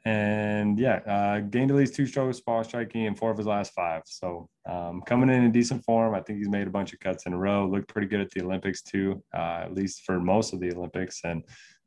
And 0.03 0.79
yeah, 0.79 0.95
uh, 0.95 1.39
gained 1.41 1.69
at 1.69 1.77
least 1.77 1.95
two 1.95 2.07
strokes 2.07 2.39
ball 2.39 2.63
striking 2.63 3.05
in 3.05 3.13
four 3.15 3.29
of 3.29 3.37
his 3.37 3.45
last 3.45 3.73
five. 3.73 4.01
So 4.05 4.49
um, 4.67 5.03
coming 5.05 5.29
in 5.29 5.43
in 5.43 5.51
decent 5.51 5.83
form. 5.83 6.15
I 6.15 6.21
think 6.21 6.39
he's 6.39 6.49
made 6.49 6.67
a 6.67 6.71
bunch 6.71 6.93
of 6.93 6.99
cuts 6.99 7.25
in 7.27 7.33
a 7.33 7.37
row. 7.37 7.67
Looked 7.67 7.87
pretty 7.87 8.07
good 8.07 8.21
at 8.21 8.31
the 8.31 8.43
Olympics 8.43 8.81
too, 8.81 9.23
uh, 9.33 9.61
at 9.63 9.75
least 9.75 10.01
for 10.03 10.19
most 10.19 10.53
of 10.53 10.59
the 10.59 10.73
Olympics. 10.73 11.21
And 11.23 11.43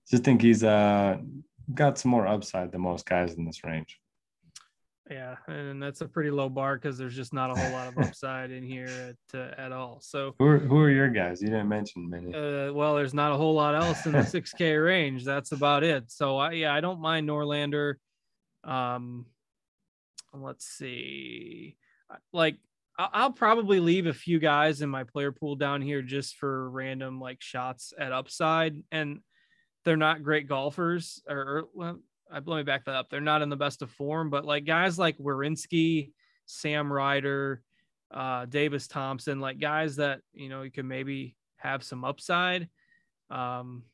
just 0.08 0.22
think 0.22 0.42
he's 0.42 0.62
uh, 0.62 1.16
got 1.72 1.98
some 1.98 2.10
more 2.10 2.26
upside 2.26 2.70
than 2.70 2.82
most 2.82 3.06
guys 3.06 3.34
in 3.34 3.44
this 3.44 3.64
range. 3.64 3.98
Yeah, 5.10 5.36
and 5.48 5.82
that's 5.82 6.00
a 6.00 6.08
pretty 6.08 6.30
low 6.30 6.48
bar 6.48 6.76
because 6.76 6.96
there's 6.96 7.14
just 7.14 7.34
not 7.34 7.50
a 7.50 7.54
whole 7.54 7.72
lot 7.72 7.88
of 7.88 7.98
upside 8.06 8.50
in 8.50 8.62
here 8.62 8.86
at 9.34 9.38
uh, 9.38 9.60
at 9.60 9.70
all. 9.70 10.00
So 10.00 10.34
who 10.38 10.46
are, 10.46 10.58
who 10.58 10.78
are 10.78 10.90
your 10.90 11.08
guys? 11.08 11.42
You 11.42 11.48
didn't 11.48 11.68
mention 11.68 12.08
many. 12.08 12.34
Uh, 12.34 12.72
well, 12.72 12.94
there's 12.94 13.12
not 13.12 13.30
a 13.30 13.36
whole 13.36 13.54
lot 13.54 13.74
else 13.74 14.06
in 14.06 14.12
the 14.12 14.18
6K 14.20 14.82
range. 14.82 15.24
That's 15.24 15.52
about 15.52 15.82
it. 15.82 16.10
So 16.10 16.38
I, 16.38 16.52
yeah, 16.52 16.74
I 16.74 16.80
don't 16.80 17.00
mind 17.00 17.28
Norlander. 17.28 17.96
Um, 18.62 19.26
let's 20.32 20.66
see, 20.66 21.76
like 22.32 22.56
I'll 22.96 23.32
probably 23.32 23.80
leave 23.80 24.06
a 24.06 24.14
few 24.14 24.38
guys 24.38 24.80
in 24.80 24.88
my 24.88 25.04
player 25.04 25.32
pool 25.32 25.56
down 25.56 25.82
here 25.82 26.00
just 26.00 26.36
for 26.36 26.70
random 26.70 27.20
like 27.20 27.42
shots 27.42 27.92
at 27.98 28.12
upside, 28.12 28.82
and 28.92 29.20
they're 29.84 29.96
not 29.96 30.22
great 30.22 30.48
golfers 30.48 31.22
or, 31.28 31.64
well, 31.74 31.98
I 32.34 32.40
let 32.44 32.56
me 32.56 32.62
back 32.64 32.84
that 32.86 32.96
up. 32.96 33.10
They're 33.10 33.20
not 33.20 33.42
in 33.42 33.48
the 33.48 33.56
best 33.56 33.80
of 33.82 33.90
form, 33.92 34.28
but 34.28 34.44
like 34.44 34.64
guys 34.64 34.98
like 34.98 35.16
Werenski, 35.18 36.10
Sam 36.46 36.92
Ryder, 36.92 37.62
uh, 38.10 38.46
Davis 38.46 38.88
Thompson, 38.88 39.40
like 39.40 39.60
guys 39.60 39.96
that 39.96 40.20
you 40.32 40.48
know 40.48 40.62
you 40.62 40.72
can 40.72 40.88
maybe 40.88 41.36
have 41.56 41.84
some 41.84 42.04
upside. 42.04 42.68
Um, 43.30 43.84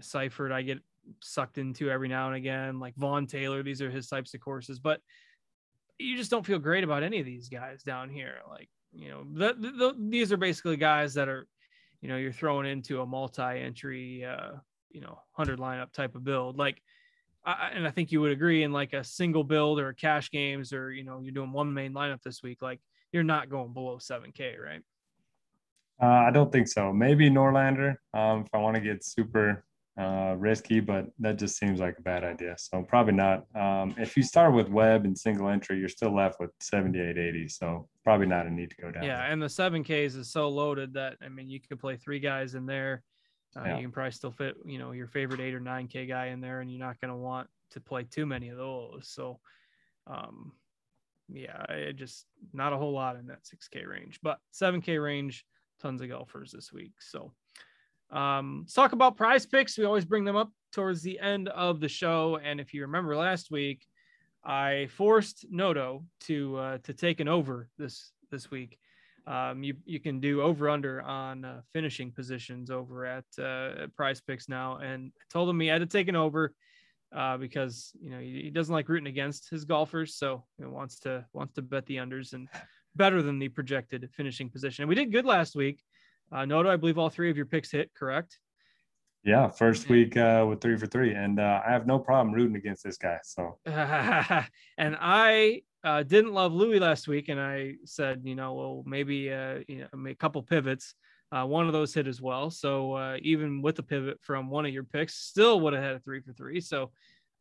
Seiffert, 0.00 0.52
I 0.52 0.62
get 0.62 0.78
sucked 1.22 1.58
into 1.58 1.90
every 1.90 2.08
now 2.08 2.28
and 2.28 2.36
again. 2.36 2.78
Like 2.78 2.94
Vaughn 2.96 3.26
Taylor, 3.26 3.64
these 3.64 3.82
are 3.82 3.90
his 3.90 4.06
types 4.06 4.32
of 4.32 4.40
courses, 4.40 4.78
but 4.78 5.00
you 5.98 6.16
just 6.16 6.30
don't 6.30 6.46
feel 6.46 6.60
great 6.60 6.84
about 6.84 7.02
any 7.02 7.18
of 7.18 7.26
these 7.26 7.48
guys 7.48 7.82
down 7.82 8.08
here. 8.08 8.36
Like 8.48 8.68
you 8.92 9.10
know, 9.10 9.24
the, 9.34 9.54
the, 9.54 9.94
these 9.98 10.32
are 10.32 10.36
basically 10.36 10.76
guys 10.76 11.14
that 11.14 11.28
are, 11.28 11.46
you 12.00 12.08
know, 12.08 12.16
you're 12.16 12.32
throwing 12.32 12.66
into 12.66 13.00
a 13.00 13.06
multi-entry, 13.06 14.24
uh, 14.24 14.52
you 14.90 15.00
know, 15.00 15.18
hundred 15.32 15.58
lineup 15.58 15.92
type 15.92 16.14
of 16.14 16.24
build. 16.24 16.56
Like 16.56 16.80
I, 17.48 17.70
and 17.74 17.86
I 17.86 17.90
think 17.90 18.12
you 18.12 18.20
would 18.20 18.32
agree 18.32 18.62
in 18.62 18.72
like 18.72 18.92
a 18.92 19.02
single 19.02 19.42
build 19.42 19.80
or 19.80 19.92
cash 19.94 20.30
games 20.30 20.72
or 20.72 20.92
you 20.92 21.04
know 21.04 21.20
you're 21.20 21.32
doing 21.32 21.52
one 21.52 21.72
main 21.72 21.94
lineup 21.94 22.22
this 22.22 22.42
week, 22.42 22.60
like 22.60 22.80
you're 23.12 23.22
not 23.22 23.48
going 23.48 23.72
below 23.72 23.96
7K, 23.96 24.58
right? 24.58 24.82
Uh, 26.00 26.26
I 26.28 26.30
don't 26.30 26.52
think 26.52 26.68
so. 26.68 26.92
Maybe 26.92 27.30
Norlander 27.30 27.96
um, 28.12 28.42
if 28.42 28.48
I 28.52 28.58
want 28.58 28.76
to 28.76 28.82
get 28.82 29.02
super 29.02 29.64
uh, 29.98 30.36
risky, 30.38 30.78
but 30.78 31.06
that 31.18 31.38
just 31.38 31.56
seems 31.58 31.80
like 31.80 31.98
a 31.98 32.02
bad 32.02 32.22
idea. 32.22 32.54
So 32.58 32.82
probably 32.82 33.14
not. 33.14 33.46
Um, 33.56 33.94
if 33.98 34.16
you 34.16 34.22
start 34.22 34.54
with 34.54 34.68
Webb 34.68 35.06
and 35.06 35.18
single 35.18 35.48
entry, 35.48 35.78
you're 35.78 35.88
still 35.88 36.14
left 36.14 36.38
with 36.38 36.50
78, 36.60 37.18
80. 37.18 37.48
So 37.48 37.88
probably 38.04 38.26
not 38.26 38.46
a 38.46 38.50
need 38.50 38.70
to 38.70 38.76
go 38.76 38.92
down. 38.92 39.02
Yeah, 39.02 39.16
there. 39.16 39.32
and 39.32 39.42
the 39.42 39.46
7Ks 39.46 40.16
is 40.16 40.30
so 40.30 40.50
loaded 40.50 40.92
that 40.94 41.16
I 41.22 41.28
mean 41.28 41.48
you 41.48 41.60
could 41.60 41.80
play 41.80 41.96
three 41.96 42.20
guys 42.20 42.54
in 42.54 42.66
there 42.66 43.02
uh, 43.56 43.62
yeah. 43.64 43.76
You 43.76 43.82
can 43.82 43.92
probably 43.92 44.12
still 44.12 44.30
fit, 44.30 44.56
you 44.64 44.78
know, 44.78 44.92
your 44.92 45.06
favorite 45.06 45.40
eight 45.40 45.54
or 45.54 45.60
nine 45.60 45.88
K 45.88 46.06
guy 46.06 46.26
in 46.26 46.40
there, 46.40 46.60
and 46.60 46.70
you're 46.70 46.84
not 46.84 47.00
going 47.00 47.10
to 47.10 47.16
want 47.16 47.48
to 47.70 47.80
play 47.80 48.04
too 48.04 48.26
many 48.26 48.48
of 48.48 48.56
those. 48.56 49.08
So, 49.08 49.40
um, 50.06 50.52
yeah, 51.28 51.62
it 51.68 51.96
just 51.96 52.26
not 52.52 52.72
a 52.72 52.76
whole 52.76 52.92
lot 52.92 53.16
in 53.16 53.26
that 53.26 53.44
6K 53.44 53.86
range, 53.86 54.20
but 54.22 54.38
7K 54.54 55.02
range, 55.02 55.44
tons 55.80 56.00
of 56.00 56.08
golfers 56.08 56.52
this 56.52 56.72
week. 56.72 56.92
So, 57.00 57.32
um, 58.10 58.60
let's 58.62 58.74
talk 58.74 58.92
about 58.92 59.16
prize 59.16 59.44
picks. 59.46 59.76
We 59.76 59.84
always 59.84 60.04
bring 60.04 60.24
them 60.24 60.36
up 60.36 60.50
towards 60.72 61.02
the 61.02 61.18
end 61.18 61.48
of 61.48 61.80
the 61.80 61.88
show. 61.88 62.38
And 62.42 62.60
if 62.60 62.72
you 62.72 62.82
remember 62.82 63.16
last 63.16 63.50
week, 63.50 63.86
I 64.44 64.88
forced 64.90 65.46
Noto 65.50 66.04
to 66.20 66.56
uh, 66.56 66.78
to 66.84 66.94
take 66.94 67.20
an 67.20 67.28
over 67.28 67.68
this 67.76 68.12
this 68.30 68.50
week 68.50 68.78
um, 69.28 69.62
you 69.62 69.74
you 69.84 70.00
can 70.00 70.20
do 70.20 70.40
over 70.40 70.70
under 70.70 71.02
on 71.02 71.44
uh, 71.44 71.60
finishing 71.74 72.10
positions 72.10 72.70
over 72.70 73.04
at 73.04 73.24
uh, 73.38 73.86
Prize 73.94 74.22
Picks 74.22 74.48
now, 74.48 74.78
and 74.78 75.12
I 75.14 75.22
told 75.30 75.50
him 75.50 75.60
he 75.60 75.66
had 75.66 75.80
to 75.80 75.86
take 75.86 76.08
an 76.08 76.16
over 76.16 76.54
uh, 77.14 77.36
because 77.36 77.92
you 78.00 78.10
know 78.10 78.18
he, 78.18 78.44
he, 78.44 78.50
doesn't 78.50 78.72
like 78.72 78.88
rooting 78.88 79.06
against 79.06 79.50
his 79.50 79.66
golfers, 79.66 80.16
so 80.16 80.44
he 80.56 80.64
wants 80.64 80.98
to 81.00 81.26
wants 81.34 81.52
to 81.54 81.62
bet 81.62 81.84
the 81.84 81.96
unders 81.96 82.32
and 82.32 82.48
better 82.96 83.20
than 83.20 83.38
the 83.38 83.50
projected 83.50 84.08
finishing 84.16 84.48
position. 84.48 84.82
And 84.82 84.88
we 84.88 84.94
did 84.94 85.12
good 85.12 85.26
last 85.26 85.54
week. 85.54 85.82
Uh, 86.32 86.46
Noto, 86.46 86.70
I 86.70 86.76
believe 86.76 86.96
all 86.96 87.10
three 87.10 87.30
of 87.30 87.36
your 87.36 87.46
picks 87.46 87.70
hit, 87.70 87.92
correct? 87.94 88.38
Yeah, 89.24 89.48
first 89.48 89.90
week 89.90 90.16
uh, 90.16 90.46
with 90.48 90.62
three 90.62 90.76
for 90.78 90.86
three, 90.86 91.12
and 91.12 91.38
uh, 91.38 91.60
I 91.66 91.70
have 91.70 91.86
no 91.86 91.98
problem 91.98 92.34
rooting 92.34 92.56
against 92.56 92.82
this 92.82 92.96
guy. 92.96 93.18
So, 93.24 93.58
and 93.66 94.96
I 94.98 95.62
uh, 95.88 96.02
didn't 96.02 96.34
love 96.34 96.52
Louis 96.52 96.78
last 96.78 97.08
week, 97.08 97.30
and 97.30 97.40
I 97.40 97.76
said, 97.86 98.20
you 98.24 98.34
know, 98.34 98.52
well, 98.52 98.84
maybe 98.86 99.32
uh, 99.32 99.60
you 99.66 99.86
know, 99.92 100.10
a 100.10 100.14
couple 100.14 100.42
pivots. 100.42 100.94
Uh, 101.32 101.44
one 101.44 101.66
of 101.66 101.72
those 101.72 101.94
hit 101.94 102.06
as 102.06 102.20
well. 102.20 102.50
So 102.50 102.92
uh, 102.92 103.16
even 103.22 103.62
with 103.62 103.76
the 103.76 103.82
pivot 103.82 104.18
from 104.20 104.50
one 104.50 104.66
of 104.66 104.72
your 104.72 104.84
picks, 104.84 105.14
still 105.14 105.60
would 105.60 105.72
have 105.72 105.82
had 105.82 105.94
a 105.96 106.00
three 106.00 106.20
for 106.20 106.32
three. 106.32 106.60
So 106.60 106.90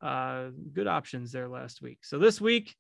uh, 0.02 0.48
good 0.74 0.88
options 0.88 1.32
there 1.32 1.48
last 1.48 1.82
week. 1.82 2.00
So 2.04 2.20
this 2.20 2.40
week, 2.40 2.76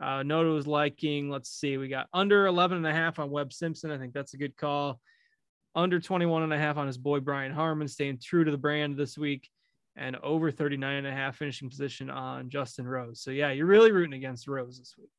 uh, 0.00 0.22
Noto 0.22 0.54
was 0.54 0.66
liking, 0.66 1.30
let's 1.30 1.50
see, 1.50 1.76
we 1.76 1.88
got 1.88 2.08
under 2.12 2.46
11 2.46 2.78
and 2.78 2.86
a 2.86 2.92
half 2.92 3.18
on 3.18 3.30
Webb 3.30 3.52
Simpson. 3.52 3.90
I 3.90 3.98
think 3.98 4.12
that's 4.12 4.34
a 4.34 4.38
good 4.38 4.56
call. 4.56 5.00
Under 5.74 6.00
21 6.00 6.42
and 6.42 6.52
a 6.54 6.58
half 6.58 6.78
on 6.78 6.86
his 6.86 6.98
boy 6.98 7.20
Brian 7.20 7.52
Harman, 7.52 7.88
staying 7.88 8.18
true 8.22 8.44
to 8.44 8.50
the 8.50 8.58
brand 8.58 8.96
this 8.96 9.16
week 9.16 9.48
and 9.96 10.16
over 10.16 10.50
39 10.50 10.96
and 10.96 11.06
a 11.06 11.12
half 11.12 11.36
finishing 11.36 11.68
position 11.68 12.10
on 12.10 12.50
Justin 12.50 12.86
Rose. 12.86 13.20
So 13.20 13.30
yeah, 13.30 13.50
you're 13.52 13.66
really 13.66 13.92
rooting 13.92 14.14
against 14.14 14.46
Rose 14.46 14.78
this 14.78 14.94
week. 14.98 15.10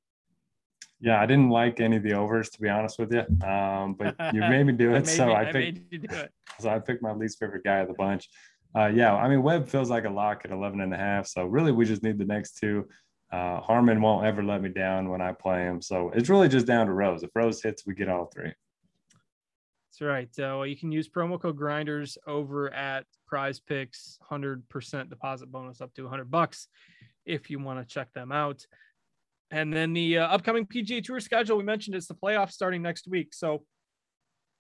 Yeah, 0.99 1.21
I 1.21 1.25
didn't 1.25 1.49
like 1.49 1.79
any 1.79 1.97
of 1.97 2.03
the 2.03 2.13
overs 2.13 2.49
to 2.51 2.61
be 2.61 2.69
honest 2.69 2.97
with 2.99 3.13
you. 3.13 3.25
Um, 3.47 3.93
but 3.93 4.15
you 4.33 4.41
made 4.41 4.63
me 4.63 4.73
do 4.73 4.95
it. 4.95 5.07
so 5.07 5.27
me, 5.27 5.33
I 5.33 5.51
picked 5.51 5.93
it. 5.93 6.31
so 6.59 6.69
I 6.69 6.79
picked 6.79 7.01
my 7.01 7.13
least 7.13 7.39
favorite 7.39 7.63
guy 7.63 7.79
of 7.79 7.87
the 7.87 7.93
bunch. 7.93 8.29
Uh, 8.75 8.87
yeah, 8.87 9.15
I 9.15 9.27
mean 9.27 9.41
Webb 9.43 9.67
feels 9.67 9.89
like 9.89 10.05
a 10.05 10.09
lock 10.09 10.41
at 10.45 10.51
11 10.51 10.81
and 10.81 10.93
a 10.93 10.97
half. 10.97 11.27
So 11.27 11.45
really 11.45 11.71
we 11.71 11.85
just 11.85 12.03
need 12.03 12.17
the 12.17 12.25
next 12.25 12.57
two. 12.57 12.87
Uh, 13.31 13.59
Harman 13.59 14.01
won't 14.01 14.25
ever 14.25 14.43
let 14.43 14.61
me 14.61 14.69
down 14.69 15.09
when 15.09 15.21
I 15.21 15.33
play 15.33 15.63
him. 15.63 15.81
So 15.81 16.11
it's 16.15 16.29
really 16.29 16.47
just 16.47 16.65
down 16.65 16.87
to 16.87 16.93
Rose. 16.93 17.23
If 17.23 17.31
Rose 17.35 17.61
hits, 17.61 17.85
we 17.85 17.93
get 17.93 18.09
all 18.09 18.25
three. 18.25 18.53
That's 19.97 20.07
right. 20.07 20.35
So 20.35 20.61
you 20.61 20.77
can 20.77 20.91
use 20.91 21.09
promo 21.09 21.41
code 21.41 21.57
grinders 21.57 22.19
over 22.27 22.71
at 22.71 23.05
prize 23.25 23.59
picks 23.59 24.19
100% 24.31 25.09
deposit 25.09 25.51
bonus 25.51 25.81
up 25.81 25.91
to 25.95 26.03
100 26.03 26.29
bucks 26.29 26.67
if 27.25 27.49
you 27.49 27.57
want 27.57 27.79
to 27.79 27.93
check 27.93 28.13
them 28.13 28.31
out. 28.31 28.63
And 29.49 29.73
then 29.73 29.93
the 29.93 30.19
uh, 30.19 30.27
upcoming 30.27 30.67
PGA 30.67 31.03
Tour 31.03 31.19
schedule, 31.19 31.57
we 31.57 31.63
mentioned 31.63 31.95
it's 31.95 32.05
the 32.05 32.13
playoffs 32.13 32.51
starting 32.51 32.83
next 32.83 33.07
week. 33.07 33.33
So, 33.33 33.63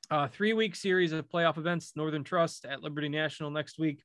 uh, 0.09 0.27
three 0.27 0.53
week 0.53 0.75
series 0.75 1.11
of 1.11 1.29
playoff 1.29 1.59
events 1.59 1.91
Northern 1.95 2.23
Trust 2.23 2.65
at 2.65 2.81
Liberty 2.81 3.09
National 3.09 3.51
next 3.51 3.77
week. 3.77 4.01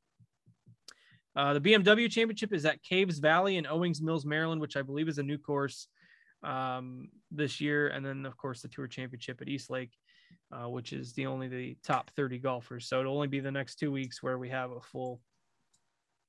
Uh, 1.35 1.55
the 1.55 1.61
BMW 1.61 2.11
Championship 2.11 2.53
is 2.53 2.67
at 2.67 2.83
Caves 2.83 3.21
Valley 3.21 3.57
in 3.57 3.67
Owings 3.67 4.03
Mills, 4.03 4.27
Maryland, 4.27 4.61
which 4.61 4.77
I 4.77 4.83
believe 4.83 5.09
is 5.09 5.17
a 5.17 5.23
new 5.23 5.39
course 5.39 5.89
um, 6.43 7.09
this 7.31 7.59
year. 7.59 7.89
And 7.89 8.05
then, 8.05 8.27
of 8.27 8.37
course, 8.37 8.61
the 8.61 8.69
Tour 8.69 8.87
Championship 8.87 9.41
at 9.41 9.49
East 9.49 9.71
Lake 9.71 9.93
uh, 10.53 10.69
which 10.69 10.93
is 10.93 11.13
the 11.13 11.27
only 11.27 11.49
the 11.49 11.77
top 11.83 12.11
30 12.17 12.39
golfers. 12.39 12.87
So 12.87 13.01
it'll 13.01 13.15
only 13.15 13.29
be 13.29 13.41
the 13.41 13.51
next 13.51 13.77
two 13.77 13.93
weeks 13.93 14.23
where 14.23 14.39
we 14.39 14.49
have 14.51 14.71
a 14.71 14.81
full, 14.81 15.21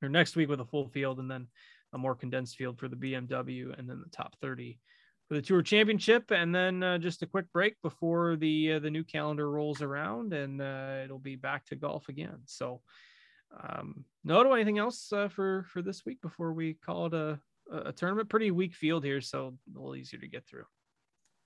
or 0.01 0.09
next 0.09 0.35
week 0.35 0.49
with 0.49 0.61
a 0.61 0.65
full 0.65 0.87
field, 0.87 1.19
and 1.19 1.29
then 1.29 1.47
a 1.93 1.97
more 1.97 2.15
condensed 2.15 2.55
field 2.57 2.79
for 2.79 2.87
the 2.87 2.95
BMW, 2.95 3.77
and 3.77 3.89
then 3.89 4.01
the 4.03 4.09
top 4.09 4.35
30 4.41 4.79
for 5.27 5.35
the 5.35 5.41
Tour 5.41 5.61
Championship, 5.61 6.31
and 6.31 6.53
then 6.53 6.83
uh, 6.83 6.97
just 6.97 7.21
a 7.21 7.27
quick 7.27 7.51
break 7.53 7.81
before 7.81 8.35
the 8.35 8.73
uh, 8.73 8.79
the 8.79 8.89
new 8.89 9.03
calendar 9.03 9.49
rolls 9.49 9.81
around, 9.81 10.33
and 10.33 10.61
uh, 10.61 11.01
it'll 11.03 11.19
be 11.19 11.35
back 11.35 11.65
to 11.67 11.75
golf 11.75 12.09
again. 12.09 12.39
So, 12.45 12.81
um, 13.69 14.03
Noto, 14.23 14.53
anything 14.53 14.79
else 14.79 15.11
uh, 15.13 15.29
for 15.29 15.65
for 15.69 15.81
this 15.81 16.05
week 16.05 16.21
before 16.21 16.53
we 16.53 16.73
call 16.73 17.07
it 17.07 17.13
a 17.13 17.39
a 17.71 17.93
tournament? 17.93 18.29
Pretty 18.29 18.51
weak 18.51 18.75
field 18.75 19.03
here, 19.03 19.21
so 19.21 19.57
a 19.73 19.79
little 19.79 19.95
easier 19.95 20.19
to 20.19 20.27
get 20.27 20.45
through. 20.45 20.65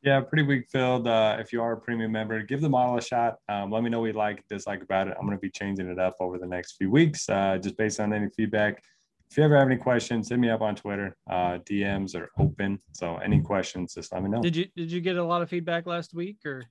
Yeah, 0.07 0.21
pretty 0.21 0.43
weak 0.43 0.69
field. 0.69 1.07
Uh, 1.07 1.37
if 1.39 1.51
you 1.51 1.61
are 1.61 1.73
a 1.73 1.77
premium 1.77 2.11
member, 2.11 2.41
give 2.41 2.61
the 2.61 2.69
model 2.69 2.97
a 2.97 3.01
shot. 3.01 3.35
Um, 3.49 3.71
let 3.71 3.83
me 3.83 3.89
know 3.89 3.99
what 3.99 4.07
you 4.07 4.13
like, 4.13 4.41
dislike 4.47 4.81
about 4.81 5.07
it. 5.07 5.15
I'm 5.19 5.25
going 5.25 5.37
to 5.37 5.41
be 5.41 5.49
changing 5.49 5.89
it 5.89 5.99
up 5.99 6.15
over 6.19 6.37
the 6.37 6.47
next 6.47 6.77
few 6.77 6.89
weeks, 6.89 7.27
uh, 7.29 7.57
just 7.57 7.75
based 7.77 7.99
on 7.99 8.13
any 8.13 8.29
feedback 8.29 8.81
if 9.29 9.37
you 9.37 9.43
ever 9.43 9.57
have 9.57 9.67
any 9.67 9.77
questions, 9.77 10.29
hit 10.29 10.39
me 10.39 10.49
up 10.49 10.61
on 10.61 10.75
Twitter. 10.75 11.15
Uh, 11.29 11.59
DMs 11.59 12.15
are 12.15 12.29
open, 12.39 12.79
so 12.93 13.17
any 13.17 13.41
questions, 13.41 13.93
just 13.93 14.13
let 14.13 14.23
me 14.23 14.29
know. 14.29 14.41
Did 14.41 14.55
you 14.55 14.65
did 14.75 14.91
you 14.91 15.01
get 15.01 15.17
a 15.17 15.23
lot 15.23 15.41
of 15.41 15.49
feedback 15.49 15.85
last 15.85 16.13
week, 16.13 16.37
or 16.45 16.63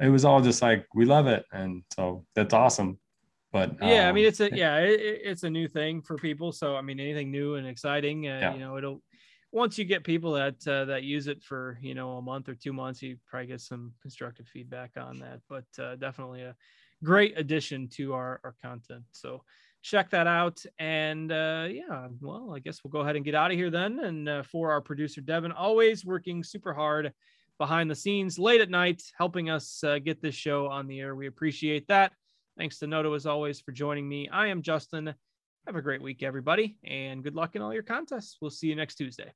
it 0.00 0.08
was 0.08 0.24
all 0.24 0.40
just 0.40 0.62
like 0.62 0.86
we 0.94 1.04
love 1.04 1.26
it, 1.26 1.44
and 1.52 1.82
so 1.92 2.24
that's 2.34 2.54
awesome. 2.54 2.98
But 3.52 3.76
yeah, 3.80 4.04
um, 4.04 4.08
I 4.10 4.12
mean 4.12 4.26
it's 4.26 4.40
a 4.40 4.50
yeah 4.54 4.76
it, 4.78 5.00
it's 5.24 5.42
a 5.42 5.50
new 5.50 5.66
thing 5.66 6.02
for 6.02 6.16
people. 6.16 6.52
So 6.52 6.76
I 6.76 6.82
mean 6.82 7.00
anything 7.00 7.30
new 7.30 7.56
and 7.56 7.66
exciting, 7.66 8.28
uh, 8.28 8.38
yeah. 8.40 8.54
you 8.54 8.60
know, 8.60 8.76
it'll 8.76 9.02
once 9.50 9.78
you 9.78 9.84
get 9.84 10.04
people 10.04 10.32
that 10.32 10.66
uh, 10.66 10.84
that 10.86 11.02
use 11.04 11.26
it 11.26 11.42
for 11.42 11.78
you 11.80 11.94
know 11.94 12.12
a 12.12 12.22
month 12.22 12.48
or 12.48 12.54
two 12.54 12.72
months, 12.72 13.02
you 13.02 13.16
probably 13.26 13.46
get 13.48 13.60
some 13.60 13.92
constructive 14.02 14.46
feedback 14.46 14.92
on 14.96 15.18
that. 15.18 15.40
But 15.48 15.82
uh, 15.82 15.96
definitely 15.96 16.42
a 16.42 16.54
great 17.02 17.38
addition 17.38 17.88
to 17.88 18.14
our 18.14 18.40
our 18.44 18.54
content. 18.62 19.04
So 19.12 19.42
check 19.82 20.10
that 20.10 20.26
out. 20.26 20.62
And 20.78 21.32
uh, 21.32 21.68
yeah, 21.70 22.08
well, 22.20 22.52
I 22.54 22.58
guess 22.58 22.82
we'll 22.82 22.90
go 22.90 23.00
ahead 23.00 23.16
and 23.16 23.24
get 23.24 23.34
out 23.34 23.50
of 23.50 23.56
here 23.56 23.70
then. 23.70 24.00
And 24.00 24.28
uh, 24.28 24.42
for 24.42 24.70
our 24.70 24.80
producer, 24.80 25.20
Devin, 25.20 25.52
always 25.52 26.04
working 26.04 26.42
super 26.42 26.74
hard 26.74 27.12
behind 27.58 27.90
the 27.90 27.94
scenes 27.94 28.38
late 28.38 28.60
at 28.60 28.70
night, 28.70 29.02
helping 29.16 29.50
us 29.50 29.82
uh, 29.84 29.98
get 29.98 30.22
this 30.22 30.34
show 30.34 30.68
on 30.68 30.86
the 30.86 31.00
air. 31.00 31.14
We 31.14 31.26
appreciate 31.26 31.88
that. 31.88 32.12
Thanks 32.56 32.78
to 32.78 32.86
Noto, 32.86 33.14
as 33.14 33.26
always, 33.26 33.60
for 33.60 33.72
joining 33.72 34.08
me. 34.08 34.28
I 34.28 34.48
am 34.48 34.62
Justin. 34.62 35.14
Have 35.66 35.76
a 35.76 35.82
great 35.82 36.00
week, 36.00 36.22
everybody, 36.22 36.78
and 36.84 37.22
good 37.22 37.34
luck 37.34 37.54
in 37.54 37.62
all 37.62 37.74
your 37.74 37.82
contests. 37.82 38.38
We'll 38.40 38.50
see 38.50 38.68
you 38.68 38.76
next 38.76 38.94
Tuesday. 38.94 39.32